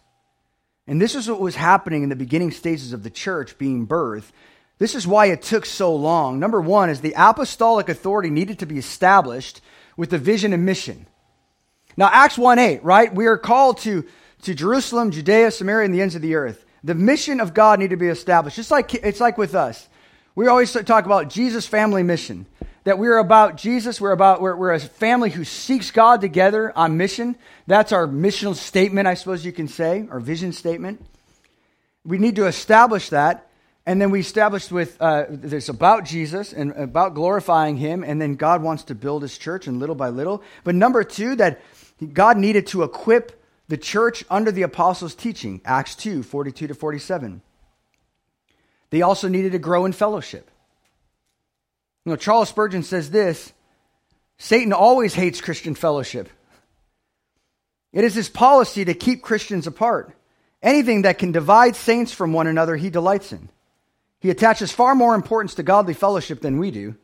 And 0.88 1.00
this 1.00 1.14
is 1.14 1.30
what 1.30 1.38
was 1.38 1.54
happening 1.54 2.02
in 2.02 2.08
the 2.08 2.16
beginning 2.16 2.50
stages 2.50 2.92
of 2.92 3.04
the 3.04 3.08
church 3.08 3.56
being 3.56 3.86
birthed. 3.86 4.32
This 4.78 4.96
is 4.96 5.06
why 5.06 5.26
it 5.26 5.42
took 5.42 5.64
so 5.64 5.94
long. 5.94 6.40
Number 6.40 6.60
one 6.60 6.90
is 6.90 7.02
the 7.02 7.14
apostolic 7.16 7.88
authority 7.88 8.30
needed 8.30 8.58
to 8.58 8.66
be 8.66 8.78
established 8.78 9.60
with 9.96 10.10
the 10.10 10.18
vision 10.18 10.52
and 10.52 10.66
mission. 10.66 11.06
Now, 11.98 12.08
Acts 12.12 12.38
1 12.38 12.60
8, 12.60 12.84
right? 12.84 13.12
We 13.12 13.26
are 13.26 13.36
called 13.36 13.78
to, 13.78 14.04
to 14.42 14.54
Jerusalem, 14.54 15.10
Judea, 15.10 15.50
Samaria, 15.50 15.84
and 15.84 15.92
the 15.92 16.00
ends 16.00 16.14
of 16.14 16.22
the 16.22 16.36
earth. 16.36 16.64
The 16.84 16.94
mission 16.94 17.40
of 17.40 17.54
God 17.54 17.80
need 17.80 17.90
to 17.90 17.96
be 17.96 18.06
established. 18.06 18.54
Just 18.54 18.70
like 18.70 18.94
it's 18.94 19.18
like 19.18 19.36
with 19.36 19.56
us. 19.56 19.88
We 20.36 20.46
always 20.46 20.72
talk 20.72 21.06
about 21.06 21.28
Jesus' 21.28 21.66
family 21.66 22.04
mission. 22.04 22.46
That 22.84 23.00
we're 23.00 23.18
about 23.18 23.56
Jesus, 23.56 24.00
we're 24.00 24.12
about 24.12 24.40
we're, 24.40 24.54
we're 24.54 24.74
a 24.74 24.78
family 24.78 25.28
who 25.28 25.42
seeks 25.42 25.90
God 25.90 26.20
together 26.20 26.72
on 26.78 26.96
mission. 26.96 27.34
That's 27.66 27.90
our 27.90 28.06
missional 28.06 28.54
statement, 28.54 29.08
I 29.08 29.14
suppose 29.14 29.44
you 29.44 29.50
can 29.50 29.66
say, 29.66 30.06
our 30.08 30.20
vision 30.20 30.52
statement. 30.52 31.04
We 32.04 32.18
need 32.18 32.36
to 32.36 32.46
establish 32.46 33.08
that. 33.08 33.50
And 33.86 34.00
then 34.00 34.10
we 34.10 34.20
established 34.20 34.70
with 34.70 35.00
uh, 35.00 35.24
this 35.30 35.68
about 35.68 36.04
Jesus 36.04 36.52
and 36.52 36.72
about 36.72 37.14
glorifying 37.14 37.76
Him, 37.76 38.04
and 38.04 38.20
then 38.20 38.36
God 38.36 38.62
wants 38.62 38.84
to 38.84 38.94
build 38.94 39.22
His 39.22 39.36
church, 39.36 39.66
and 39.66 39.80
little 39.80 39.94
by 39.94 40.10
little. 40.10 40.42
But 40.62 40.74
number 40.74 41.02
two, 41.02 41.34
that 41.36 41.60
God 42.06 42.36
needed 42.36 42.68
to 42.68 42.82
equip 42.82 43.42
the 43.68 43.76
church 43.76 44.24
under 44.30 44.50
the 44.50 44.62
apostles' 44.62 45.14
teaching, 45.14 45.60
Acts 45.64 45.94
2 45.96 46.22
42 46.22 46.68
to 46.68 46.74
47. 46.74 47.42
They 48.90 49.02
also 49.02 49.28
needed 49.28 49.52
to 49.52 49.58
grow 49.58 49.84
in 49.84 49.92
fellowship. 49.92 50.50
You 52.04 52.12
know, 52.12 52.16
Charles 52.16 52.48
Spurgeon 52.48 52.82
says 52.82 53.10
this 53.10 53.52
Satan 54.38 54.72
always 54.72 55.14
hates 55.14 55.40
Christian 55.40 55.74
fellowship. 55.74 56.28
It 57.92 58.04
is 58.04 58.14
his 58.14 58.28
policy 58.28 58.84
to 58.84 58.94
keep 58.94 59.22
Christians 59.22 59.66
apart. 59.66 60.14
Anything 60.62 61.02
that 61.02 61.18
can 61.18 61.32
divide 61.32 61.76
saints 61.76 62.12
from 62.12 62.32
one 62.32 62.46
another, 62.46 62.76
he 62.76 62.90
delights 62.90 63.32
in. 63.32 63.48
He 64.20 64.30
attaches 64.30 64.72
far 64.72 64.94
more 64.94 65.14
importance 65.14 65.54
to 65.54 65.62
godly 65.62 65.94
fellowship 65.94 66.40
than 66.40 66.58
we 66.58 66.70
do. 66.70 66.96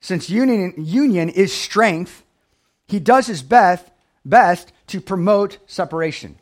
Since 0.00 0.30
union, 0.30 0.74
union 0.76 1.28
is 1.28 1.52
strength, 1.52 2.24
he 2.90 2.98
does 2.98 3.28
his 3.28 3.40
best, 3.40 3.86
best 4.24 4.72
to 4.88 5.00
promote 5.00 5.58
separation. 5.66 6.36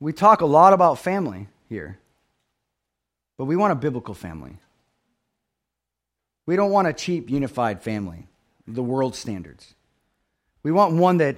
We 0.00 0.12
talk 0.12 0.40
a 0.40 0.46
lot 0.46 0.72
about 0.72 0.98
family 0.98 1.46
here, 1.68 1.98
but 3.36 3.44
we 3.44 3.54
want 3.54 3.72
a 3.72 3.76
biblical 3.76 4.14
family. 4.14 4.56
We 6.46 6.56
don't 6.56 6.72
want 6.72 6.88
a 6.88 6.92
cheap, 6.92 7.30
unified 7.30 7.82
family, 7.82 8.26
the 8.66 8.82
world 8.82 9.14
standards. 9.14 9.74
We 10.64 10.72
want 10.72 10.94
one 10.94 11.18
that 11.18 11.36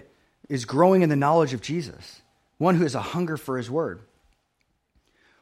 is 0.48 0.64
growing 0.64 1.02
in 1.02 1.10
the 1.10 1.16
knowledge 1.16 1.52
of 1.52 1.60
Jesus, 1.60 2.22
one 2.56 2.76
who 2.76 2.84
has 2.84 2.94
a 2.94 3.02
hunger 3.02 3.36
for 3.36 3.58
his 3.58 3.70
word, 3.70 4.00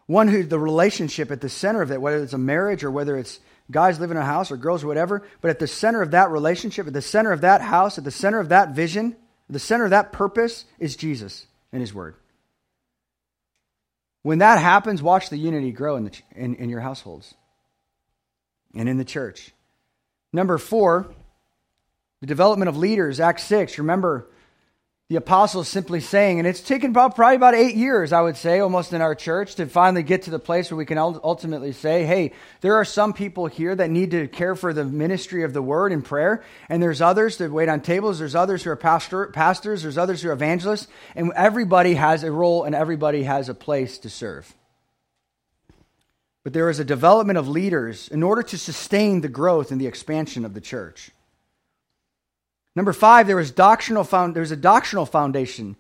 one 0.07 0.27
who 0.27 0.43
the 0.43 0.59
relationship 0.59 1.31
at 1.31 1.41
the 1.41 1.49
center 1.49 1.83
of 1.83 1.93
it, 1.93 2.01
whether 2.01 2.23
it's 2.23 2.33
a 2.33 2.39
marriage 2.39 2.83
or 2.83 2.91
whether 2.91 3.17
it's 3.17 3.39
guys 3.71 4.01
live 4.01 4.11
in 4.11 4.17
a 4.17 4.25
house 4.25 4.51
or 4.51 4.57
girls 4.57 4.85
or 4.85 4.87
whatever, 4.87 5.27
but 5.41 5.51
at 5.51 5.59
the 5.59 5.67
center 5.67 6.03
of 6.03 6.13
that 6.13 6.31
relationship, 6.31 6.87
at 6.87 6.93
the 6.93 7.03
center 7.03 7.33
of 7.33 7.43
that 7.43 7.61
house, 7.61 7.99
at 7.99 8.05
the 8.05 8.11
center 8.11 8.41
of 8.41 8.49
that 8.49 8.71
vision, 8.71 9.17
the 9.51 9.59
center 9.59 9.85
of 9.85 9.91
that 9.91 10.13
purpose 10.13 10.65
is 10.79 10.97
Jesus 10.97 11.47
and 11.73 11.81
His 11.81 11.93
Word. 11.93 12.17
When 14.23 14.39
that 14.39 14.59
happens, 14.59 15.03
watch 15.03 15.31
the 15.31 15.39
unity 15.39 15.73
grow 15.73 15.97
in, 15.97 16.05
the, 16.05 16.13
in, 16.35 16.55
in 16.57 16.69
your 16.69 16.81
households 16.81 17.35
and 18.75 18.89
in 18.89 18.99
the 18.99 19.05
church. 19.05 19.53
Number 20.33 20.59
four, 20.59 21.15
the 22.21 22.27
development 22.27 22.69
of 22.69 22.77
leaders, 22.77 23.21
Acts 23.21 23.45
6. 23.45 23.79
Remember, 23.79 24.29
the 25.09 25.17
apostles 25.17 25.69
simply 25.69 26.01
saying, 26.01 26.39
and 26.39 26.47
it's 26.47 26.61
taken 26.61 26.91
about, 26.91 27.17
probably 27.17 27.37
about 27.37 27.55
eight 27.55 27.77
years, 27.77 28.13
I 28.13 28.21
would 28.21 28.37
say, 28.37 28.61
almost 28.61 28.93
in 28.93 29.01
our 29.01 29.15
church, 29.15 29.55
to 29.55 29.65
finally 29.65 30.03
get 30.03 30.23
to 30.25 30.31
the 30.31 30.39
place 30.39 30.71
where 30.71 30.77
we 30.77 30.85
can 30.85 30.99
ultimately 30.99 31.73
say, 31.73 32.05
hey, 32.05 32.33
there 32.61 32.75
are 32.75 32.85
some 32.85 33.15
people 33.15 33.47
here 33.47 33.75
that 33.75 33.89
need 33.89 34.11
to 34.11 34.29
care 34.29 34.55
for 34.55 34.75
the 34.75 34.85
ministry 34.85 35.45
of 35.45 35.55
the 35.55 35.63
word 35.63 35.93
and 35.93 36.05
prayer, 36.05 36.45
and 36.69 36.83
there's 36.83 37.01
others 37.01 37.39
that 37.39 37.51
wait 37.51 37.71
on 37.71 37.81
tables, 37.81 38.19
there's 38.19 38.35
others 38.35 38.63
who 38.65 38.71
are 38.71 38.77
pastor, 38.77 39.29
pastors, 39.29 39.83
there's 39.83 39.97
others 39.97 40.21
who 40.21 40.29
are 40.29 40.35
evangelists, 40.35 40.89
and 41.17 41.33
everybody 41.35 41.95
has 41.95 42.23
a 42.23 42.31
role 42.31 42.65
and 42.65 42.75
everybody 42.75 43.23
has 43.23 43.49
a 43.49 43.55
place 43.55 43.97
to 44.01 44.11
serve. 44.11 44.55
But 46.45 46.53
there 46.53 46.69
is 46.69 46.81
a 46.81 46.85
development 46.85 47.39
of 47.39 47.49
leaders 47.49 48.09
in 48.09 48.23
order 48.23 48.43
to 48.43 48.59
sustain 48.59 49.23
the 49.23 49.29
growth 49.29 49.73
and 49.73 49.81
the 49.81 49.87
expansion 49.87 50.45
of 50.45 50.53
the 50.53 50.61
church. 50.61 51.13
Number 52.79 52.93
five, 52.93 53.27
there 53.27 53.35
was 53.35 53.51
doctrinal 53.51 54.05
found, 54.05 54.37
there's 54.37 54.53
a 54.53 54.57
doctrinal 54.57 55.05
foundation. 55.05 55.75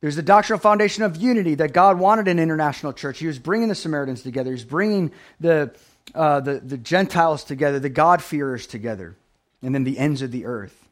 There's 0.00 0.16
a 0.16 0.22
doctrinal 0.22 0.58
foundation 0.58 1.02
of 1.02 1.16
unity 1.16 1.56
that 1.56 1.74
God 1.74 1.98
wanted 1.98 2.28
an 2.28 2.38
international 2.38 2.94
church. 2.94 3.18
He 3.18 3.26
was 3.26 3.38
bringing 3.38 3.68
the 3.68 3.74
Samaritans 3.74 4.22
together. 4.22 4.50
He's 4.50 4.64
bringing 4.64 5.12
the, 5.38 5.74
uh, 6.14 6.40
the, 6.40 6.54
the 6.60 6.78
Gentiles 6.78 7.44
together, 7.44 7.78
the 7.78 7.90
God-fearers 7.90 8.66
together, 8.66 9.16
and 9.60 9.74
then 9.74 9.84
the 9.84 9.98
ends 9.98 10.22
of 10.22 10.32
the 10.32 10.46
earth. 10.46 10.88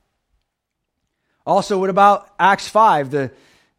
Also, 1.47 1.79
what 1.79 1.89
about 1.89 2.29
Acts 2.39 2.69
5, 2.69 3.11
the, 3.11 3.31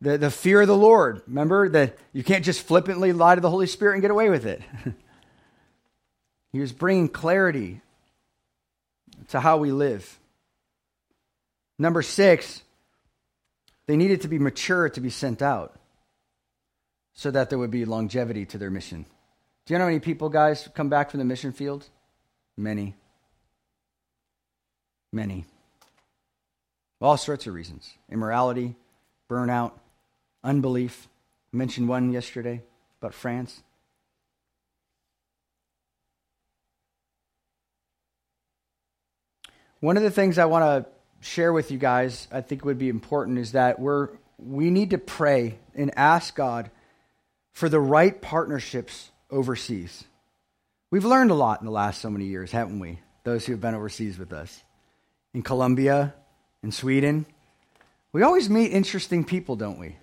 the, 0.02 0.18
the 0.18 0.32
fear 0.32 0.62
of 0.62 0.68
the 0.68 0.76
Lord? 0.76 1.22
Remember 1.28 1.70
that 1.70 1.96
you 2.14 2.24
can't 2.24 2.44
just 2.44 2.64
flippantly 2.64 3.14
lie 3.14 3.36
to 3.36 3.42
the 3.42 3.50
Holy 3.52 3.68
Spirit 3.68 3.94
and 3.94 4.02
get 4.02 4.10
away 4.10 4.32
with 4.32 4.48
it. 4.48 4.64
he 6.52 6.60
was 6.60 6.72
bringing 6.72 7.10
clarity 7.10 7.82
to 9.28 9.40
how 9.40 9.58
we 9.58 9.72
live. 9.72 10.19
Number 11.80 12.02
six, 12.02 12.62
they 13.88 13.96
needed 13.96 14.22
to 14.22 14.28
be 14.28 14.38
mature 14.38 14.90
to 14.90 15.02
be 15.02 15.10
sent 15.10 15.42
out 15.42 15.80
so 17.14 17.32
that 17.32 17.50
there 17.50 17.58
would 17.58 17.72
be 17.72 17.86
longevity 17.86 18.46
to 18.48 18.58
their 18.58 18.70
mission. 18.70 19.06
Do 19.66 19.74
you 19.74 19.78
know 19.78 19.86
how 19.86 19.90
many 19.90 20.02
people, 20.02 20.28
guys, 20.28 20.68
come 20.76 20.90
back 20.90 21.10
from 21.10 21.20
the 21.20 21.26
mission 21.26 21.54
field? 21.54 21.88
Many. 22.58 22.96
Many. 25.14 25.46
All 27.02 27.16
sorts 27.16 27.48
of 27.48 27.54
reasons 27.54 27.94
immorality, 28.12 28.76
burnout, 29.30 29.72
unbelief. 30.44 31.08
I 31.54 31.58
mentioned 31.58 31.88
one 31.88 32.12
yesterday 32.12 32.62
about 33.02 33.14
France. 33.14 33.64
One 39.80 39.96
of 39.96 40.04
the 40.04 40.12
things 40.12 40.38
I 40.38 40.44
want 40.46 40.64
to 40.86 40.92
share 41.22 41.54
with 41.54 41.72
you 41.72 41.78
guys, 41.78 42.28
I 42.32 42.42
think 42.42 42.66
would 42.66 42.78
be 42.78 42.90
important, 42.90 43.38
is 43.38 43.54
that 43.54 43.80
we're, 43.80 44.10
we 44.38 44.70
need 44.70 44.92
to 44.92 44.98
pray 44.98 45.60
and 45.76 45.92
ask 45.98 46.36
God 46.36 46.72
for 47.52 47.70
the 47.70 47.80
right 47.80 48.22
partnerships 48.22 49.12
overseas. 49.30 50.06
We've 50.92 51.06
learned 51.06 51.32
a 51.32 51.36
lot 51.36 51.60
in 51.60 51.66
the 51.66 51.72
last 51.72 52.02
so 52.02 52.10
many 52.10 52.26
years, 52.26 52.52
haven't 52.52 52.80
we? 52.80 53.00
Those 53.24 53.46
who 53.46 53.54
have 53.54 53.62
been 53.62 53.76
overseas 53.76 54.18
with 54.18 54.34
us. 54.34 54.64
In 55.34 55.44
Colombia, 55.44 56.16
in 56.64 56.72
Sweden. 56.72 57.26
We 58.12 58.24
always 58.24 58.50
meet 58.50 58.72
interesting 58.72 59.24
people, 59.24 59.56
don't 59.56 59.80
we? 59.80 59.96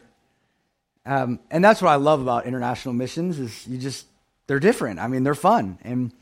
Um, 1.05 1.41
and 1.51 1.65
that's 1.65 1.83
what 1.83 1.91
I 1.91 1.97
love 1.97 2.21
about 2.21 2.47
international 2.47 2.95
missions 2.95 3.39
is 3.39 3.67
you 3.67 3.79
just 3.79 4.07
they're 4.47 4.61
different. 4.61 4.99
I 5.01 5.09
mean, 5.09 5.25
they're 5.25 5.35
fun 5.35 5.79
and 5.83 6.13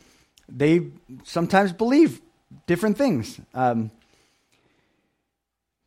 they 0.48 0.88
sometimes 1.24 1.72
believe 1.72 2.20
different 2.66 2.98
things. 2.98 3.40
Um, 3.54 3.90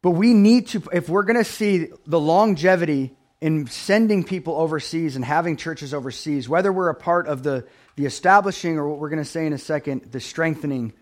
but 0.07 0.11
we 0.11 0.33
need 0.33 0.67
to, 0.67 0.81
if 0.93 1.09
we're 1.09 1.23
going 1.23 1.35
to 1.35 1.43
see 1.43 1.89
the 2.05 2.17
longevity 2.17 3.13
in 3.41 3.67
sending 3.67 4.23
people 4.23 4.55
overseas 4.55 5.17
and 5.17 5.25
having 5.25 5.57
churches 5.57 5.93
overseas, 5.93 6.47
whether 6.47 6.71
we're 6.71 6.87
a 6.87 6.95
part 6.95 7.27
of 7.27 7.43
the, 7.43 7.67
the 7.97 8.05
establishing 8.05 8.77
or 8.77 8.87
what 8.87 8.99
we're 8.99 9.09
going 9.09 9.21
to 9.21 9.29
say 9.29 9.45
in 9.45 9.51
a 9.51 9.57
second, 9.57 10.09
the 10.09 10.21
strengthening, 10.21 10.93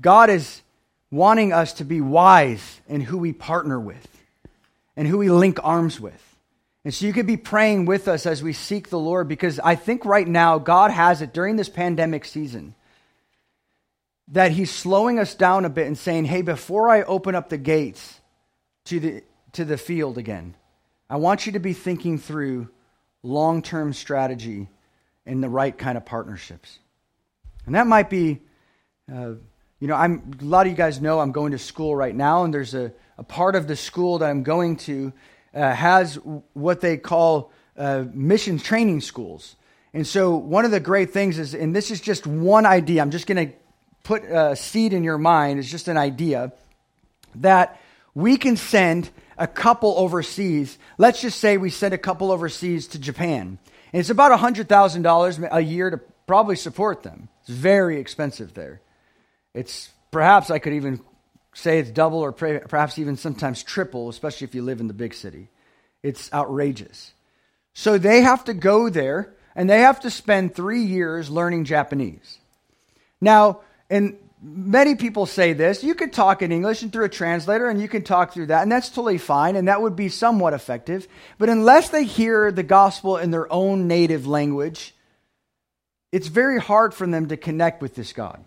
God 0.00 0.28
is 0.28 0.60
wanting 1.12 1.52
us 1.52 1.74
to 1.74 1.84
be 1.84 2.00
wise 2.00 2.80
in 2.88 3.00
who 3.00 3.16
we 3.16 3.32
partner 3.32 3.78
with 3.78 4.08
and 4.96 5.06
who 5.06 5.18
we 5.18 5.30
link 5.30 5.60
arms 5.62 6.00
with. 6.00 6.36
And 6.84 6.92
so 6.92 7.06
you 7.06 7.12
could 7.12 7.28
be 7.28 7.36
praying 7.36 7.84
with 7.84 8.08
us 8.08 8.26
as 8.26 8.42
we 8.42 8.54
seek 8.54 8.88
the 8.88 8.98
Lord 8.98 9.28
because 9.28 9.60
I 9.60 9.76
think 9.76 10.04
right 10.04 10.26
now 10.26 10.58
God 10.58 10.90
has 10.90 11.22
it 11.22 11.32
during 11.32 11.54
this 11.54 11.68
pandemic 11.68 12.24
season 12.24 12.74
that 14.30 14.52
he's 14.52 14.70
slowing 14.70 15.18
us 15.18 15.34
down 15.34 15.64
a 15.64 15.70
bit 15.70 15.86
and 15.86 15.98
saying, 15.98 16.24
hey, 16.24 16.42
before 16.42 16.88
I 16.88 17.02
open 17.02 17.34
up 17.34 17.48
the 17.48 17.58
gates 17.58 18.20
to 18.84 19.00
the, 19.00 19.22
to 19.52 19.64
the 19.64 19.76
field 19.76 20.18
again, 20.18 20.54
I 21.08 21.16
want 21.16 21.46
you 21.46 21.52
to 21.52 21.58
be 21.58 21.72
thinking 21.72 22.18
through 22.18 22.68
long 23.22 23.62
term 23.62 23.92
strategy 23.92 24.68
and 25.26 25.42
the 25.42 25.48
right 25.48 25.76
kind 25.76 25.98
of 25.98 26.04
partnerships. 26.04 26.78
And 27.66 27.74
that 27.74 27.86
might 27.86 28.08
be, 28.08 28.40
uh, 29.12 29.32
you 29.80 29.88
know, 29.88 29.94
I'm, 29.94 30.30
a 30.40 30.44
lot 30.44 30.66
of 30.66 30.70
you 30.70 30.76
guys 30.76 31.00
know 31.00 31.20
I'm 31.20 31.32
going 31.32 31.52
to 31.52 31.58
school 31.58 31.96
right 31.96 32.14
now, 32.14 32.44
and 32.44 32.54
there's 32.54 32.74
a, 32.74 32.92
a 33.18 33.24
part 33.24 33.56
of 33.56 33.66
the 33.66 33.76
school 33.76 34.18
that 34.18 34.30
I'm 34.30 34.42
going 34.42 34.76
to 34.76 35.12
uh, 35.52 35.72
has 35.74 36.14
what 36.52 36.80
they 36.80 36.96
call 36.96 37.52
uh, 37.76 38.04
mission 38.12 38.58
training 38.58 39.00
schools. 39.00 39.56
And 39.92 40.06
so, 40.06 40.36
one 40.36 40.64
of 40.64 40.70
the 40.70 40.80
great 40.80 41.10
things 41.10 41.38
is, 41.38 41.54
and 41.54 41.74
this 41.74 41.90
is 41.90 42.00
just 42.00 42.26
one 42.26 42.64
idea, 42.64 43.02
I'm 43.02 43.10
just 43.10 43.26
going 43.26 43.48
to 43.48 43.54
put 44.02 44.24
a 44.24 44.56
seed 44.56 44.92
in 44.92 45.04
your 45.04 45.18
mind 45.18 45.58
is 45.58 45.70
just 45.70 45.88
an 45.88 45.96
idea 45.96 46.52
that 47.36 47.80
we 48.14 48.36
can 48.36 48.56
send 48.56 49.10
a 49.38 49.46
couple 49.46 49.94
overseas. 49.96 50.78
Let's 50.98 51.20
just 51.20 51.38
say 51.38 51.56
we 51.56 51.70
send 51.70 51.94
a 51.94 51.98
couple 51.98 52.30
overseas 52.30 52.88
to 52.88 52.98
Japan. 52.98 53.58
And 53.92 54.00
it's 54.00 54.10
about 54.10 54.38
$100,000 54.38 55.48
a 55.50 55.60
year 55.60 55.90
to 55.90 55.98
probably 56.26 56.56
support 56.56 57.02
them. 57.02 57.28
It's 57.40 57.50
very 57.50 57.98
expensive 57.98 58.54
there. 58.54 58.80
It's 59.54 59.90
perhaps 60.10 60.50
I 60.50 60.58
could 60.58 60.74
even 60.74 61.00
say 61.54 61.78
it's 61.78 61.90
double 61.90 62.20
or 62.20 62.32
perhaps 62.32 62.98
even 62.98 63.16
sometimes 63.16 63.62
triple, 63.62 64.08
especially 64.08 64.46
if 64.46 64.54
you 64.54 64.62
live 64.62 64.80
in 64.80 64.86
the 64.86 64.94
big 64.94 65.14
city. 65.14 65.48
It's 66.02 66.32
outrageous. 66.32 67.12
So 67.74 67.98
they 67.98 68.22
have 68.22 68.44
to 68.44 68.54
go 68.54 68.88
there 68.90 69.34
and 69.56 69.68
they 69.68 69.80
have 69.80 70.00
to 70.00 70.10
spend 70.10 70.54
three 70.54 70.82
years 70.82 71.30
learning 71.30 71.64
Japanese. 71.64 72.38
Now, 73.20 73.60
and 73.90 74.16
many 74.42 74.94
people 74.94 75.26
say 75.26 75.52
this 75.52 75.84
you 75.84 75.94
could 75.94 76.12
talk 76.12 76.40
in 76.40 76.52
English 76.52 76.82
and 76.82 76.92
through 76.92 77.04
a 77.04 77.10
translator, 77.10 77.68
and 77.68 77.80
you 77.80 77.88
can 77.88 78.02
talk 78.02 78.32
through 78.32 78.46
that, 78.46 78.62
and 78.62 78.72
that's 78.72 78.88
totally 78.88 79.18
fine, 79.18 79.56
and 79.56 79.68
that 79.68 79.82
would 79.82 79.96
be 79.96 80.08
somewhat 80.08 80.54
effective. 80.54 81.06
But 81.36 81.48
unless 81.48 81.90
they 81.90 82.04
hear 82.04 82.50
the 82.50 82.62
gospel 82.62 83.16
in 83.16 83.30
their 83.30 83.52
own 83.52 83.88
native 83.88 84.26
language, 84.26 84.94
it's 86.12 86.28
very 86.28 86.58
hard 86.58 86.94
for 86.94 87.06
them 87.06 87.28
to 87.28 87.36
connect 87.36 87.82
with 87.82 87.94
this 87.94 88.12
God. 88.12 88.42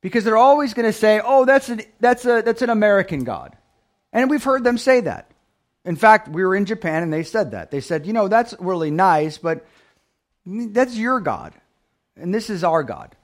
Because 0.00 0.22
they're 0.24 0.36
always 0.36 0.74
going 0.74 0.86
to 0.86 0.92
say, 0.92 1.20
oh, 1.24 1.44
that's 1.44 1.68
an, 1.68 1.82
that's, 1.98 2.24
a, 2.24 2.42
that's 2.42 2.62
an 2.62 2.70
American 2.70 3.24
God. 3.24 3.56
And 4.12 4.30
we've 4.30 4.44
heard 4.44 4.62
them 4.62 4.78
say 4.78 5.00
that. 5.00 5.30
In 5.84 5.96
fact, 5.96 6.28
we 6.28 6.44
were 6.44 6.54
in 6.54 6.66
Japan 6.66 7.02
and 7.02 7.12
they 7.12 7.24
said 7.24 7.50
that. 7.50 7.70
They 7.70 7.80
said, 7.80 8.06
you 8.06 8.12
know, 8.12 8.28
that's 8.28 8.54
really 8.60 8.90
nice, 8.90 9.38
but 9.38 9.66
that's 10.46 10.96
your 10.96 11.18
God. 11.18 11.52
And 12.16 12.32
this 12.32 12.48
is 12.48 12.62
our 12.62 12.82
God. 12.84 13.16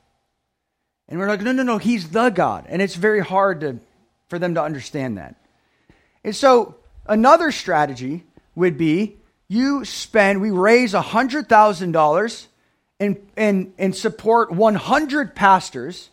And 1.09 1.19
we're 1.19 1.29
like, 1.29 1.43
no, 1.43 1.53
no, 1.53 1.63
no, 1.63 1.79
he's 1.79 2.11
the 2.11 2.31
God. 2.31 2.67
And 2.69 2.81
it's 2.81 2.95
very 2.95 3.21
hard 3.21 3.61
to, 3.61 3.79
for 4.29 4.39
them 4.39 4.55
to 4.55 4.63
understand 4.63 5.19
that. 5.19 5.37
And 6.23 6.35
so 6.35 6.77
another 7.07 7.53
strategy 7.53 8.25
would 8.55 8.79
be 8.79 9.17
you 9.49 9.85
spend, 9.85 10.41
we 10.41 10.51
raise 10.51 10.95
$100,000 10.95 12.47
and, 13.01 13.29
and, 13.37 13.73
and 13.79 13.95
support 13.95 14.51
100 14.51 15.35
pastors, 15.35 16.11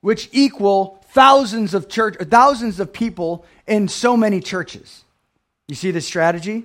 which 0.00 0.28
equal 0.32 1.04
thousands 1.10 1.74
of 1.74 1.88
church, 1.88 2.16
thousands 2.18 2.80
of 2.80 2.92
people 2.92 3.44
in 3.66 3.88
so 3.88 4.16
many 4.16 4.40
churches. 4.40 5.04
You 5.68 5.74
see 5.74 5.90
the 5.90 6.00
strategy? 6.00 6.64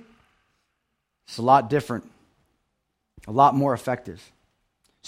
It's 1.26 1.38
a 1.38 1.42
lot 1.42 1.68
different, 1.68 2.10
a 3.26 3.32
lot 3.32 3.54
more 3.54 3.74
effective. 3.74 4.32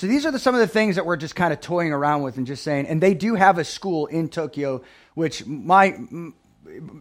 So 0.01 0.07
these 0.07 0.25
are 0.25 0.31
the, 0.31 0.39
some 0.39 0.55
of 0.55 0.63
the 0.63 0.67
things 0.67 0.97
that 0.97 1.05
we're 1.05 1.19
just 1.19 1.37
kind 1.37 1.53
of 1.53 1.61
toying 1.61 1.93
around 1.93 2.23
with 2.23 2.39
and 2.39 2.47
just 2.47 2.65
saying. 2.65 2.87
And 2.87 3.03
they 3.03 3.13
do 3.13 3.35
have 3.35 3.59
a 3.59 3.65
school 3.65 4.07
in 4.07 4.31
Tokyo, 4.31 4.83
which 5.13 5.45
my 5.45 5.95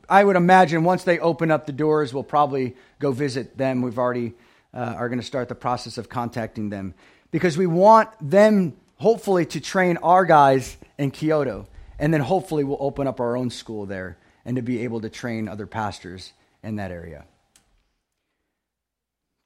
I 0.10 0.22
would 0.22 0.36
imagine 0.36 0.84
once 0.84 1.06
they 1.06 1.18
open 1.18 1.50
up 1.50 1.66
the 1.66 1.72
doors, 1.72 2.14
we'll 2.14 2.26
probably 2.26 2.76
go 3.00 3.14
visit 3.14 3.58
them. 3.58 3.82
We've 3.82 3.98
already 3.98 4.34
uh, 4.74 4.96
are 4.98 5.08
going 5.08 5.22
to 5.22 5.26
start 5.26 5.48
the 5.48 5.56
process 5.56 5.98
of 5.98 6.10
contacting 6.10 6.72
them 6.72 6.94
because 7.32 7.58
we 7.58 7.68
want 7.68 8.10
them 8.20 8.76
hopefully 8.98 9.46
to 9.46 9.62
train 9.62 9.96
our 10.04 10.26
guys 10.26 10.76
in 10.98 11.12
Kyoto, 11.12 11.70
and 12.00 12.14
then 12.14 12.20
hopefully 12.20 12.66
we'll 12.66 12.82
open 12.82 13.08
up 13.08 13.22
our 13.22 13.38
own 13.38 13.50
school 13.50 13.86
there 13.86 14.18
and 14.44 14.58
to 14.58 14.62
be 14.62 14.84
able 14.84 15.00
to 15.00 15.10
train 15.10 15.48
other 15.48 15.68
pastors 15.68 16.34
in 16.64 16.76
that 16.76 16.92
area. 16.92 17.24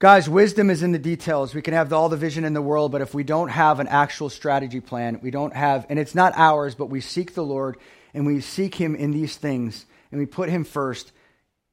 Guys, 0.04 0.28
wisdom 0.28 0.68
is 0.68 0.82
in 0.82 0.92
the 0.92 0.98
details. 0.98 1.54
We 1.54 1.62
can 1.62 1.72
have 1.72 1.90
all 1.90 2.10
the 2.10 2.16
vision 2.18 2.44
in 2.44 2.52
the 2.52 2.60
world, 2.60 2.92
but 2.92 3.00
if 3.00 3.14
we 3.14 3.24
don't 3.24 3.48
have 3.48 3.80
an 3.80 3.88
actual 3.88 4.28
strategy 4.28 4.80
plan, 4.80 5.18
we 5.22 5.30
don't 5.30 5.54
have, 5.56 5.86
and 5.88 5.98
it's 5.98 6.14
not 6.14 6.34
ours, 6.36 6.74
but 6.74 6.90
we 6.90 7.00
seek 7.00 7.32
the 7.32 7.42
Lord 7.42 7.78
and 8.12 8.26
we 8.26 8.42
seek 8.42 8.74
Him 8.74 8.94
in 8.94 9.12
these 9.12 9.38
things. 9.38 9.86
and 10.10 10.20
we 10.20 10.26
put 10.26 10.50
Him 10.50 10.62
first, 10.62 11.10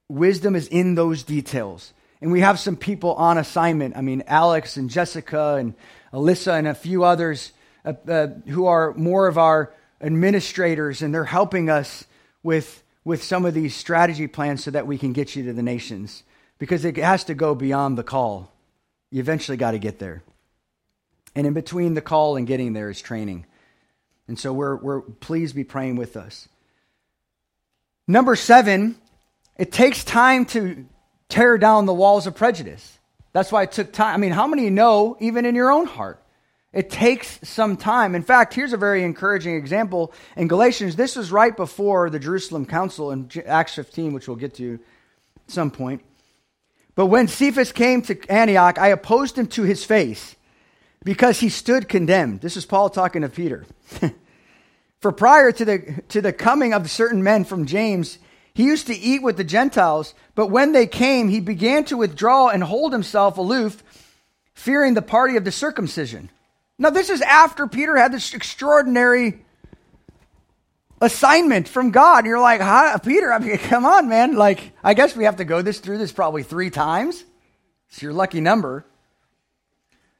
wisdom 0.08 0.56
is 0.56 0.70
in 0.70 0.96
those 0.96 1.24
details. 1.24 1.92
And 2.22 2.32
we 2.32 2.40
have 2.40 2.58
some 2.58 2.78
people 2.78 3.16
on 3.16 3.38
assignment. 3.38 3.98
I 3.98 4.02
mean, 4.02 4.24
Alex 4.28 4.78
and 4.78 4.90
Jessica 4.90 5.56
and 5.56 5.74
Alyssa 6.14 6.58
and 6.58 6.70
a 6.70 6.74
few 6.74 7.04
others 7.04 7.52
uh, 7.84 7.96
uh, 8.08 8.28
who 8.48 8.66
are 8.66 8.94
more 8.94 9.28
of 9.28 9.38
our 9.38 9.74
administrators, 10.00 11.02
and 11.02 11.14
they're 11.14 11.26
helping 11.26 11.70
us 11.70 12.06
with, 12.44 12.82
with 13.04 13.22
some 13.22 13.44
of 13.44 13.54
these 13.54 13.76
strategy 13.76 14.28
plans 14.28 14.64
so 14.64 14.72
that 14.72 14.88
we 14.88 14.98
can 14.98 15.12
get 15.12 15.36
you 15.36 15.44
to 15.44 15.52
the 15.52 15.62
nations. 15.62 16.24
Because 16.62 16.86
it 16.86 16.96
has 16.98 17.24
to 17.24 17.34
go 17.34 17.56
beyond 17.56 17.98
the 17.98 18.04
call. 18.04 18.52
You 19.10 19.20
eventually 19.20 19.58
got 19.58 19.72
to 19.72 19.80
get 19.80 19.98
there. 19.98 20.22
And 21.34 21.48
in 21.48 21.54
between 21.54 21.96
the 21.96 22.02
call 22.02 22.38
and 22.38 22.46
getting 22.46 22.74
there 22.74 22.92
is 22.92 23.02
training. 23.02 23.48
And 24.28 24.38
so 24.38 24.54
we're, 24.54 24.76
we're 24.76 25.02
please 25.02 25.54
be 25.54 25.64
praying 25.64 25.96
with 25.96 26.16
us. 26.16 26.48
Number 28.08 28.36
seven, 28.36 28.96
it 29.58 29.72
takes 29.72 30.04
time 30.04 30.46
to 30.54 30.86
tear 31.30 31.58
down 31.58 31.88
the 31.88 31.96
walls 31.96 32.28
of 32.28 32.36
prejudice. 32.36 33.00
That's 33.34 33.52
why 33.52 33.64
it 33.64 33.72
took 33.72 33.92
time. 33.92 34.14
I 34.14 34.18
mean, 34.18 34.32
how 34.32 34.46
many 34.46 34.70
know, 34.70 35.18
even 35.20 35.48
in 35.48 35.56
your 35.56 35.72
own 35.72 35.88
heart? 35.88 36.22
It 36.74 36.92
takes 36.92 37.40
some 37.42 37.76
time. 37.76 38.14
In 38.14 38.22
fact, 38.22 38.54
here's 38.54 38.74
a 38.74 38.78
very 38.78 39.04
encouraging 39.04 39.56
example 39.56 40.14
in 40.38 40.48
Galatians. 40.48 40.96
This 40.96 41.16
was 41.16 41.32
right 41.32 41.58
before 41.58 42.12
the 42.12 42.20
Jerusalem 42.20 42.68
Council 42.68 43.10
in 43.10 43.32
Acts 43.48 43.74
15, 43.74 44.14
which 44.14 44.28
we'll 44.28 44.38
get 44.38 44.54
to 44.58 44.76
at 44.76 45.52
some 45.52 45.72
point. 45.72 46.04
But 46.96 47.08
when 47.08 47.28
Cephas 47.28 47.72
came 47.72 48.02
to 48.04 48.20
Antioch, 48.30 48.78
I 48.78 48.90
opposed 48.90 49.38
him 49.38 49.48
to 49.48 49.64
his 49.64 49.84
face 49.84 50.36
because 51.04 51.40
he 51.40 51.50
stood 51.50 51.90
condemned. 51.90 52.42
This 52.42 52.58
is 52.58 52.66
Paul 52.66 52.90
talking 52.90 53.22
to 53.22 53.30
Peter. 53.30 53.66
For 55.00 55.12
prior 55.12 55.52
to 55.52 55.66
the, 55.66 56.04
to 56.10 56.22
the 56.22 56.34
coming 56.34 56.74
of 56.74 56.90
certain 56.90 57.24
men 57.24 57.44
from 57.44 57.66
James, 57.66 58.20
he 58.54 58.66
used 58.66 58.88
to 58.88 58.98
eat 58.98 59.24
with 59.24 59.38
the 59.38 59.44
Gentiles, 59.44 60.14
but 60.36 60.48
when 60.48 60.74
they 60.74 60.86
came, 60.86 61.30
he 61.30 61.40
began 61.40 61.86
to 61.86 61.98
withdraw 61.98 62.50
and 62.50 62.64
hold 62.64 62.94
himself 62.94 63.38
aloof, 63.38 63.84
fearing 64.54 64.94
the 64.94 65.02
party 65.02 65.38
of 65.38 65.46
the 65.46 65.52
circumcision. 65.52 66.30
Now, 66.78 66.90
this 66.90 67.10
is 67.10 67.22
after 67.22 67.66
Peter 67.68 67.96
had 67.96 68.12
this 68.12 68.34
extraordinary 68.34 69.46
assignment 71.02 71.68
from 71.68 71.92
God. 71.92 72.20
And 72.20 72.28
you're 72.28 72.40
like, 72.40 72.62
Hi, 72.62 72.98
Peter, 73.04 73.34
I 73.34 73.40
mean, 73.40 73.58
come 73.58 73.86
on, 73.86 74.08
man. 74.08 74.36
Like, 74.36 74.72
I 74.84 74.94
guess 74.94 75.16
we 75.16 75.26
have 75.26 75.38
to 75.38 75.46
go 75.46 75.62
this 75.62 75.80
through 75.80 75.98
this 75.98 76.12
probably 76.12 76.44
three 76.44 76.70
times. 76.70 77.24
It's 77.90 78.02
your 78.02 78.14
lucky 78.14 78.40
number. 78.40 78.86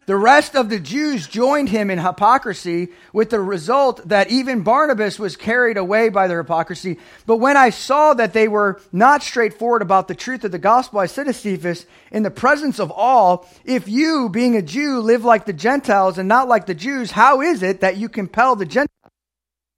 The 0.08 0.16
rest 0.18 0.56
of 0.56 0.70
the 0.70 0.80
Jews 0.80 1.28
joined 1.28 1.70
him 1.70 1.92
in 1.92 2.00
hypocrisy, 2.00 2.90
with 3.14 3.30
the 3.30 3.40
result 3.40 4.10
that 4.10 4.32
even 4.32 4.64
Barnabas 4.64 5.20
was 5.20 5.38
carried 5.38 5.78
away 5.78 6.10
by 6.10 6.28
their 6.28 6.42
hypocrisy. 6.42 6.98
But 7.28 7.38
when 7.38 7.56
I 7.56 7.70
saw 7.70 8.16
that 8.16 8.34
they 8.34 8.48
were 8.48 8.82
not 8.92 9.22
straightforward 9.22 9.84
about 9.84 10.08
the 10.08 10.16
truth 10.16 10.44
of 10.44 10.52
the 10.52 10.58
gospel, 10.58 11.00
I 11.00 11.06
said 11.06 11.28
to 11.28 11.34
Cephas, 11.34 11.86
in 12.12 12.24
the 12.24 12.32
presence 12.32 12.80
of 12.80 12.92
all, 12.92 13.48
if 13.64 13.88
you, 13.88 14.28
being 14.28 14.58
a 14.58 14.64
Jew, 14.64 15.00
live 15.00 15.24
like 15.24 15.46
the 15.46 15.54
Gentiles 15.54 16.18
and 16.18 16.28
not 16.28 16.50
like 16.50 16.66
the 16.66 16.74
Jews, 16.74 17.12
how 17.12 17.42
is 17.42 17.62
it 17.62 17.82
that 17.82 17.98
you 17.98 18.10
compel 18.10 18.56
the 18.56 18.66
Gentiles 18.66 19.01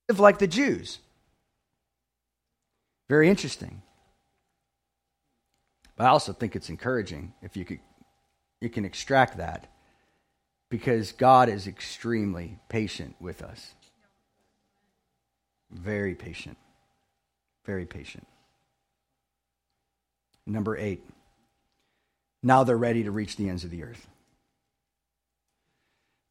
live 0.10 0.20
like 0.20 0.40
the 0.40 0.48
Jews? 0.48 1.00
Very 3.10 3.30
interesting. 3.30 3.82
But 5.96 6.06
I 6.06 6.10
also 6.10 6.34
think 6.34 6.56
it's 6.56 6.70
encouraging 6.70 7.34
if 7.42 7.56
you 7.56 7.66
could 7.66 7.80
you 8.62 8.70
can 8.70 8.86
extract 8.86 9.38
that 9.38 9.68
because 10.70 11.12
God 11.12 11.50
is 11.50 11.68
extremely 11.68 12.58
patient 12.70 13.16
with 13.20 13.44
us. 13.44 13.74
Very 15.70 16.16
patient. 16.16 16.58
Very 17.66 17.86
patient. 17.86 18.26
Number 20.46 20.78
eight. 20.78 21.04
Now 22.42 22.64
they're 22.64 22.78
ready 22.78 23.04
to 23.04 23.12
reach 23.12 23.36
the 23.36 23.50
ends 23.50 23.64
of 23.64 23.70
the 23.70 23.84
earth. 23.84 24.08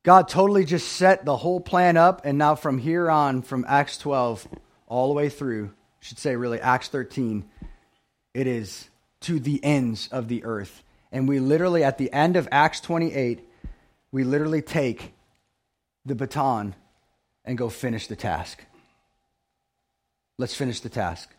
God 0.02 0.28
totally 0.28 0.64
just 0.64 0.88
set 0.88 1.24
the 1.24 1.36
whole 1.36 1.60
plan 1.60 1.96
up, 1.96 2.22
and 2.24 2.36
now 2.36 2.56
from 2.56 2.78
here 2.78 3.08
on, 3.08 3.42
from 3.42 3.64
Acts 3.68 3.98
12 3.98 4.48
all 4.88 5.08
the 5.08 5.14
way 5.14 5.28
through, 5.28 5.66
I 5.66 6.04
should 6.04 6.18
say 6.18 6.34
really 6.34 6.60
Acts 6.60 6.88
13, 6.88 7.44
it 8.34 8.46
is 8.46 8.88
to 9.20 9.38
the 9.38 9.62
ends 9.62 10.08
of 10.10 10.26
the 10.26 10.44
earth. 10.44 10.82
And 11.12 11.28
we 11.28 11.38
literally, 11.38 11.84
at 11.84 11.98
the 11.98 12.12
end 12.12 12.36
of 12.36 12.48
Acts 12.50 12.80
28, 12.80 13.46
we 14.10 14.24
literally 14.24 14.62
take 14.62 15.12
the 16.04 16.16
baton 16.16 16.74
and 17.44 17.56
go 17.56 17.68
finish 17.68 18.08
the 18.08 18.16
task. 18.16 18.64
Let's 20.36 20.54
finish 20.54 20.80
the 20.80 20.88
task. 20.88 21.30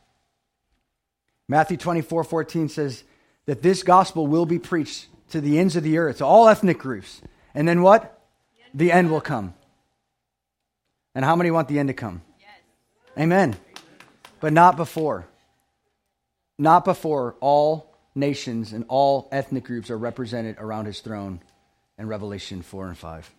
Matthew 1.49 1.75
24 1.75 2.23
14 2.23 2.69
says 2.69 3.03
that 3.45 3.61
this 3.61 3.83
gospel 3.83 4.27
will 4.27 4.45
be 4.45 4.59
preached 4.59 5.07
to 5.31 5.41
the 5.41 5.59
ends 5.59 5.75
of 5.75 5.83
the 5.83 5.97
earth, 5.97 6.19
to 6.19 6.25
all 6.25 6.47
ethnic 6.47 6.77
groups. 6.77 7.21
And 7.53 7.67
then 7.67 7.81
what? 7.81 8.22
The 8.73 8.91
end 8.91 9.11
will 9.11 9.21
come. 9.21 9.53
And 11.15 11.23
how 11.23 11.35
many 11.35 11.51
want 11.51 11.67
the 11.67 11.79
end 11.79 11.89
to 11.89 11.93
come? 11.93 12.21
Yes. 12.39 12.49
Amen. 13.17 13.55
But 14.39 14.53
not 14.53 14.77
before. 14.77 15.25
Not 16.57 16.85
before 16.85 17.35
all 17.39 17.95
nations 18.15 18.73
and 18.73 18.85
all 18.87 19.27
ethnic 19.31 19.63
groups 19.63 19.89
are 19.89 19.97
represented 19.97 20.57
around 20.59 20.85
his 20.85 20.99
throne 20.99 21.41
in 21.97 22.07
Revelation 22.07 22.61
4 22.61 22.87
and 22.87 22.97
5. 22.97 23.31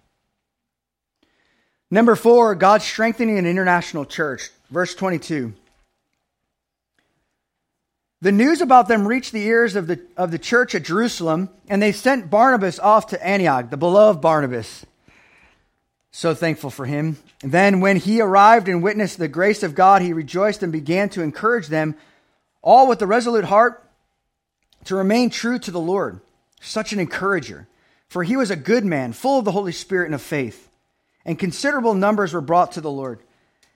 Number 1.90 2.16
four, 2.16 2.54
God 2.54 2.82
strengthening 2.82 3.38
an 3.38 3.46
international 3.46 4.04
church. 4.04 4.50
Verse 4.70 4.94
22. 4.94 5.52
The 8.20 8.32
news 8.32 8.60
about 8.60 8.88
them 8.88 9.06
reached 9.06 9.32
the 9.32 9.44
ears 9.44 9.76
of 9.76 9.86
the, 9.86 10.00
of 10.16 10.30
the 10.30 10.38
church 10.38 10.74
at 10.74 10.82
Jerusalem, 10.82 11.50
and 11.68 11.82
they 11.82 11.92
sent 11.92 12.30
Barnabas 12.30 12.78
off 12.78 13.08
to 13.08 13.24
Antioch, 13.24 13.70
the 13.70 13.76
beloved 13.76 14.20
Barnabas. 14.20 14.86
So 16.16 16.32
thankful 16.32 16.70
for 16.70 16.86
him. 16.86 17.16
And 17.42 17.50
then, 17.50 17.80
when 17.80 17.96
he 17.96 18.20
arrived 18.20 18.68
and 18.68 18.84
witnessed 18.84 19.18
the 19.18 19.26
grace 19.26 19.64
of 19.64 19.74
God, 19.74 20.00
he 20.00 20.12
rejoiced 20.12 20.62
and 20.62 20.70
began 20.70 21.08
to 21.08 21.22
encourage 21.22 21.66
them, 21.66 21.96
all 22.62 22.86
with 22.86 23.02
a 23.02 23.06
resolute 23.06 23.46
heart, 23.46 23.84
to 24.84 24.94
remain 24.94 25.28
true 25.28 25.58
to 25.58 25.72
the 25.72 25.80
Lord. 25.80 26.20
Such 26.60 26.92
an 26.92 27.00
encourager. 27.00 27.66
For 28.06 28.22
he 28.22 28.36
was 28.36 28.52
a 28.52 28.56
good 28.56 28.84
man, 28.84 29.12
full 29.12 29.40
of 29.40 29.44
the 29.44 29.50
Holy 29.50 29.72
Spirit 29.72 30.06
and 30.06 30.14
of 30.14 30.22
faith. 30.22 30.70
And 31.24 31.36
considerable 31.36 31.94
numbers 31.94 32.32
were 32.32 32.40
brought 32.40 32.70
to 32.72 32.80
the 32.80 32.92
Lord. 32.92 33.18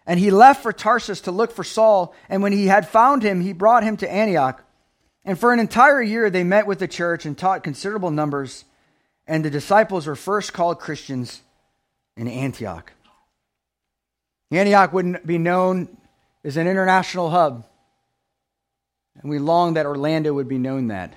And 0.06 0.20
he 0.20 0.30
left 0.30 0.62
for 0.62 0.72
Tarsus 0.72 1.22
to 1.22 1.32
look 1.32 1.50
for 1.50 1.64
Saul. 1.64 2.14
And 2.28 2.40
when 2.40 2.52
he 2.52 2.68
had 2.68 2.86
found 2.86 3.24
him, 3.24 3.40
he 3.40 3.52
brought 3.52 3.82
him 3.82 3.96
to 3.96 4.08
Antioch. 4.08 4.62
And 5.24 5.36
for 5.36 5.52
an 5.52 5.58
entire 5.58 6.00
year 6.00 6.30
they 6.30 6.44
met 6.44 6.68
with 6.68 6.78
the 6.78 6.86
church 6.86 7.26
and 7.26 7.36
taught 7.36 7.64
considerable 7.64 8.12
numbers. 8.12 8.64
And 9.26 9.44
the 9.44 9.50
disciples 9.50 10.06
were 10.06 10.14
first 10.14 10.52
called 10.52 10.78
Christians 10.78 11.42
in 12.18 12.28
Antioch. 12.28 12.92
Antioch 14.50 14.92
would 14.92 15.20
be 15.24 15.38
known 15.38 15.88
as 16.44 16.58
an 16.58 16.66
international 16.66 17.30
hub. 17.30 17.64
And 19.20 19.30
we 19.30 19.38
long 19.38 19.74
that 19.74 19.86
Orlando 19.86 20.34
would 20.34 20.48
be 20.48 20.58
known 20.58 20.88
that 20.88 21.14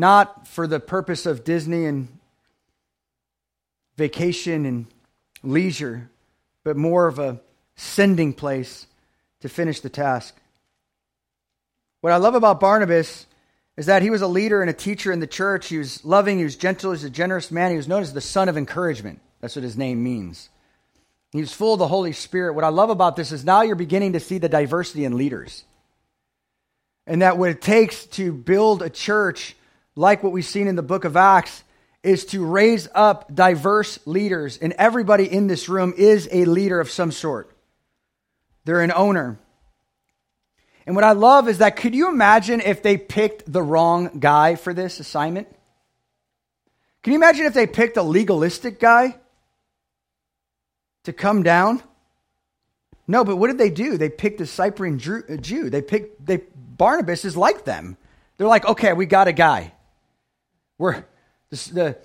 not 0.00 0.48
for 0.48 0.66
the 0.66 0.80
purpose 0.80 1.24
of 1.24 1.44
Disney 1.44 1.86
and 1.86 2.08
vacation 3.96 4.66
and 4.66 4.86
leisure, 5.42 6.10
but 6.64 6.76
more 6.76 7.06
of 7.06 7.18
a 7.18 7.40
sending 7.76 8.32
place 8.32 8.86
to 9.40 9.48
finish 9.48 9.80
the 9.80 9.88
task. 9.88 10.34
What 12.00 12.12
I 12.12 12.16
love 12.16 12.34
about 12.34 12.60
Barnabas 12.60 13.26
is 13.76 13.86
that 13.86 14.02
he 14.02 14.10
was 14.10 14.22
a 14.22 14.26
leader 14.26 14.60
and 14.60 14.70
a 14.70 14.74
teacher 14.74 15.12
in 15.12 15.20
the 15.20 15.26
church. 15.26 15.68
He 15.68 15.78
was 15.78 16.04
loving, 16.04 16.38
he 16.38 16.44
was 16.44 16.56
gentle, 16.56 16.90
he 16.90 16.94
was 16.94 17.04
a 17.04 17.10
generous 17.10 17.50
man. 17.50 17.70
He 17.70 17.76
was 17.76 17.88
known 17.88 18.02
as 18.02 18.12
the 18.12 18.20
son 18.20 18.48
of 18.48 18.56
encouragement. 18.56 19.20
That's 19.44 19.56
what 19.56 19.62
his 19.62 19.76
name 19.76 20.02
means. 20.02 20.48
He 21.32 21.40
was 21.42 21.52
full 21.52 21.74
of 21.74 21.78
the 21.78 21.86
Holy 21.86 22.12
Spirit. 22.12 22.54
What 22.54 22.64
I 22.64 22.68
love 22.68 22.88
about 22.88 23.14
this 23.14 23.30
is 23.30 23.44
now 23.44 23.60
you're 23.60 23.76
beginning 23.76 24.14
to 24.14 24.20
see 24.20 24.38
the 24.38 24.48
diversity 24.48 25.04
in 25.04 25.18
leaders. 25.18 25.66
And 27.06 27.20
that 27.20 27.36
what 27.36 27.50
it 27.50 27.60
takes 27.60 28.06
to 28.06 28.32
build 28.32 28.80
a 28.80 28.88
church 28.88 29.54
like 29.96 30.22
what 30.22 30.32
we've 30.32 30.46
seen 30.46 30.66
in 30.66 30.76
the 30.76 30.82
book 30.82 31.04
of 31.04 31.14
Acts, 31.14 31.62
is 32.02 32.24
to 32.24 32.42
raise 32.42 32.88
up 32.94 33.34
diverse 33.34 33.98
leaders. 34.06 34.56
And 34.56 34.72
everybody 34.78 35.30
in 35.30 35.46
this 35.46 35.68
room 35.68 35.92
is 35.94 36.26
a 36.32 36.46
leader 36.46 36.80
of 36.80 36.90
some 36.90 37.12
sort, 37.12 37.54
they're 38.64 38.80
an 38.80 38.92
owner. 38.96 39.38
And 40.86 40.96
what 40.96 41.04
I 41.04 41.12
love 41.12 41.50
is 41.50 41.58
that 41.58 41.76
could 41.76 41.94
you 41.94 42.08
imagine 42.08 42.62
if 42.62 42.82
they 42.82 42.96
picked 42.96 43.52
the 43.52 43.62
wrong 43.62 44.20
guy 44.20 44.54
for 44.54 44.72
this 44.72 45.00
assignment? 45.00 45.48
Can 47.02 47.12
you 47.12 47.18
imagine 47.18 47.44
if 47.44 47.52
they 47.52 47.66
picked 47.66 47.98
a 47.98 48.02
legalistic 48.02 48.80
guy 48.80 49.16
to 51.04 51.12
come 51.12 51.42
down? 51.42 51.82
No, 53.06 53.24
but 53.24 53.36
what 53.36 53.48
did 53.48 53.58
they 53.58 53.70
do? 53.70 53.98
They 53.98 54.08
picked 54.08 54.40
a 54.40 54.46
Cyprian 54.46 54.98
Jew. 54.98 55.70
They 55.70 55.82
picked 55.82 56.24
they 56.24 56.42
Barnabas 56.76 57.24
is 57.24 57.36
like 57.36 57.64
them. 57.64 57.96
They're 58.36 58.48
like, 58.48 58.64
okay, 58.66 58.92
we 58.92 59.06
got 59.06 59.28
a 59.28 59.32
guy. 59.32 59.72
We're, 60.78 61.04
the, 61.50 61.96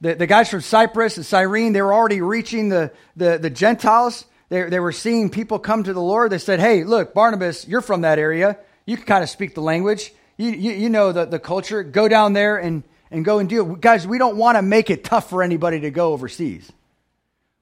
the, 0.00 0.14
the 0.14 0.26
guys 0.26 0.50
from 0.50 0.60
Cyprus 0.60 1.16
and 1.16 1.24
Cyrene, 1.24 1.72
they 1.72 1.82
were 1.82 1.94
already 1.94 2.20
reaching 2.20 2.68
the, 2.68 2.92
the, 3.16 3.38
the 3.38 3.50
Gentiles. 3.50 4.24
they, 4.48 4.68
they 4.68 4.80
were 4.80 4.92
seeing 4.92 5.30
people 5.30 5.58
come 5.58 5.84
to 5.84 5.92
the 5.92 6.02
Lord. 6.02 6.32
They 6.32 6.38
said, 6.38 6.58
Hey, 6.58 6.82
look, 6.82 7.14
Barnabas, 7.14 7.68
you're 7.68 7.80
from 7.80 8.00
that 8.00 8.18
area. 8.18 8.58
You 8.86 8.96
can 8.96 9.06
kind 9.06 9.22
of 9.22 9.30
speak 9.30 9.54
the 9.54 9.60
language. 9.62 10.12
You, 10.36 10.50
you, 10.50 10.72
you 10.72 10.88
know 10.88 11.12
the, 11.12 11.26
the 11.26 11.38
culture. 11.38 11.82
Go 11.82 12.08
down 12.08 12.32
there 12.32 12.56
and, 12.56 12.82
and 13.10 13.24
go 13.24 13.38
and 13.38 13.48
do 13.48 13.72
it. 13.72 13.80
Guys, 13.80 14.06
we 14.06 14.18
don't 14.18 14.36
want 14.36 14.56
to 14.56 14.62
make 14.62 14.90
it 14.90 15.04
tough 15.04 15.30
for 15.30 15.42
anybody 15.42 15.80
to 15.80 15.90
go 15.90 16.12
overseas. 16.12 16.70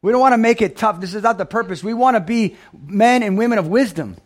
We 0.02 0.12
don't 0.12 0.20
want 0.20 0.34
to 0.34 0.38
make 0.38 0.62
it 0.62 0.76
tough. 0.76 1.00
This 1.00 1.14
is 1.14 1.22
not 1.22 1.38
the 1.38 1.46
purpose. 1.46 1.82
We 1.82 1.94
want 1.94 2.16
to 2.16 2.20
be 2.20 2.56
men 2.72 3.22
and 3.22 3.36
women 3.36 3.58
of 3.58 3.66
wisdom. 3.66 4.16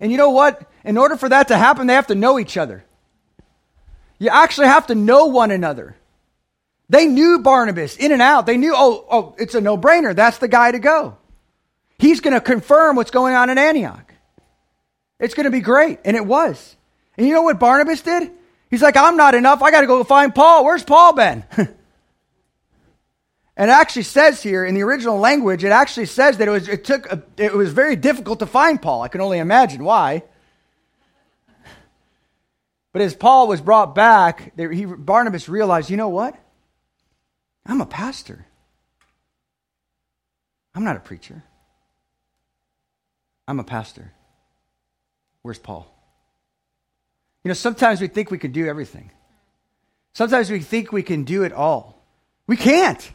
And 0.00 0.10
you 0.10 0.18
know 0.18 0.30
what? 0.30 0.70
In 0.84 0.96
order 0.96 1.16
for 1.16 1.28
that 1.28 1.48
to 1.48 1.56
happen, 1.56 1.86
they 1.86 1.94
have 1.94 2.08
to 2.08 2.14
know 2.14 2.38
each 2.38 2.56
other. 2.56 2.84
You 4.18 4.28
actually 4.30 4.68
have 4.68 4.86
to 4.88 4.94
know 4.94 5.26
one 5.26 5.50
another. 5.50 5.96
They 6.88 7.06
knew 7.06 7.40
Barnabas 7.40 7.96
in 7.96 8.12
and 8.12 8.22
out. 8.22 8.46
They 8.46 8.56
knew, 8.56 8.74
oh, 8.76 9.06
oh, 9.10 9.34
it's 9.38 9.54
a 9.54 9.60
no 9.60 9.76
brainer. 9.76 10.14
That's 10.14 10.38
the 10.38 10.48
guy 10.48 10.72
to 10.72 10.78
go. 10.78 11.16
He's 11.98 12.20
going 12.20 12.34
to 12.34 12.40
confirm 12.40 12.96
what's 12.96 13.10
going 13.10 13.34
on 13.34 13.50
in 13.50 13.58
Antioch. 13.58 14.14
It's 15.18 15.34
going 15.34 15.44
to 15.44 15.50
be 15.50 15.60
great. 15.60 16.00
And 16.04 16.16
it 16.16 16.26
was. 16.26 16.76
And 17.16 17.26
you 17.26 17.34
know 17.34 17.42
what 17.42 17.58
Barnabas 17.58 18.02
did? 18.02 18.30
He's 18.70 18.82
like, 18.82 18.96
I'm 18.96 19.16
not 19.16 19.34
enough. 19.34 19.62
I 19.62 19.70
got 19.70 19.82
to 19.82 19.86
go 19.86 20.02
find 20.04 20.34
Paul. 20.34 20.64
Where's 20.64 20.84
Paul 20.84 21.14
been? 21.14 21.44
and 23.56 23.70
it 23.70 23.72
actually 23.72 24.02
says 24.02 24.42
here 24.42 24.64
in 24.64 24.74
the 24.74 24.82
original 24.82 25.18
language, 25.18 25.62
it 25.62 25.70
actually 25.70 26.06
says 26.06 26.38
that 26.38 26.48
it 26.48 26.50
was, 26.50 26.68
it 26.68 26.84
took, 26.84 27.06
a, 27.06 27.22
it 27.36 27.54
was 27.54 27.72
very 27.72 27.94
difficult 27.94 28.40
to 28.40 28.46
find 28.46 28.82
Paul. 28.82 29.02
I 29.02 29.08
can 29.08 29.20
only 29.20 29.38
imagine 29.38 29.84
why. 29.84 30.24
But 32.92 33.02
as 33.02 33.14
Paul 33.14 33.48
was 33.48 33.60
brought 33.60 33.94
back, 33.94 34.56
he, 34.56 34.84
Barnabas 34.84 35.48
realized, 35.48 35.90
you 35.90 35.96
know 35.96 36.08
what? 36.08 36.36
I'm 37.66 37.80
a 37.80 37.86
pastor. 37.86 38.44
I'm 40.74 40.84
not 40.84 40.96
a 40.96 41.00
preacher. 41.00 41.42
I'm 43.46 43.60
a 43.60 43.64
pastor. 43.64 44.12
Where's 45.42 45.58
Paul? 45.58 45.92
You 47.44 47.48
know, 47.48 47.54
sometimes 47.54 48.00
we 48.00 48.08
think 48.08 48.30
we 48.30 48.38
can 48.38 48.52
do 48.52 48.66
everything. 48.66 49.10
Sometimes 50.14 50.50
we 50.50 50.60
think 50.60 50.92
we 50.92 51.02
can 51.02 51.24
do 51.24 51.42
it 51.42 51.52
all. 51.52 52.02
We 52.46 52.56
can't. 52.56 53.12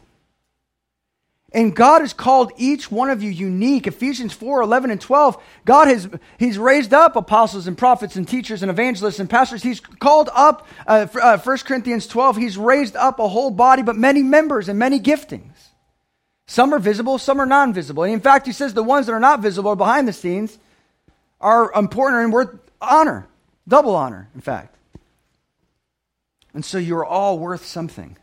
And 1.52 1.76
God 1.76 2.02
has 2.02 2.14
called 2.14 2.52
each 2.58 2.92
one 2.92 3.10
of 3.10 3.24
you 3.24 3.32
unique. 3.32 3.88
Ephesians 3.88 4.34
4 4.34 4.62
11 4.62 4.92
and 4.92 5.02
12. 5.02 5.42
God 5.66 5.88
has 5.88 6.08
He's 6.38 6.60
raised 6.60 6.94
up 6.94 7.16
apostles 7.16 7.66
and 7.66 7.78
prophets 7.78 8.16
and 8.16 8.28
teachers 8.28 8.62
and 8.62 8.70
evangelists 8.70 9.20
and 9.20 9.30
pastors. 9.30 9.64
He's 9.64 9.80
called 9.80 10.30
up, 10.34 10.68
uh, 10.86 11.08
uh, 11.20 11.38
1 11.40 11.58
Corinthians 11.60 12.06
12, 12.06 12.38
He's 12.38 12.58
raised 12.58 12.96
up 12.96 13.20
a 13.20 13.28
whole 13.28 13.50
body, 13.50 13.82
but 13.82 13.96
many 13.96 14.22
members 14.22 14.70
and 14.70 14.78
many 14.78 15.00
giftings. 15.00 15.56
Some 16.48 16.74
are 16.74 16.80
visible, 16.80 17.18
some 17.18 17.40
are 17.42 17.48
non 17.48 17.74
visible. 17.74 18.04
And 18.04 18.14
in 18.14 18.22
fact, 18.22 18.46
He 18.46 18.54
says 18.54 18.76
the 18.76 18.84
ones 18.84 19.08
that 19.08 19.14
are 19.14 19.20
not 19.20 19.40
visible 19.40 19.76
behind 19.76 20.08
the 20.08 20.14
scenes 20.14 20.60
are 21.42 21.72
important 21.74 22.24
and 22.24 22.34
worth 22.34 22.60
honor, 22.80 23.28
double 23.68 23.96
honor, 23.96 24.30
in 24.36 24.42
fact. 24.42 24.76
And 26.54 26.64
so 26.64 26.78
you're 26.78 27.06
all 27.06 27.40
worth 27.40 27.66
something. 27.66 28.18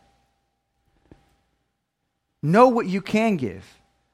Know 2.47 2.69
what 2.69 2.87
you 2.87 3.03
can 3.03 3.37
give. 3.37 3.65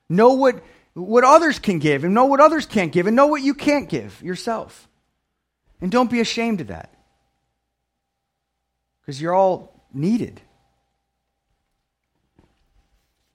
Know 0.09 0.33
what, 0.33 0.63
what 0.95 1.23
others 1.23 1.59
can 1.59 1.79
give, 1.79 2.03
and 2.03 2.15
know 2.15 2.25
what 2.25 2.41
others 2.41 2.65
can't 2.65 2.91
give, 2.91 3.07
and 3.07 3.15
know 3.15 3.27
what 3.27 3.43
you 3.43 3.53
can't 3.53 3.91
give 3.91 4.23
yourself. 4.23 4.89
And 5.83 5.93
don't 5.93 6.11
be 6.11 6.19
ashamed 6.19 6.63
of 6.63 6.69
that. 6.69 6.89
Because 9.03 9.21
you're 9.21 9.35
all 9.35 9.79
needed. 9.93 10.41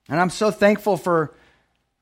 And 0.08 0.20
I'm 0.20 0.30
so 0.30 0.50
thankful 0.50 0.96
for 0.96 1.32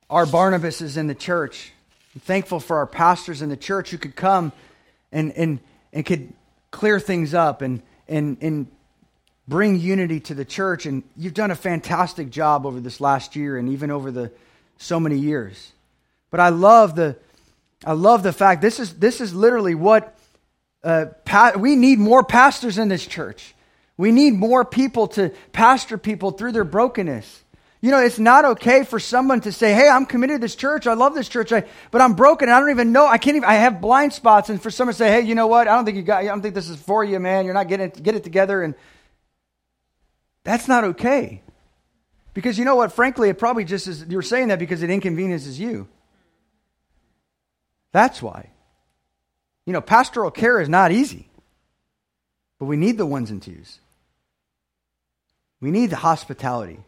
our 0.09 0.25
Barnabases 0.25 0.97
in 0.97 1.05
the 1.05 1.13
church. 1.13 1.73
I'm 2.15 2.21
thankful 2.21 2.59
for 2.59 2.77
our 2.77 2.87
pastors 2.87 3.43
in 3.43 3.49
the 3.49 3.57
church 3.57 3.91
who 3.91 3.99
could 3.99 4.15
come 4.15 4.51
and, 5.11 5.31
and, 5.33 5.59
and 5.93 6.03
could 6.03 6.33
clear 6.71 6.99
things 6.99 7.35
up 7.35 7.61
and, 7.61 7.83
and, 8.07 8.37
and 8.41 8.67
bring 9.47 9.79
unity 9.79 10.19
to 10.21 10.33
the 10.33 10.45
church. 10.45 10.85
And 10.85 11.03
you've 11.15 11.33
done 11.33 11.51
a 11.51 11.55
fantastic 11.55 12.29
job 12.29 12.65
over 12.65 12.79
this 12.79 12.99
last 12.99 13.35
year 13.35 13.57
and 13.57 13.69
even 13.69 13.91
over 13.91 14.11
the 14.11 14.31
so 14.77 14.99
many 14.99 15.17
years. 15.17 15.71
But 16.29 16.39
I 16.39 16.49
love 16.49 16.95
the, 16.95 17.15
I 17.85 17.93
love 17.93 18.23
the 18.23 18.33
fact 18.33 18.61
this 18.61 18.79
is, 18.79 18.93
this 18.95 19.21
is 19.21 19.33
literally 19.33 19.75
what 19.75 20.17
uh, 20.83 21.05
pa- 21.25 21.53
we 21.57 21.75
need 21.75 21.99
more 21.99 22.23
pastors 22.23 22.77
in 22.77 22.87
this 22.87 23.05
church. 23.05 23.55
We 23.97 24.11
need 24.11 24.35
more 24.35 24.63
people 24.63 25.07
to 25.09 25.31
pastor 25.51 25.97
people 25.97 26.31
through 26.31 26.51
their 26.51 26.63
brokenness. 26.63 27.43
You 27.81 27.91
know, 27.91 27.99
it's 27.99 28.19
not 28.19 28.45
okay 28.45 28.83
for 28.83 28.99
someone 28.99 29.41
to 29.41 29.51
say, 29.51 29.73
"Hey, 29.73 29.87
I'm 29.87 30.05
committed 30.05 30.37
to 30.37 30.39
this 30.41 30.55
church. 30.55 30.87
I 30.87 30.93
love 30.93 31.13
this 31.13 31.29
church, 31.29 31.51
I, 31.51 31.63
but 31.91 32.01
I'm 32.01 32.13
broken. 32.13 32.49
and 32.49 32.55
I 32.55 32.59
don't 32.59 32.71
even 32.71 32.91
know. 32.91 33.05
I 33.05 33.17
can't 33.19 33.37
even. 33.37 33.47
I 33.47 33.53
have 33.53 33.81
blind 33.81 34.13
spots." 34.13 34.49
And 34.49 34.61
for 34.61 34.71
someone 34.71 34.93
to 34.93 34.97
say, 34.97 35.11
"Hey, 35.11 35.21
you 35.21 35.35
know 35.35 35.45
what? 35.45 35.67
I 35.67 35.75
don't 35.75 35.85
think 35.85 35.95
you 35.95 36.03
got. 36.03 36.23
I 36.23 36.25
don't 36.25 36.41
think 36.41 36.55
this 36.55 36.69
is 36.69 36.77
for 36.77 37.03
you, 37.03 37.19
man. 37.19 37.45
You're 37.45 37.53
not 37.53 37.67
getting 37.67 37.89
get 37.89 38.15
it 38.15 38.23
together." 38.23 38.63
And 38.63 38.73
that's 40.47 40.69
not 40.69 40.85
okay. 40.85 41.41
Because 42.33 42.57
you 42.57 42.63
know 42.63 42.77
what? 42.77 42.93
Frankly, 42.93 43.27
it 43.27 43.37
probably 43.37 43.65
just 43.65 43.85
is, 43.85 44.05
you're 44.07 44.21
saying 44.21 44.47
that 44.47 44.59
because 44.59 44.81
it 44.81 44.89
inconveniences 44.89 45.59
you. 45.59 45.89
That's 47.91 48.21
why. 48.21 48.51
You 49.65 49.73
know, 49.73 49.81
pastoral 49.81 50.31
care 50.31 50.61
is 50.61 50.69
not 50.69 50.93
easy, 50.93 51.27
but 52.59 52.65
we 52.67 52.77
need 52.77 52.97
the 52.97 53.05
ones 53.05 53.29
and 53.29 53.41
twos. 53.41 53.81
We 55.59 55.69
need 55.69 55.89
the 55.89 55.97
hospitality. 55.97 56.79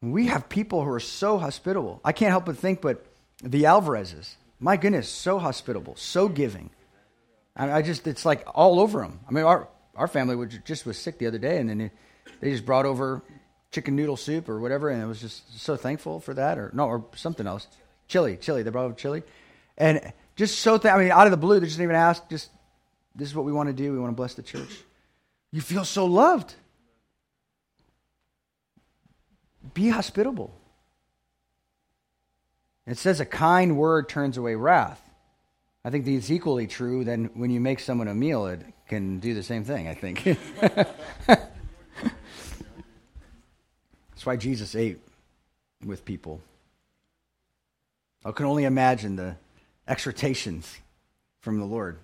We 0.00 0.28
have 0.28 0.48
people 0.48 0.84
who 0.84 0.90
are 0.92 1.00
so 1.00 1.38
hospitable. 1.38 2.00
I 2.04 2.12
can't 2.12 2.30
help 2.30 2.44
but 2.44 2.56
think, 2.56 2.80
but 2.80 3.04
the 3.42 3.64
Alvarezes, 3.64 4.36
my 4.60 4.76
goodness, 4.76 5.08
so 5.08 5.40
hospitable, 5.40 5.96
so 5.96 6.28
giving. 6.28 6.70
I, 7.56 7.72
I 7.72 7.82
just, 7.82 8.06
it's 8.06 8.24
like 8.24 8.46
all 8.54 8.78
over 8.78 9.00
them. 9.00 9.18
I 9.28 9.32
mean, 9.32 9.44
our, 9.44 9.66
our 9.96 10.08
family 10.08 10.36
was, 10.36 10.56
just 10.64 10.86
was 10.86 10.98
sick 10.98 11.18
the 11.18 11.26
other 11.26 11.38
day, 11.38 11.58
and 11.58 11.68
then 11.68 11.90
they 12.40 12.50
just 12.50 12.64
brought 12.64 12.86
over 12.86 13.22
chicken 13.70 13.96
noodle 13.96 14.16
soup 14.16 14.48
or 14.48 14.60
whatever, 14.60 14.88
and 14.88 15.02
I 15.02 15.06
was 15.06 15.20
just 15.20 15.60
so 15.60 15.76
thankful 15.76 16.20
for 16.20 16.34
that, 16.34 16.58
or 16.58 16.70
no, 16.74 16.86
or 16.86 17.04
something 17.14 17.46
else, 17.46 17.66
chili, 18.08 18.36
chili. 18.36 18.62
They 18.62 18.70
brought 18.70 18.84
over 18.84 18.94
chili, 18.94 19.22
and 19.78 20.12
just 20.36 20.60
so 20.60 20.78
th- 20.78 20.92
I 20.92 20.98
mean, 20.98 21.10
out 21.10 21.26
of 21.26 21.30
the 21.30 21.36
blue, 21.36 21.60
they 21.60 21.66
just 21.66 21.80
even 21.80 21.96
ask. 21.96 22.28
Just 22.28 22.50
this 23.14 23.28
is 23.28 23.34
what 23.34 23.44
we 23.44 23.52
want 23.52 23.68
to 23.68 23.72
do. 23.72 23.92
We 23.92 23.98
want 23.98 24.12
to 24.12 24.16
bless 24.16 24.34
the 24.34 24.42
church. 24.42 24.70
You 25.52 25.60
feel 25.60 25.84
so 25.84 26.06
loved. 26.06 26.54
Be 29.74 29.88
hospitable. 29.88 30.54
It 32.86 32.98
says 32.98 33.20
a 33.20 33.26
kind 33.26 33.76
word 33.76 34.08
turns 34.08 34.36
away 34.36 34.54
wrath. 34.54 35.09
I 35.84 35.90
think 35.90 36.06
it's 36.06 36.30
equally 36.30 36.66
true 36.66 37.04
then 37.04 37.30
when 37.34 37.50
you 37.50 37.60
make 37.60 37.80
someone 37.80 38.08
a 38.08 38.14
meal, 38.14 38.46
it 38.46 38.62
can 38.88 39.18
do 39.18 39.32
the 39.32 39.42
same 39.42 39.64
thing, 39.64 39.88
I 39.88 39.94
think. 39.94 40.24
That's 41.26 41.46
why 44.24 44.36
Jesus 44.36 44.74
ate 44.74 45.00
with 45.84 46.04
people. 46.04 46.42
I 48.24 48.32
can 48.32 48.44
only 48.44 48.64
imagine 48.64 49.16
the 49.16 49.36
exhortations 49.88 50.78
from 51.40 51.58
the 51.58 51.64
Lord. 51.64 51.98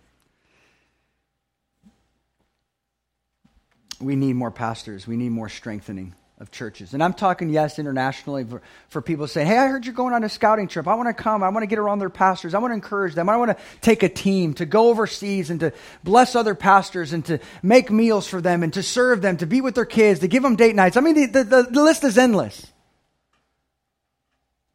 We 4.01 4.17
need 4.17 4.35
more 4.35 4.51
pastors, 4.51 5.07
we 5.07 5.17
need 5.17 5.31
more 5.31 5.51
strengthening 5.51 6.15
of 6.39 6.51
churches. 6.51 6.93
And 6.93 7.03
I'm 7.03 7.15
talking, 7.15 7.49
yes, 7.49 7.79
internationally 7.79 8.45
for, 8.45 8.61
for 8.89 9.01
people 9.01 9.27
saying, 9.27 9.47
hey, 9.47 9.57
I 9.57 9.69
heard 9.69 9.87
you're 9.87 9.95
going 9.95 10.13
on 10.13 10.23
a 10.23 10.29
scouting 10.29 10.69
trip. 10.69 10.87
I 10.87 10.95
want 10.95 11.09
to 11.09 11.15
come. 11.15 11.43
I 11.43 11.49
want 11.49 11.63
to 11.63 11.67
get 11.67 11.79
around 11.79 11.99
their 11.99 12.11
pastors. 12.11 12.53
I 12.53 12.59
want 12.59 12.73
to 12.73 12.75
encourage 12.75 13.15
them. 13.15 13.29
I 13.29 13.39
want 13.39 13.57
to 13.57 13.65
take 13.81 14.03
a 14.03 14.09
team 14.09 14.53
to 14.55 14.67
go 14.67 14.91
overseas 14.91 15.49
and 15.49 15.61
to 15.61 15.73
bless 16.05 16.37
other 16.37 16.55
pastors 16.55 17.15
and 17.15 17.25
to 17.27 17.41
make 17.63 17.91
meals 17.91 18.29
for 18.29 18.43
them 18.43 18.63
and 18.63 18.73
to 18.75 18.83
serve 18.83 19.23
them, 19.23 19.39
to 19.39 19.47
be 19.47 19.63
with 19.63 19.75
their 19.75 19.87
kids, 19.87 20.21
to 20.21 20.29
give 20.29 20.43
them 20.43 20.57
date 20.57 20.77
nights. 20.77 20.99
I 20.99 21.01
mean, 21.01 21.33
the, 21.33 21.43
the, 21.43 21.63
the 21.71 21.83
list 21.83 22.05
is 22.05 22.19
endless. 22.19 22.67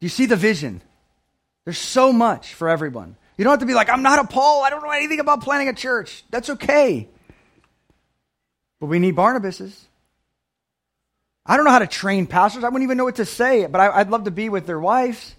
You 0.00 0.08
see 0.08 0.26
the 0.26 0.36
vision. 0.36 0.82
There's 1.64 1.78
so 1.78 2.12
much 2.12 2.54
for 2.54 2.68
everyone. 2.68 3.14
You 3.38 3.44
don't 3.44 3.52
have 3.52 3.60
to 3.60 3.66
be 3.66 3.74
like, 3.74 3.88
I'm 3.88 4.02
not 4.02 4.18
a 4.18 4.26
Paul. 4.26 4.64
I 4.64 4.70
don't 4.70 4.82
know 4.82 4.90
anything 4.90 5.20
about 5.20 5.42
planning 5.42 5.68
a 5.68 5.72
church. 5.72 6.24
That's 6.30 6.50
okay. 6.50 7.08
But 8.80 8.86
we 8.86 8.98
need 8.98 9.14
Barnabases. 9.14 9.78
I 11.44 11.56
don't 11.56 11.64
know 11.64 11.72
how 11.72 11.80
to 11.80 11.86
train 11.86 12.26
pastors. 12.26 12.62
I 12.62 12.68
wouldn't 12.68 12.84
even 12.84 12.96
know 12.96 13.04
what 13.04 13.16
to 13.16 13.26
say, 13.26 13.66
but 13.66 13.80
I, 13.80 13.98
would 13.98 14.10
love 14.10 14.24
to 14.24 14.30
be 14.30 14.48
with 14.48 14.66
their 14.66 14.78
wives. 14.78 15.34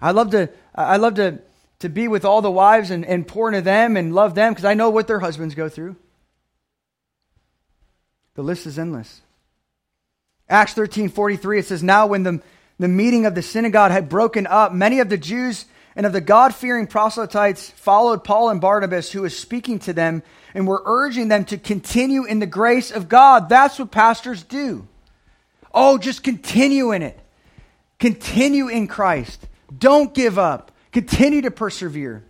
I 0.00 0.10
love 0.12 0.30
to, 0.30 0.50
I 0.74 0.96
love 0.98 1.14
to, 1.14 1.38
to 1.80 1.88
be 1.88 2.08
with 2.08 2.24
all 2.24 2.42
the 2.42 2.50
wives 2.50 2.90
and, 2.90 3.04
and 3.04 3.26
pour 3.26 3.48
into 3.48 3.62
them 3.62 3.96
and 3.96 4.14
love 4.14 4.34
them 4.34 4.52
because 4.52 4.64
I 4.64 4.74
know 4.74 4.90
what 4.90 5.06
their 5.06 5.20
husbands 5.20 5.54
go 5.54 5.68
through. 5.68 5.96
The 8.34 8.42
list 8.42 8.66
is 8.66 8.78
endless. 8.78 9.22
Acts 10.48 10.74
13 10.74 11.08
43, 11.08 11.58
it 11.58 11.66
says, 11.66 11.82
Now 11.82 12.06
when 12.06 12.22
the, 12.22 12.42
the 12.78 12.88
meeting 12.88 13.24
of 13.24 13.34
the 13.34 13.42
synagogue 13.42 13.92
had 13.92 14.08
broken 14.08 14.46
up, 14.46 14.72
many 14.72 15.00
of 15.00 15.08
the 15.08 15.18
Jews 15.18 15.64
and 15.96 16.06
of 16.06 16.12
the 16.12 16.20
God 16.20 16.54
fearing 16.54 16.86
proselytes 16.86 17.70
followed 17.70 18.24
Paul 18.24 18.50
and 18.50 18.60
Barnabas, 18.60 19.10
who 19.10 19.22
was 19.22 19.36
speaking 19.36 19.78
to 19.80 19.92
them 19.92 20.22
and 20.54 20.66
were 20.66 20.82
urging 20.84 21.28
them 21.28 21.44
to 21.46 21.58
continue 21.58 22.24
in 22.24 22.38
the 22.38 22.46
grace 22.46 22.90
of 22.90 23.08
God. 23.08 23.48
That's 23.48 23.78
what 23.78 23.90
pastors 23.90 24.42
do. 24.42 24.86
Oh, 25.72 25.98
just 25.98 26.22
continue 26.22 26.92
in 26.92 27.02
it. 27.02 27.18
Continue 27.98 28.68
in 28.68 28.88
Christ. 28.88 29.46
Don't 29.76 30.14
give 30.14 30.38
up. 30.38 30.72
Continue 30.92 31.42
to 31.42 31.50
persevere. 31.50 32.24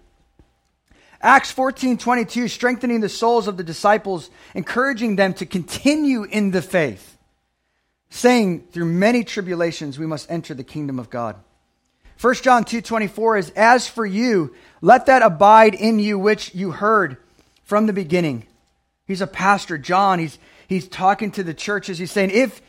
Acts 1.23 1.51
14 1.51 1.99
22, 1.99 2.49
strengthening 2.49 3.01
the 3.01 3.09
souls 3.09 3.47
of 3.47 3.57
the 3.57 3.63
disciples, 3.63 4.31
encouraging 4.55 5.17
them 5.17 5.35
to 5.35 5.47
continue 5.47 6.25
in 6.25 6.51
the 6.51 6.63
faith, 6.63 7.19
saying, 8.09 8.69
Through 8.73 8.87
many 8.87 9.23
tribulations 9.23 9.99
we 9.99 10.07
must 10.07 10.31
enter 10.31 10.55
the 10.55 10.65
kingdom 10.65 10.99
of 10.99 11.11
God. 11.11 11.37
1 12.21 12.35
John 12.35 12.65
2 12.65 12.83
24 12.83 13.37
is, 13.39 13.51
As 13.51 13.89
for 13.89 14.05
you, 14.05 14.55
let 14.81 15.07
that 15.07 15.23
abide 15.23 15.75
in 15.75 15.99
you 15.99 16.19
which 16.19 16.55
you 16.55 16.71
heard 16.71 17.17
from 17.65 17.87
the 17.87 17.93
beginning. 17.93 18.47
He's 19.07 19.23
a 19.23 19.27
pastor, 19.27 19.79
John. 19.79 20.19
He's, 20.19 20.39
he's 20.69 20.87
talking 20.87 21.31
to 21.33 21.43
the 21.43 21.55
churches. 21.55 21.99
He's 21.99 22.13
saying, 22.13 22.31
If 22.31 22.61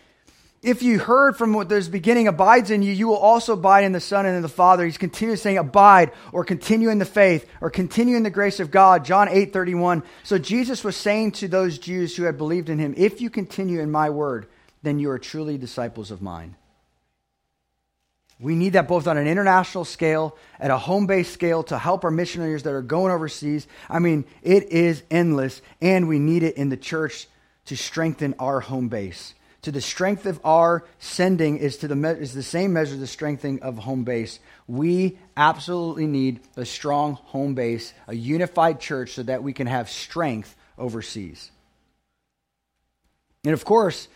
if 0.64 0.84
you 0.84 0.99
heard 0.99 1.38
from 1.38 1.54
what 1.54 1.70
this 1.70 1.88
beginning 1.88 2.28
abides 2.28 2.70
in 2.70 2.84
you, 2.84 2.93
you 2.93 3.08
will 3.08 3.18
also 3.18 3.54
abide 3.54 3.84
in 3.84 3.93
the 3.93 3.99
Son 3.99 4.28
and 4.28 4.36
in 4.36 4.43
the 4.43 4.47
Father. 4.47 4.86
He's 4.86 4.99
continuing 4.99 5.38
saying 5.38 5.58
abide 5.58 6.12
or 6.32 6.45
continue 6.45 6.89
in 6.89 6.99
the 6.99 7.06
faith 7.06 7.49
or 7.62 7.72
continue 7.72 8.16
in 8.16 8.22
the 8.22 8.30
grace 8.30 8.60
of 8.60 8.70
God. 8.70 9.04
John 9.04 9.28
8 9.28 9.52
31. 9.52 10.04
So 10.24 10.38
Jesus 10.38 10.84
was 10.84 10.95
saying 10.95 11.32
to 11.34 11.47
those 11.47 11.80
Jews 11.80 12.16
who 12.16 12.24
had 12.24 12.38
believed 12.38 12.70
in 12.70 12.78
him, 12.78 12.93
If 12.95 13.22
you 13.22 13.32
continue 13.32 13.82
in 13.82 13.89
my 13.89 14.12
word, 14.12 14.47
then 14.84 14.99
you 14.99 15.10
are 15.10 15.20
truly 15.20 15.58
disciples 15.58 16.12
of 16.12 16.22
mine. 16.22 16.56
We 18.42 18.56
need 18.56 18.74
that 18.74 18.88
both 18.88 19.08
on 19.08 19.18
an 19.18 19.28
international 19.28 19.86
scale, 19.86 20.36
at 20.60 20.72
a 20.72 20.78
home 20.78 21.06
based 21.06 21.34
scale, 21.34 21.64
to 21.64 21.78
help 21.78 22.04
our 22.04 22.12
missionaries 22.12 22.64
that 22.64 22.74
are 22.74 22.82
going 22.82 23.12
overseas. 23.12 23.68
I 23.89 24.00
mean, 24.00 24.26
it 24.42 24.70
is 24.72 25.04
endless, 25.12 25.62
and 25.80 26.08
we 26.08 26.20
need 26.20 26.44
it 26.44 26.58
in 26.58 26.70
the 26.70 26.78
church 26.78 27.28
to 27.66 27.78
strengthen 27.78 28.34
our 28.39 28.60
home 28.60 28.88
base 28.88 29.36
to 29.62 29.72
the 29.72 29.82
strength 29.82 30.26
of 30.26 30.39
our 30.44 30.84
sending 31.00 31.58
is 31.58 31.78
to 31.78 31.88
the 31.88 31.96
me- 31.96 32.10
is 32.10 32.34
the 32.34 32.44
same 32.44 32.74
measure 32.74 32.96
the 32.96 33.08
strengthening 33.08 33.62
of 33.62 33.78
home 33.78 34.04
base. 34.04 34.39
We 34.68 35.20
absolutely 35.38 36.08
need 36.08 36.42
a 36.56 36.66
strong 36.66 37.14
home 37.14 37.54
base, 37.54 37.94
a 38.08 38.16
unified 38.16 38.80
church, 38.80 39.14
so 39.14 39.24
that 39.24 39.44
we 39.44 39.54
can 39.54 39.68
have 39.68 39.89
strength 39.89 40.56
overseas. 40.78 41.52
And 43.44 43.54
of 43.54 43.66
course, 43.66 44.08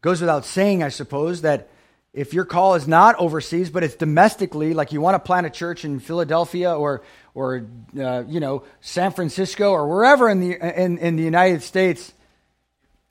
goes 0.00 0.20
without 0.20 0.44
saying, 0.44 0.82
I 0.82 0.88
suppose, 0.88 1.42
that 1.42 1.68
if 2.14 2.34
your 2.34 2.44
call 2.44 2.74
is 2.74 2.86
not 2.86 3.16
overseas, 3.16 3.70
but 3.70 3.82
it's 3.82 3.94
domestically, 3.94 4.74
like 4.74 4.92
you 4.92 5.00
want 5.00 5.14
to 5.14 5.18
plant 5.18 5.46
a 5.46 5.50
church 5.50 5.84
in 5.84 5.98
Philadelphia 5.98 6.74
or 6.74 7.02
or 7.34 7.66
uh, 7.98 8.24
you 8.26 8.40
know 8.40 8.64
San 8.80 9.12
Francisco 9.12 9.70
or 9.70 9.88
wherever 9.88 10.28
in 10.28 10.40
the 10.40 10.82
in, 10.82 10.98
in 10.98 11.16
the 11.16 11.22
United 11.22 11.62
States, 11.62 12.12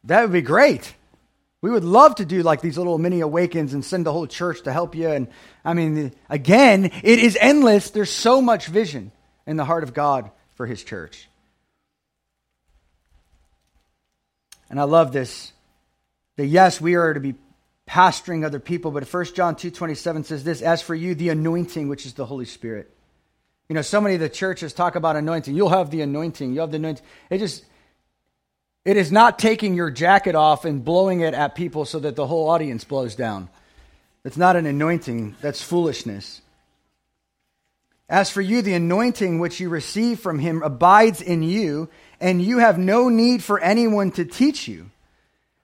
that 0.03 0.21
would 0.21 0.31
be 0.31 0.41
great. 0.41 0.93
We 1.61 1.69
would 1.69 1.83
love 1.83 2.15
to 2.15 2.25
do 2.25 2.41
like 2.41 2.61
these 2.61 2.77
little 2.77 2.97
mini 2.97 3.21
awakens 3.21 3.73
and 3.73 3.85
send 3.85 4.05
the 4.05 4.11
whole 4.11 4.27
church 4.27 4.63
to 4.63 4.73
help 4.73 4.95
you. 4.95 5.09
And 5.09 5.27
I 5.63 5.73
mean, 5.73 6.11
again, 6.27 6.85
it 6.85 7.19
is 7.19 7.37
endless. 7.39 7.91
There's 7.91 8.09
so 8.09 8.41
much 8.41 8.67
vision 8.67 9.11
in 9.45 9.57
the 9.57 9.65
heart 9.65 9.83
of 9.83 9.93
God 9.93 10.31
for 10.55 10.65
his 10.65 10.83
church. 10.83 11.27
And 14.69 14.79
I 14.79 14.83
love 14.83 15.11
this 15.11 15.51
that 16.37 16.45
yes, 16.45 16.79
we 16.79 16.95
are 16.95 17.13
to 17.13 17.19
be 17.19 17.35
pastoring 17.91 18.45
other 18.45 18.59
people, 18.59 18.89
but 18.89 19.03
1 19.03 19.35
John 19.35 19.55
2:27 19.55 20.23
says 20.23 20.45
this, 20.45 20.61
as 20.61 20.81
for 20.81 20.95
you 20.95 21.13
the 21.13 21.27
anointing 21.27 21.89
which 21.89 22.05
is 22.05 22.13
the 22.13 22.25
Holy 22.25 22.45
Spirit. 22.45 22.89
You 23.67 23.75
know, 23.75 23.81
so 23.81 23.99
many 23.99 24.15
of 24.15 24.21
the 24.21 24.29
churches 24.29 24.71
talk 24.71 24.95
about 24.95 25.17
anointing. 25.17 25.55
You'll 25.55 25.69
have 25.69 25.91
the 25.91 26.01
anointing. 26.01 26.53
You'll 26.53 26.63
have 26.63 26.71
the 26.71 26.77
anointing. 26.77 27.03
It 27.29 27.39
just 27.39 27.65
it 28.85 28.95
is 28.95 29.11
not 29.11 29.37
taking 29.37 29.75
your 29.75 29.91
jacket 29.91 30.35
off 30.35 30.63
and 30.63 30.83
blowing 30.83 31.19
it 31.19 31.33
at 31.33 31.53
people 31.53 31.83
so 31.83 31.99
that 31.99 32.15
the 32.15 32.27
whole 32.27 32.49
audience 32.49 32.85
blows 32.85 33.13
down. 33.13 33.49
It's 34.23 34.37
not 34.37 34.55
an 34.55 34.65
anointing, 34.65 35.35
that's 35.41 35.61
foolishness. 35.61 36.41
As 38.07 38.29
for 38.29 38.41
you, 38.41 38.61
the 38.61 38.73
anointing 38.73 39.39
which 39.39 39.59
you 39.59 39.69
receive 39.69 40.19
from 40.19 40.39
him 40.39 40.63
abides 40.63 41.21
in 41.21 41.43
you, 41.43 41.89
and 42.19 42.41
you 42.41 42.59
have 42.59 42.77
no 42.77 43.09
need 43.09 43.43
for 43.43 43.59
anyone 43.59 44.11
to 44.11 44.25
teach 44.25 44.67
you. 44.67 44.90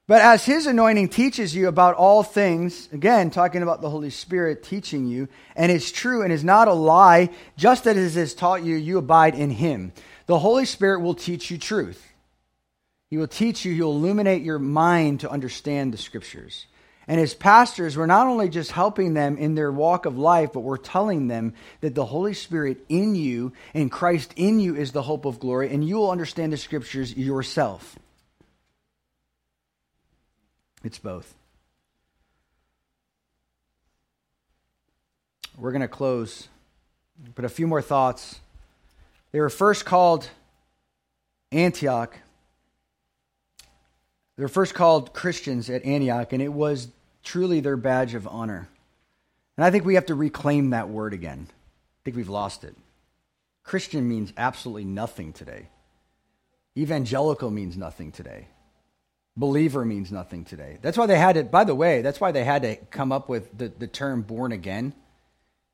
But 0.07 0.21
as 0.21 0.45
his 0.45 0.67
anointing 0.67 1.09
teaches 1.09 1.53
you 1.53 1.67
about 1.67 1.95
all 1.95 2.23
things, 2.23 2.87
again, 2.93 3.29
talking 3.29 3.61
about 3.61 3.81
the 3.81 3.89
Holy 3.89 4.09
Spirit 4.09 4.63
teaching 4.63 5.05
you, 5.05 5.27
and 5.53 5.69
is 5.69 5.91
true 5.91 6.21
and 6.21 6.31
is 6.31 6.45
not 6.45 6.69
a 6.69 6.73
lie, 6.73 7.29
just 7.57 7.85
as 7.85 8.15
it 8.15 8.19
has 8.19 8.33
taught 8.33 8.63
you, 8.63 8.75
you 8.75 8.97
abide 8.97 9.35
in 9.35 9.49
him. 9.49 9.91
The 10.27 10.39
Holy 10.39 10.63
Spirit 10.63 11.01
will 11.01 11.13
teach 11.13 11.51
you 11.51 11.57
truth. 11.57 12.01
He 13.09 13.17
will 13.17 13.27
teach 13.27 13.65
you, 13.65 13.73
he 13.73 13.81
will 13.81 13.91
illuminate 13.91 14.43
your 14.43 14.59
mind 14.59 15.21
to 15.21 15.29
understand 15.29 15.93
the 15.93 15.97
scriptures. 15.97 16.67
And 17.05 17.19
as 17.19 17.33
pastors, 17.33 17.97
we're 17.97 18.05
not 18.05 18.27
only 18.27 18.47
just 18.47 18.71
helping 18.71 19.13
them 19.13 19.37
in 19.37 19.55
their 19.55 19.71
walk 19.71 20.05
of 20.05 20.17
life, 20.17 20.51
but 20.53 20.61
we're 20.61 20.77
telling 20.77 21.27
them 21.27 21.53
that 21.81 21.95
the 21.95 22.05
Holy 22.05 22.33
Spirit 22.33 22.83
in 22.87 23.15
you 23.15 23.51
and 23.73 23.91
Christ 23.91 24.33
in 24.37 24.61
you 24.61 24.75
is 24.75 24.93
the 24.93 25.01
hope 25.01 25.25
of 25.25 25.39
glory, 25.39 25.69
and 25.69 25.85
you 25.85 25.97
will 25.97 26.11
understand 26.11 26.53
the 26.53 26.57
scriptures 26.57 27.15
yourself. 27.15 27.97
It's 30.87 30.97
both. 30.97 31.35
We're 35.55 35.71
going 35.71 35.81
to 35.83 35.87
close, 35.87 36.47
but 37.35 37.45
a 37.45 37.49
few 37.49 37.67
more 37.67 37.83
thoughts. 37.83 38.39
They 39.31 39.39
were 39.39 39.49
first 39.49 39.85
called 39.85 40.27
Antioch 41.51 42.17
they 44.37 44.43
were 44.43 44.49
first 44.49 44.75
called 44.75 45.13
Christians 45.13 45.69
at 45.69 45.83
Antioch, 45.83 46.31
and 46.31 46.41
it 46.41 46.53
was 46.53 46.89
truly 47.23 47.59
their 47.59 47.75
badge 47.75 48.13
of 48.13 48.27
honor. 48.27 48.69
And 49.57 49.65
I 49.65 49.71
think 49.71 49.83
we 49.83 49.95
have 49.95 50.05
to 50.05 50.15
reclaim 50.15 50.69
that 50.69 50.89
word 50.89 51.13
again. 51.13 51.47
I 51.49 51.99
think 52.05 52.15
we've 52.15 52.29
lost 52.29 52.63
it. 52.63 52.75
Christian 53.63 54.07
means 54.07 54.31
absolutely 54.37 54.85
nothing 54.85 55.33
today. 55.33 55.69
Evangelical 56.77 57.49
means 57.49 57.75
nothing 57.75 58.11
today. 58.11 58.47
Believer 59.37 59.85
means 59.85 60.11
nothing 60.11 60.43
today. 60.43 60.79
That's 60.81 60.97
why 60.97 61.05
they 61.05 61.17
had 61.17 61.35
to, 61.35 61.43
by 61.43 61.63
the 61.63 61.75
way, 61.75 62.01
that's 62.01 62.19
why 62.19 62.31
they 62.31 62.43
had 62.43 62.63
to 62.63 62.75
come 62.75 63.11
up 63.11 63.29
with 63.29 63.55
the, 63.55 63.69
the 63.69 63.85
term 63.85 64.23
born 64.23 64.51
again. 64.51 64.93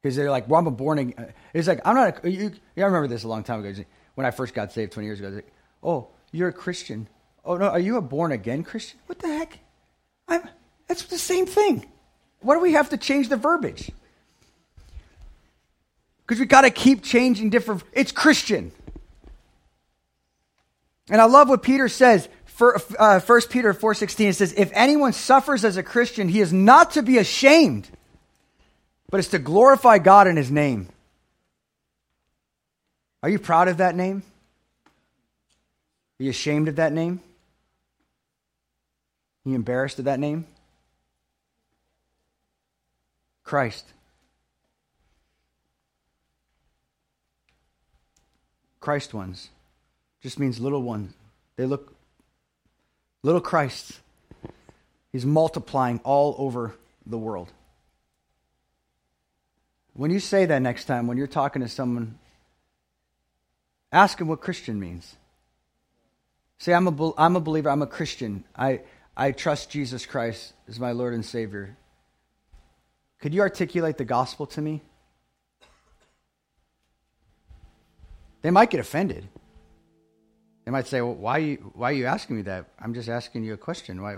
Because 0.01 0.17
they're 0.17 0.29
like, 0.29 0.49
well, 0.49 0.59
I'm 0.59 0.67
a 0.67 0.71
born 0.71 0.99
again. 0.99 1.33
It's 1.53 1.67
like, 1.67 1.79
I'm 1.85 1.95
not, 1.95 2.25
a, 2.25 2.29
you, 2.29 2.51
I 2.75 2.81
remember 2.81 3.07
this 3.07 3.23
a 3.23 3.27
long 3.29 3.43
time 3.43 3.63
ago. 3.63 3.83
When 4.15 4.27
I 4.27 4.31
first 4.31 4.53
got 4.53 4.73
saved 4.73 4.91
20 4.91 5.07
years 5.07 5.19
ago, 5.19 5.27
I 5.27 5.29
was 5.29 5.35
like, 5.37 5.53
oh, 5.81 6.07
you're 6.33 6.49
a 6.49 6.53
Christian. 6.53 7.07
Oh, 7.45 7.55
no, 7.55 7.69
are 7.69 7.79
you 7.79 7.95
a 7.95 8.01
born 8.01 8.33
again 8.33 8.63
Christian? 8.63 8.99
What 9.05 9.19
the 9.19 9.29
heck? 9.29 9.59
I'm, 10.27 10.47
that's 10.87 11.03
the 11.03 11.17
same 11.17 11.45
thing. 11.45 11.85
Why 12.41 12.55
do 12.55 12.59
we 12.59 12.73
have 12.73 12.89
to 12.89 12.97
change 12.97 13.29
the 13.29 13.37
verbiage? 13.37 13.91
Because 16.27 16.39
we 16.39 16.45
got 16.45 16.61
to 16.61 16.69
keep 16.69 17.01
changing 17.01 17.49
different. 17.49 17.83
It's 17.93 18.11
Christian. 18.11 18.73
And 21.09 21.21
I 21.21 21.25
love 21.25 21.47
what 21.47 21.63
Peter 21.63 21.87
says. 21.87 22.27
For, 22.53 22.79
uh, 22.99 23.19
1 23.19 23.41
Peter 23.49 23.73
4.16, 23.73 24.29
it 24.29 24.33
says, 24.33 24.53
If 24.55 24.69
anyone 24.73 25.11
suffers 25.11 25.65
as 25.65 25.75
a 25.75 25.81
Christian, 25.81 26.29
he 26.29 26.39
is 26.39 26.53
not 26.53 26.91
to 26.91 27.01
be 27.01 27.17
ashamed, 27.17 27.89
but 29.09 29.19
it's 29.19 29.29
to 29.29 29.39
glorify 29.39 29.97
God 29.97 30.27
in 30.27 30.37
his 30.37 30.51
name. 30.51 30.89
Are 33.23 33.29
you 33.29 33.39
proud 33.39 33.69
of 33.69 33.77
that 33.77 33.95
name? 33.95 34.21
Are 36.19 36.23
you 36.23 36.29
ashamed 36.29 36.67
of 36.67 36.75
that 36.75 36.93
name? 36.93 37.21
Are 39.45 39.49
you 39.49 39.55
embarrassed 39.55 39.97
of 39.97 40.05
that 40.05 40.19
name? 40.19 40.45
Christ. 43.43 43.85
Christ 48.79 49.13
ones 49.13 49.49
just 50.21 50.37
means 50.37 50.59
little 50.59 50.83
ones. 50.83 51.13
They 51.55 51.65
look 51.65 51.92
little 53.23 53.41
Christ. 53.41 53.99
He's 55.11 55.25
multiplying 55.25 55.99
all 56.03 56.35
over 56.37 56.75
the 57.05 57.17
world. 57.17 57.51
When 59.93 60.11
you 60.11 60.19
say 60.19 60.45
that 60.45 60.61
next 60.61 60.85
time, 60.85 61.07
when 61.07 61.17
you're 61.17 61.27
talking 61.27 61.61
to 61.61 61.67
someone, 61.67 62.17
ask 63.91 64.19
him 64.19 64.27
what 64.27 64.41
Christian 64.41 64.79
means. 64.79 65.15
Say, 66.57 66.73
I'm 66.73 66.87
a, 66.87 67.11
I'm 67.17 67.35
a 67.35 67.39
believer, 67.39 67.69
I'm 67.69 67.81
a 67.81 67.87
Christian. 67.87 68.43
I, 68.55 68.81
I 69.15 69.31
trust 69.31 69.69
Jesus 69.69 70.05
Christ 70.05 70.53
as 70.67 70.79
my 70.79 70.91
Lord 70.91 71.13
and 71.13 71.25
Savior. 71.25 71.77
Could 73.19 73.33
you 73.33 73.41
articulate 73.41 73.97
the 73.97 74.05
gospel 74.05 74.45
to 74.47 74.61
me? 74.61 74.81
They 78.41 78.51
might 78.51 78.69
get 78.69 78.79
offended. 78.79 79.27
They 80.65 80.71
might 80.71 80.87
say, 80.87 81.01
well, 81.01 81.13
why, 81.13 81.37
are 81.37 81.39
you, 81.39 81.71
why 81.75 81.89
are 81.89 81.93
you 81.93 82.05
asking 82.05 82.37
me 82.37 82.41
that? 82.43 82.67
I'm 82.79 82.93
just 82.93 83.09
asking 83.09 83.43
you 83.43 83.53
a 83.53 83.57
question. 83.57 84.01
Why, 84.01 84.17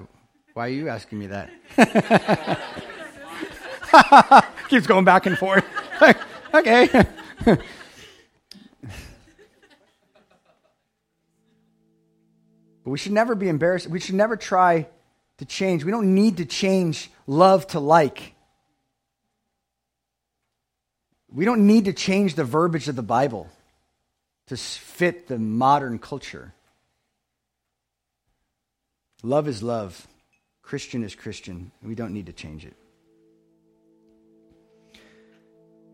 why 0.53 0.67
are 0.67 0.71
you 0.71 0.89
asking 0.89 1.19
me 1.19 1.27
that? 1.27 1.49
Keeps 4.69 4.85
going 4.85 5.05
back 5.05 5.25
and 5.25 5.37
forth. 5.37 5.65
okay. 6.53 7.05
But 12.85 12.91
we 12.91 12.99
should 12.99 13.13
never 13.13 13.33
be 13.33 13.49
embarrassed. 13.49 13.87
We 13.87 13.99
should 13.99 14.15
never 14.15 14.37
try 14.37 14.87
to 15.39 15.45
change. 15.45 15.83
We 15.83 15.91
don't 15.91 16.13
need 16.13 16.37
to 16.37 16.45
change 16.45 17.09
love 17.25 17.65
to 17.67 17.79
like. 17.79 18.35
We 21.27 21.45
don't 21.45 21.65
need 21.65 21.85
to 21.85 21.93
change 21.93 22.35
the 22.35 22.43
verbiage 22.43 22.87
of 22.87 22.95
the 22.95 23.01
Bible 23.01 23.49
to 24.47 24.57
fit 24.57 25.27
the 25.27 25.39
modern 25.39 25.99
culture. 25.99 26.53
Love 29.23 29.47
is 29.47 29.63
love. 29.63 30.07
Christian 30.61 31.03
is 31.03 31.15
Christian. 31.15 31.71
We 31.83 31.95
don't 31.95 32.13
need 32.13 32.27
to 32.27 32.33
change 32.33 32.65
it. 32.65 32.75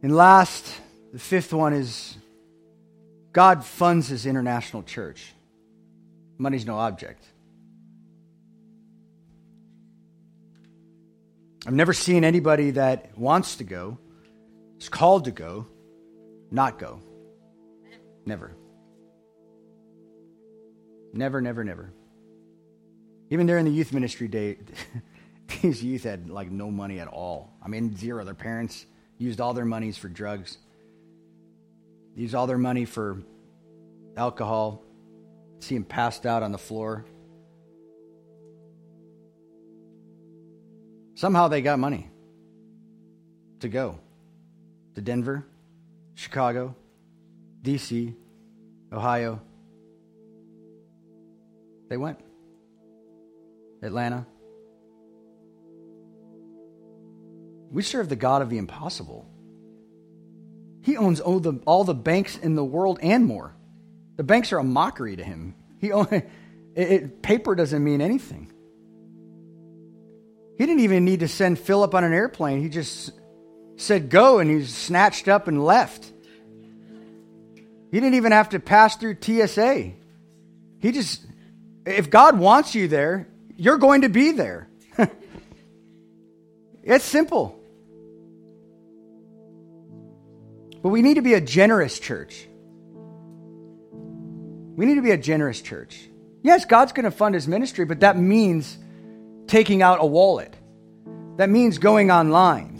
And 0.04 0.16
last, 0.16 0.66
the 1.14 1.20
fifth 1.20 1.54
one 1.54 1.74
is 1.74 2.18
God 3.32 3.64
funds 3.64 4.08
his 4.08 4.26
international 4.26 4.84
church. 4.84 5.34
Money's 6.38 6.66
no 6.66 6.78
object. 6.78 7.24
I've 11.66 11.74
never 11.74 11.94
seen 11.94 12.24
anybody 12.24 12.72
that 12.72 13.18
wants 13.18 13.58
to 13.58 13.64
go, 13.64 14.00
is 14.80 14.90
called 14.90 15.26
to 15.26 15.32
go, 15.32 15.68
not 16.50 16.80
go. 16.80 17.00
Never. 18.26 18.56
Never, 21.14 21.42
never, 21.42 21.64
never. 21.64 21.94
Even 23.30 23.48
during 23.48 23.66
the 23.66 23.72
youth 23.72 23.94
ministry 23.94 24.28
day, 24.28 24.58
these 25.62 25.84
youth 25.84 26.04
had 26.04 26.30
like 26.30 26.52
no 26.52 26.70
money 26.70 27.00
at 27.00 27.08
all. 27.08 27.54
I 27.64 27.68
mean, 27.68 27.96
zero. 27.96 28.24
Their 28.24 28.34
parents 28.34 28.86
used 29.18 29.42
all 29.42 29.54
their 29.54 29.66
monies 29.66 29.98
for 29.98 30.10
drugs, 30.10 30.58
used 32.16 32.36
all 32.36 32.48
their 32.48 32.58
money 32.58 32.86
for 32.86 33.22
alcohol, 34.18 34.84
see 35.60 35.76
them 35.76 35.84
passed 35.84 36.26
out 36.26 36.44
on 36.44 36.52
the 36.52 36.58
floor. 36.58 37.06
Somehow 41.16 41.48
they 41.50 41.62
got 41.62 41.78
money 41.78 42.10
to 43.60 43.70
go 43.70 44.00
to 44.96 45.02
Denver, 45.02 45.46
Chicago, 46.16 46.76
D.C., 47.62 48.16
Ohio. 48.92 49.42
They 51.90 51.98
went. 51.98 52.20
Atlanta. 53.82 54.26
We 57.72 57.84
serve 57.84 58.10
the 58.10 58.16
God 58.16 58.42
of 58.42 58.50
the 58.50 58.58
impossible. 58.58 59.28
He 60.82 60.98
owns 60.98 61.20
all 61.20 61.40
the, 61.40 61.60
all 61.66 61.84
the 61.84 61.94
banks 61.94 62.38
in 62.38 62.56
the 62.56 62.64
world 62.64 63.00
and 63.02 63.26
more. 63.26 63.56
The 64.18 64.24
banks 64.24 64.52
are 64.52 64.58
a 64.58 64.64
mockery 64.64 65.16
to 65.16 65.24
him. 65.24 65.56
He 65.80 65.88
it, 66.12 66.30
it, 66.76 67.22
paper 67.22 67.56
doesn't 67.56 67.84
mean 67.84 68.02
anything. 68.02 68.52
He 70.58 70.66
didn't 70.66 70.82
even 70.82 71.06
need 71.06 71.22
to 71.22 71.28
send 71.28 71.60
Philip 71.60 71.96
on 71.96 72.04
an 72.04 72.14
airplane. 72.14 72.62
He 72.62 72.70
just 72.70 73.12
said 73.78 74.10
go, 74.10 74.40
and 74.40 74.50
he's 74.50 74.76
snatched 74.76 75.28
up 75.28 75.48
and 75.48 75.64
left. 75.64 76.12
He 77.92 78.00
didn't 78.00 78.16
even 78.16 78.32
have 78.32 78.50
to 78.50 78.60
pass 78.60 78.96
through 78.96 79.18
TSA. 79.22 79.92
He 80.80 80.92
just, 80.92 81.26
if 81.86 82.10
God 82.10 82.40
wants 82.40 82.74
you 82.74 82.88
there, 82.88 83.28
you're 83.58 83.78
going 83.78 84.02
to 84.02 84.10
be 84.10 84.32
there. 84.32 84.70
it's 86.84 87.04
simple. 87.04 87.60
But 90.82 90.90
we 90.90 91.02
need 91.02 91.16
to 91.16 91.22
be 91.22 91.34
a 91.34 91.42
generous 91.42 92.00
church. 92.00 92.48
We 93.92 94.86
need 94.86 94.96
to 94.96 95.02
be 95.02 95.12
a 95.12 95.18
generous 95.18 95.62
church. 95.62 96.10
Yes, 96.42 96.66
God's 96.66 96.94
going 96.94 97.04
to 97.04 97.12
fund 97.12 97.36
his 97.36 97.48
ministry, 97.48 97.86
but 97.86 98.00
that 98.00 98.18
means 98.18 98.78
taking 99.48 99.82
out 99.82 100.00
a 100.02 100.06
wallet. 100.06 100.56
That 101.36 101.50
means 101.50 101.78
going 101.78 102.10
online. 102.10 102.78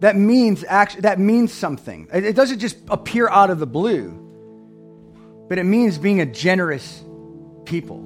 That 0.00 0.16
means 0.16 0.64
actually 0.64 1.02
that 1.02 1.20
means 1.20 1.52
something. 1.52 2.08
It 2.12 2.34
doesn't 2.34 2.58
just 2.58 2.76
appear 2.88 3.28
out 3.28 3.50
of 3.50 3.60
the 3.60 3.66
blue. 3.66 4.21
But 5.52 5.58
it 5.58 5.64
means 5.64 5.98
being 5.98 6.22
a 6.22 6.24
generous 6.24 7.04
people. 7.66 7.98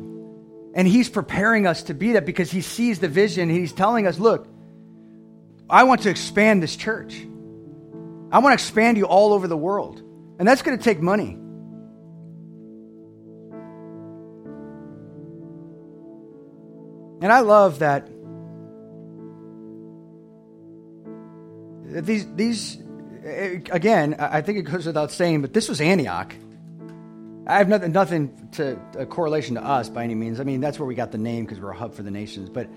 And 0.75 0.89
he's 0.89 1.09
preparing 1.09 1.65
us 1.65 1.85
to 1.85 1.95
be 1.95 2.15
that 2.15 2.27
because 2.27 2.51
he 2.51 2.61
sees 2.61 2.99
the 2.99 3.07
vision. 3.07 3.49
He's 3.49 3.73
telling 3.73 4.09
us, 4.09 4.19
look, 4.19 4.49
I 5.71 5.85
want 5.85 6.03
to 6.03 6.11
expand 6.11 6.61
this 6.61 6.75
church. 6.75 7.15
I 8.33 8.41
want 8.41 8.51
to 8.51 8.55
expand 8.55 8.97
you 8.97 9.05
all 9.05 9.33
over 9.33 9.47
the 9.47 9.57
world. 9.57 10.03
And 10.41 10.49
that's 10.49 10.63
going 10.63 10.77
to 10.77 10.83
take 10.83 11.01
money. 11.01 11.35
And 17.21 17.33
I 17.33 17.43
love 17.43 17.79
that 17.79 18.09
these, 22.05 22.27
these 22.35 22.77
again, 23.71 24.17
I 24.19 24.43
think 24.43 24.59
it 24.59 24.63
goes 24.63 24.85
without 24.85 25.13
saying, 25.13 25.43
but 25.43 25.53
this 25.53 25.69
was 25.69 25.81
Antioch. 25.81 26.35
I 27.47 27.59
have 27.59 27.69
nothing, 27.69 27.93
nothing 27.93 28.49
to 28.53 28.79
a 28.99 29.07
correlation 29.07 29.55
to 29.55 29.63
us 29.63 29.89
by 29.89 30.03
any 30.03 30.17
means. 30.17 30.41
I 30.41 30.45
mean, 30.45 30.61
that's 30.61 30.81
where 30.81 30.87
we 30.87 30.97
got 30.97 31.13
the 31.13 31.19
name 31.19 31.45
because 31.45 31.61
we're 31.61 31.71
a 31.71 31.77
hub 31.77 31.95
for 31.95 32.03
the 32.03 32.11
nations. 32.11 32.49
But, 32.49 32.69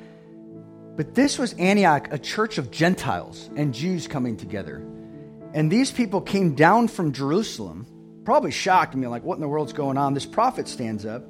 but 0.96 1.16
this 1.16 1.40
was 1.40 1.54
Antioch, 1.54 2.10
a 2.12 2.20
church 2.20 2.60
of 2.60 2.70
Gentiles 2.70 3.50
and 3.56 3.74
Jews 3.74 4.08
coming 4.08 4.38
together. 4.38 4.86
And 5.56 5.72
these 5.72 5.92
people 5.92 6.22
came 6.22 6.54
down 6.54 6.88
from 6.88 7.14
Jerusalem, 7.14 7.88
probably 8.26 8.52
shocked 8.52 8.94
being 8.94 9.10
like, 9.10 9.24
what 9.24 9.36
in 9.36 9.42
the 9.42 9.48
world's 9.48 9.74
going 9.74 9.98
on? 9.98 10.14
This 10.14 10.28
prophet 10.28 10.68
stands 10.68 11.04
up. 11.04 11.24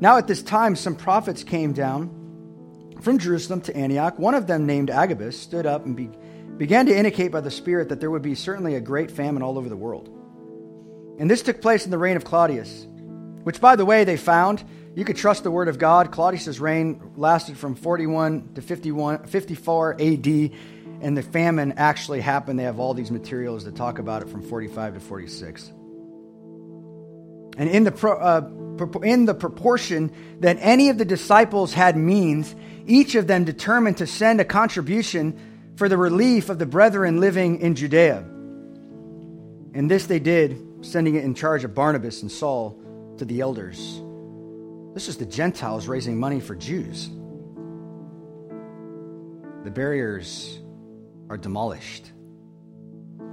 Now, 0.00 0.16
at 0.16 0.26
this 0.26 0.42
time, 0.42 0.74
some 0.74 0.94
prophets 0.94 1.44
came 1.44 1.74
down 1.74 2.96
from 3.02 3.18
Jerusalem 3.18 3.60
to 3.62 3.76
Antioch. 3.76 4.18
One 4.18 4.34
of 4.34 4.46
them, 4.46 4.64
named 4.64 4.88
Agabus, 4.88 5.38
stood 5.38 5.66
up 5.66 5.84
and 5.84 5.94
be, 5.94 6.08
began 6.56 6.86
to 6.86 6.96
indicate 6.96 7.30
by 7.30 7.42
the 7.42 7.50
Spirit 7.50 7.90
that 7.90 8.00
there 8.00 8.10
would 8.10 8.22
be 8.22 8.34
certainly 8.34 8.74
a 8.74 8.80
great 8.80 9.10
famine 9.10 9.42
all 9.42 9.58
over 9.58 9.68
the 9.68 9.76
world. 9.76 10.15
And 11.18 11.30
this 11.30 11.42
took 11.42 11.62
place 11.62 11.84
in 11.84 11.90
the 11.90 11.98
reign 11.98 12.16
of 12.16 12.24
Claudius, 12.24 12.86
which, 13.42 13.60
by 13.60 13.76
the 13.76 13.84
way, 13.84 14.04
they 14.04 14.16
found. 14.16 14.62
You 14.94 15.04
could 15.04 15.16
trust 15.16 15.42
the 15.42 15.50
word 15.50 15.68
of 15.68 15.78
God. 15.78 16.10
Claudius's 16.10 16.58
reign 16.58 17.12
lasted 17.16 17.58
from 17.58 17.74
41 17.74 18.54
to 18.54 18.62
51, 18.62 19.26
54 19.26 20.00
AD 20.00 20.50
and 21.00 21.16
the 21.16 21.22
famine 21.22 21.74
actually 21.76 22.20
happened. 22.20 22.58
They 22.58 22.64
have 22.64 22.78
all 22.78 22.94
these 22.94 23.10
materials 23.10 23.64
that 23.64 23.76
talk 23.76 23.98
about 23.98 24.22
it 24.22 24.28
from 24.28 24.42
45 24.42 24.94
to 24.94 25.00
46. 25.00 25.72
And 27.58 27.70
in 27.70 27.84
the, 27.84 28.08
uh, 28.08 28.48
in 29.02 29.24
the 29.24 29.34
proportion 29.34 30.12
that 30.40 30.58
any 30.60 30.88
of 30.90 30.98
the 30.98 31.04
disciples 31.04 31.72
had 31.72 31.96
means, 31.96 32.54
each 32.86 33.14
of 33.14 33.26
them 33.26 33.44
determined 33.44 33.98
to 33.98 34.06
send 34.06 34.40
a 34.40 34.44
contribution 34.44 35.74
for 35.76 35.88
the 35.88 35.96
relief 35.96 36.48
of 36.48 36.58
the 36.58 36.66
brethren 36.66 37.20
living 37.20 37.60
in 37.60 37.74
Judea. 37.74 38.18
And 39.74 39.90
this 39.90 40.06
they 40.06 40.18
did, 40.18 40.65
sending 40.86 41.14
it 41.16 41.24
in 41.24 41.34
charge 41.34 41.64
of 41.64 41.74
Barnabas 41.74 42.22
and 42.22 42.30
Saul 42.30 42.80
to 43.18 43.24
the 43.24 43.40
elders. 43.40 44.00
This 44.94 45.08
is 45.08 45.16
the 45.16 45.26
Gentiles 45.26 45.88
raising 45.88 46.18
money 46.18 46.40
for 46.40 46.54
Jews. 46.54 47.08
The 49.64 49.70
barriers 49.70 50.60
are 51.28 51.36
demolished. 51.36 52.12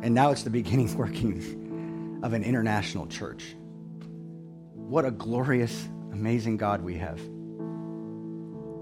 And 0.01 0.13
now 0.13 0.31
it's 0.31 0.43
the 0.43 0.49
beginning 0.61 0.95
working 0.97 2.19
of 2.23 2.33
an 2.33 2.43
international 2.43 3.07
church. 3.07 3.55
What 4.73 5.05
a 5.05 5.11
glorious, 5.11 5.87
amazing 6.11 6.57
God 6.57 6.81
we 6.81 6.95
have. 6.95 7.19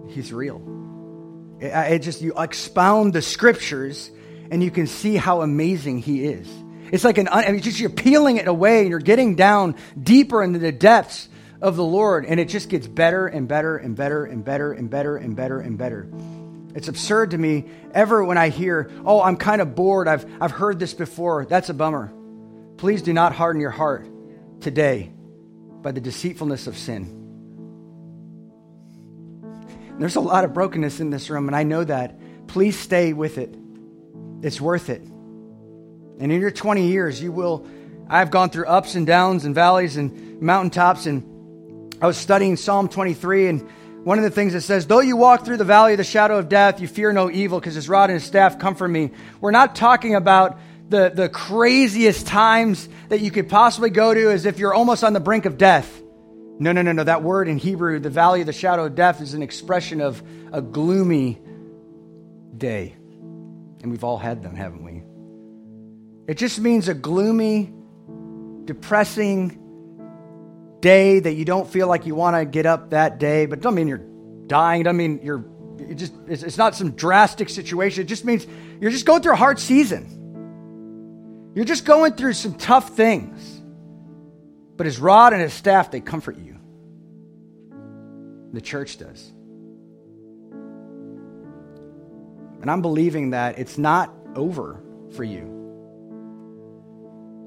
He's 0.10 0.34
real. 0.34 0.62
It, 1.60 1.68
it 1.94 2.00
just, 2.00 2.22
you 2.22 2.34
expound 2.38 3.14
the 3.14 3.22
scriptures 3.22 4.12
and 4.50 4.64
you 4.64 4.72
can 4.72 4.88
see 4.88 5.16
how 5.16 5.42
amazing 5.42 6.00
He 6.00 6.26
is. 6.26 6.48
It's 6.92 7.04
like 7.04 7.18
an, 7.18 7.30
I 7.32 7.52
mean, 7.52 7.62
just 7.62 7.80
you're 7.80 7.90
peeling 7.90 8.38
it 8.38 8.48
away 8.48 8.82
and 8.82 8.90
you're 8.90 9.00
getting 9.00 9.36
down 9.36 9.76
deeper 10.02 10.44
into 10.44 10.60
the 10.60 10.72
depths 10.72 11.30
of 11.62 11.76
the 11.76 11.84
Lord, 11.84 12.26
and 12.26 12.40
it 12.40 12.50
just 12.50 12.70
gets 12.70 12.88
better 12.88 13.28
and 13.28 13.48
better 13.48 13.78
and 13.78 13.96
better 13.96 14.26
and 14.26 14.44
better 14.44 14.74
and 14.74 14.90
better 14.90 15.16
and 15.16 15.36
better 15.36 15.60
and 15.60 15.78
better. 15.78 16.10
It's 16.74 16.88
absurd 16.88 17.32
to 17.32 17.38
me 17.38 17.66
ever 17.94 18.24
when 18.24 18.38
I 18.38 18.50
hear, 18.50 18.92
oh, 19.06 19.22
I'm 19.22 19.38
kind 19.38 19.62
of 19.62 19.76
bored. 19.76 20.08
I've, 20.08 20.26
I've 20.42 20.52
heard 20.52 20.80
this 20.80 20.94
before. 20.94 21.46
That's 21.46 21.70
a 21.70 21.74
bummer. 21.74 22.12
Please 22.78 23.02
do 23.02 23.14
not 23.14 23.34
harden 23.34 23.62
your 23.62 23.72
heart 23.72 24.08
today 24.62 25.12
by 25.82 25.92
the 25.92 26.02
deceitfulness 26.02 26.68
of 26.68 26.78
sin. 26.78 27.18
There's 30.00 30.16
a 30.16 30.22
lot 30.22 30.46
of 30.46 30.54
brokenness 30.54 31.00
in 31.00 31.10
this 31.10 31.30
room, 31.30 31.48
and 31.48 31.56
I 31.56 31.64
know 31.64 31.84
that. 31.84 32.48
Please 32.48 32.78
stay 32.78 33.14
with 33.14 33.38
it. 33.38 33.56
It's 34.42 34.60
worth 34.60 34.90
it. 34.90 35.04
And 36.22 36.32
in 36.32 36.40
your 36.40 36.52
20 36.52 36.88
years, 36.88 37.22
you 37.22 37.32
will. 37.32 37.66
I've 38.08 38.30
gone 38.30 38.52
through 38.52 38.68
ups 38.68 38.94
and 38.94 39.08
downs 39.08 39.44
and 39.44 39.56
valleys 39.56 39.98
and 39.98 40.40
mountaintops, 40.40 41.08
and 41.08 41.96
I 42.00 42.06
was 42.06 42.16
studying 42.16 42.58
Psalm 42.58 42.90
23, 42.90 43.48
and 43.48 43.70
one 44.04 44.20
of 44.20 44.24
the 44.24 44.30
things 44.30 44.54
that 44.54 44.62
says, 44.62 44.86
Though 44.86 45.00
you 45.00 45.18
walk 45.18 45.46
through 45.46 45.58
the 45.58 45.64
valley 45.64 45.94
of 45.94 45.98
the 45.98 46.04
shadow 46.04 46.38
of 46.38 46.48
death, 46.48 46.80
you 46.80 46.88
fear 46.88 47.12
no 47.12 47.32
evil 47.32 47.60
because 47.60 47.74
his 47.74 47.90
rod 47.90 48.12
and 48.12 48.20
his 48.20 48.24
staff 48.24 48.60
comfort 48.60 48.90
me. 48.90 49.10
We're 49.40 49.50
not 49.50 49.76
talking 49.76 50.14
about 50.14 50.60
the, 50.90 51.12
the 51.14 51.28
craziest 51.28 52.28
times 52.28 52.88
that 53.10 53.22
you 53.22 53.32
could 53.32 53.50
possibly 53.50 53.90
go 53.90 54.14
to 54.14 54.32
as 54.32 54.46
if 54.46 54.60
you're 54.60 54.76
almost 54.76 55.04
on 55.04 55.14
the 55.14 55.20
brink 55.20 55.46
of 55.46 55.58
death. 55.58 56.02
No, 56.60 56.72
no, 56.72 56.84
no, 56.84 56.92
no. 56.92 57.04
That 57.04 57.24
word 57.24 57.48
in 57.48 57.58
Hebrew, 57.58 58.00
the 58.00 58.12
valley 58.12 58.42
of 58.42 58.46
the 58.46 58.54
shadow 58.54 58.86
of 58.86 58.94
death, 58.94 59.22
is 59.22 59.34
an 59.34 59.42
expression 59.42 60.02
of 60.02 60.22
a 60.52 60.62
gloomy 60.62 61.42
day. 62.56 62.96
And 63.82 63.90
we've 63.90 64.04
all 64.04 64.20
had 64.20 64.44
them, 64.44 64.56
haven't 64.56 64.84
we? 64.84 64.91
It 66.32 66.38
just 66.38 66.62
means 66.62 66.88
a 66.88 66.94
gloomy, 66.94 67.74
depressing 68.64 69.58
day 70.80 71.20
that 71.20 71.34
you 71.34 71.44
don't 71.44 71.70
feel 71.70 71.90
like 71.90 72.06
you 72.06 72.16
want 72.16 72.38
to 72.38 72.46
get 72.46 72.66
up 72.66 72.92
that 72.92 73.20
day, 73.20 73.48
but 73.48 73.60
don't 73.60 73.76
mean 73.76 73.90
you're 73.90 74.08
dying. 74.48 74.80
It 74.80 74.84
Doesn't 74.86 74.96
mean 74.96 75.20
you're 75.22 75.44
it 75.78 75.96
just 75.96 76.14
it's 76.30 76.58
not 76.58 76.74
some 76.74 76.92
drastic 76.92 77.50
situation. 77.50 78.04
It 78.04 78.06
just 78.06 78.24
means 78.24 78.48
you're 78.80 78.92
just 78.92 79.06
going 79.06 79.22
through 79.22 79.34
a 79.34 79.36
hard 79.36 79.60
season. 79.60 81.52
You're 81.54 81.66
just 81.66 81.84
going 81.84 82.14
through 82.14 82.32
some 82.32 82.54
tough 82.54 82.96
things. 82.96 83.62
But 84.78 84.86
his 84.86 85.00
rod 85.00 85.34
and 85.34 85.42
his 85.42 85.52
staff, 85.52 85.92
they 85.92 86.00
comfort 86.00 86.38
you. 86.38 86.58
The 88.54 88.62
church 88.62 88.98
does. 88.98 89.34
And 92.62 92.72
I'm 92.72 92.82
believing 92.82 93.32
that 93.32 93.60
it's 93.60 93.78
not 93.78 94.14
over 94.34 94.82
for 95.12 95.26
you. 95.26 95.61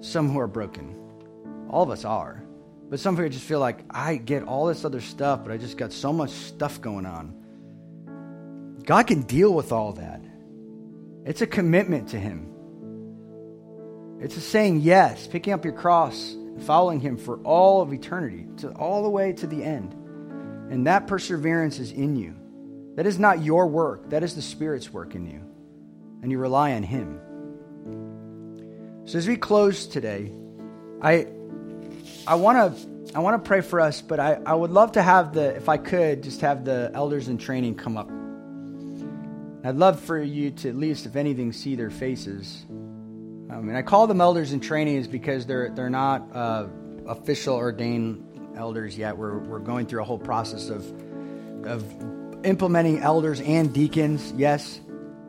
Some 0.04 0.28
who 0.28 0.38
are 0.38 0.46
broken. 0.46 0.94
All 1.70 1.82
of 1.82 1.88
us 1.88 2.04
are. 2.04 2.42
But 2.90 3.00
some 3.00 3.16
people 3.16 3.30
just 3.30 3.46
feel 3.46 3.58
like, 3.58 3.80
I 3.88 4.16
get 4.16 4.42
all 4.42 4.66
this 4.66 4.84
other 4.84 5.00
stuff, 5.00 5.40
but 5.42 5.50
I 5.50 5.56
just 5.56 5.78
got 5.78 5.92
so 5.92 6.12
much 6.12 6.30
stuff 6.30 6.78
going 6.78 7.06
on. 7.06 8.82
God 8.84 9.06
can 9.06 9.22
deal 9.22 9.54
with 9.54 9.72
all 9.72 9.94
that. 9.94 10.20
It's 11.24 11.40
a 11.40 11.46
commitment 11.46 12.10
to 12.10 12.18
Him. 12.18 12.50
It's 14.20 14.36
a 14.36 14.42
saying 14.42 14.82
yes, 14.82 15.26
picking 15.26 15.54
up 15.54 15.64
your 15.64 15.72
cross, 15.72 16.32
and 16.34 16.62
following 16.62 17.00
Him 17.00 17.16
for 17.16 17.38
all 17.38 17.80
of 17.80 17.90
eternity, 17.94 18.46
to 18.58 18.72
all 18.72 19.02
the 19.04 19.08
way 19.08 19.32
to 19.32 19.46
the 19.46 19.64
end. 19.64 19.94
And 20.70 20.86
that 20.86 21.06
perseverance 21.06 21.78
is 21.78 21.92
in 21.92 22.14
you. 22.14 22.36
That 22.96 23.06
is 23.06 23.18
not 23.18 23.42
your 23.42 23.66
work, 23.68 24.10
that 24.10 24.22
is 24.22 24.34
the 24.34 24.42
Spirit's 24.42 24.92
work 24.92 25.14
in 25.14 25.24
you. 25.24 25.40
And 26.22 26.30
you 26.30 26.38
rely 26.38 26.74
on 26.74 26.82
Him. 26.82 27.20
So 29.06 29.18
as 29.18 29.28
we 29.28 29.36
close 29.36 29.86
today, 29.86 30.32
I 31.02 31.26
I 32.26 32.36
want 32.36 32.76
to 32.76 32.94
I 33.14 33.20
want 33.20 33.42
to 33.42 33.46
pray 33.46 33.60
for 33.60 33.80
us, 33.80 34.00
but 34.00 34.18
I, 34.18 34.38
I 34.46 34.54
would 34.54 34.70
love 34.70 34.92
to 34.92 35.02
have 35.02 35.34
the 35.34 35.54
if 35.54 35.68
I 35.68 35.76
could 35.76 36.22
just 36.22 36.40
have 36.40 36.64
the 36.64 36.90
elders 36.94 37.28
in 37.28 37.36
training 37.36 37.74
come 37.74 37.98
up. 37.98 38.10
I'd 39.62 39.76
love 39.76 40.00
for 40.00 40.20
you 40.20 40.50
to 40.50 40.68
at 40.70 40.76
least, 40.76 41.06
if 41.06 41.16
anything, 41.16 41.52
see 41.52 41.74
their 41.74 41.90
faces. 41.90 42.64
I 42.68 43.60
mean, 43.60 43.76
I 43.76 43.82
call 43.82 44.06
them 44.06 44.20
elders 44.20 44.52
in 44.52 44.60
training 44.60 44.96
is 44.96 45.06
because 45.06 45.44
they're 45.44 45.68
they're 45.70 45.90
not 45.90 46.34
uh, 46.34 46.66
official 47.06 47.56
ordained 47.56 48.56
elders 48.56 48.96
yet. 48.96 49.18
We're 49.18 49.38
we're 49.38 49.58
going 49.58 49.86
through 49.86 50.00
a 50.00 50.04
whole 50.04 50.18
process 50.18 50.70
of 50.70 50.82
of 51.66 51.84
implementing 52.44 53.00
elders 53.00 53.42
and 53.42 53.72
deacons. 53.72 54.32
Yes, 54.34 54.80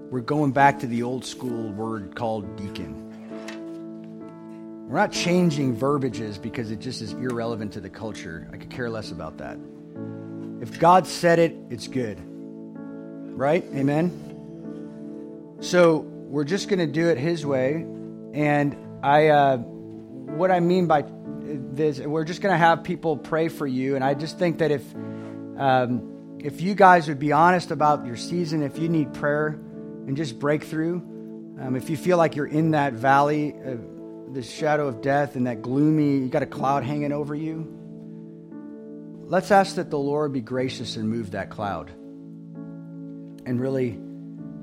we're 0.10 0.22
going 0.22 0.54
back 0.54 0.80
to 0.80 0.88
the 0.88 1.04
old 1.04 1.26
school 1.26 1.72
word 1.74 2.16
called 2.16 2.56
deacon. 2.56 3.05
We're 4.88 5.00
not 5.00 5.12
changing 5.12 5.76
verbiages 5.76 6.38
because 6.38 6.70
it 6.70 6.80
just 6.80 7.02
is 7.02 7.14
irrelevant 7.14 7.74
to 7.74 7.82
the 7.82 7.90
culture. 7.90 8.48
I 8.54 8.58
could 8.58 8.70
care 8.70 8.88
less 8.88 9.12
about 9.12 9.40
that. 9.40 9.58
If 10.62 10.80
God 10.80 11.08
said 11.08 11.40
it, 11.40 11.56
it's 11.72 11.88
good. 11.88 12.22
Right? 12.24 13.64
Amen? 13.74 15.58
So 15.60 15.98
we're 15.98 16.44
just 16.44 16.70
going 16.70 16.80
to 16.80 16.88
do 16.88 17.10
it 17.10 17.18
His 17.18 17.44
way, 17.44 17.84
and 18.34 18.78
I, 19.02 19.30
uh, 19.30 19.58
what 19.58 20.52
I 20.52 20.60
mean 20.60 20.86
by 20.86 21.04
this, 21.42 22.00
we're 22.00 22.24
just 22.24 22.42
going 22.42 22.54
to 22.54 22.58
have 22.58 22.84
people 22.84 23.18
pray 23.18 23.48
for 23.48 23.66
you, 23.66 23.96
and 23.96 24.04
I 24.04 24.14
just 24.14 24.38
think 24.38 24.60
that 24.60 24.70
if, 24.70 24.84
um, 25.58 26.38
if 26.40 26.62
you 26.62 26.76
guys 26.76 27.08
would 27.08 27.20
be 27.20 27.32
honest 27.32 27.72
about 27.72 28.06
your 28.06 28.18
season, 28.18 28.62
if 28.62 28.78
you 28.78 28.88
need 28.88 29.16
prayer 29.16 29.48
and 29.48 30.16
just 30.16 30.38
breakthrough, 30.38 30.98
um, 31.60 31.76
if 31.76 31.90
you 31.90 31.98
feel 31.98 32.18
like 32.18 32.36
you're 32.36 32.46
in 32.46 32.72
that 32.72 32.94
valley, 32.94 33.56
uh, 33.66 33.78
the 34.36 34.44
shadow 34.44 34.88
of 34.88 35.02
death, 35.02 35.36
and 35.36 35.48
that 35.48 35.62
gloomy, 35.62 36.18
you 36.18 36.28
got 36.28 36.44
a 36.44 36.48
cloud 36.48 36.84
hanging 36.84 37.14
over 37.14 37.34
you. 37.34 37.66
Let's 39.28 39.50
ask 39.50 39.78
that 39.78 39.90
the 39.90 39.98
Lord 39.98 40.34
be 40.34 40.42
gracious 40.42 40.98
and 40.98 41.10
move 41.10 41.32
that 41.32 41.50
cloud, 41.50 41.90
and 41.90 43.60
really 43.60 43.98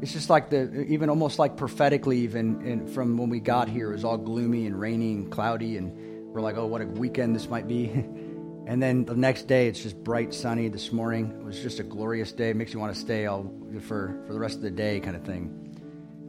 it's 0.03 0.13
just 0.13 0.29
like 0.29 0.51
the, 0.51 0.85
even 0.87 1.09
almost 1.09 1.39
like 1.39 1.57
prophetically, 1.57 2.19
even 2.19 2.89
from 2.89 3.17
when 3.17 3.31
we 3.31 3.41
got 3.41 3.69
here, 3.69 3.91
it 3.91 3.95
was 3.95 4.05
all 4.05 4.19
gloomy 4.19 4.67
and 4.67 4.79
rainy 4.79 5.13
and 5.13 5.31
cloudy, 5.31 5.77
and 5.77 5.97
we're 6.35 6.41
like, 6.41 6.57
oh, 6.57 6.67
what 6.67 6.83
a 6.83 6.87
weekend 6.87 7.35
this 7.35 7.49
might 7.49 7.67
be. 7.69 7.85
and 8.67 8.83
then 8.83 9.05
the 9.05 9.15
next 9.15 9.47
day, 9.47 9.69
it's 9.69 9.81
just 9.81 9.97
bright, 10.03 10.35
sunny. 10.35 10.69
This 10.69 10.91
morning, 10.91 11.31
it 11.41 11.45
was 11.45 11.61
just 11.61 11.79
a 11.79 11.85
glorious 11.85 12.33
day. 12.33 12.51
It 12.51 12.57
makes 12.57 12.75
you 12.75 12.81
want 12.81 12.93
to 12.93 13.01
stay 13.01 13.27
all 13.27 13.51
for, 13.83 14.21
for 14.27 14.33
the 14.33 14.41
rest 14.41 14.57
of 14.57 14.63
the 14.63 14.73
day, 14.73 14.99
kind 14.99 15.15
of 15.15 15.23
thing. 15.23 15.62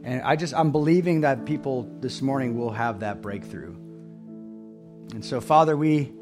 And 0.04 0.20
I 0.22 0.36
just, 0.36 0.52
I'm 0.52 0.70
believing 0.70 1.22
that 1.22 1.46
people 1.46 1.88
this 2.00 2.20
morning 2.20 2.58
will 2.58 2.70
have 2.70 3.00
that 3.00 3.22
breakthrough. 3.22 3.74
And 5.14 5.24
so, 5.24 5.40
Father, 5.40 5.76
we, 5.76 6.12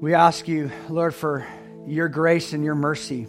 we 0.00 0.14
ask 0.14 0.46
you, 0.46 0.70
Lord, 0.90 1.14
for 1.14 1.46
your 1.86 2.08
grace 2.08 2.52
and 2.52 2.62
your 2.62 2.74
mercy 2.74 3.26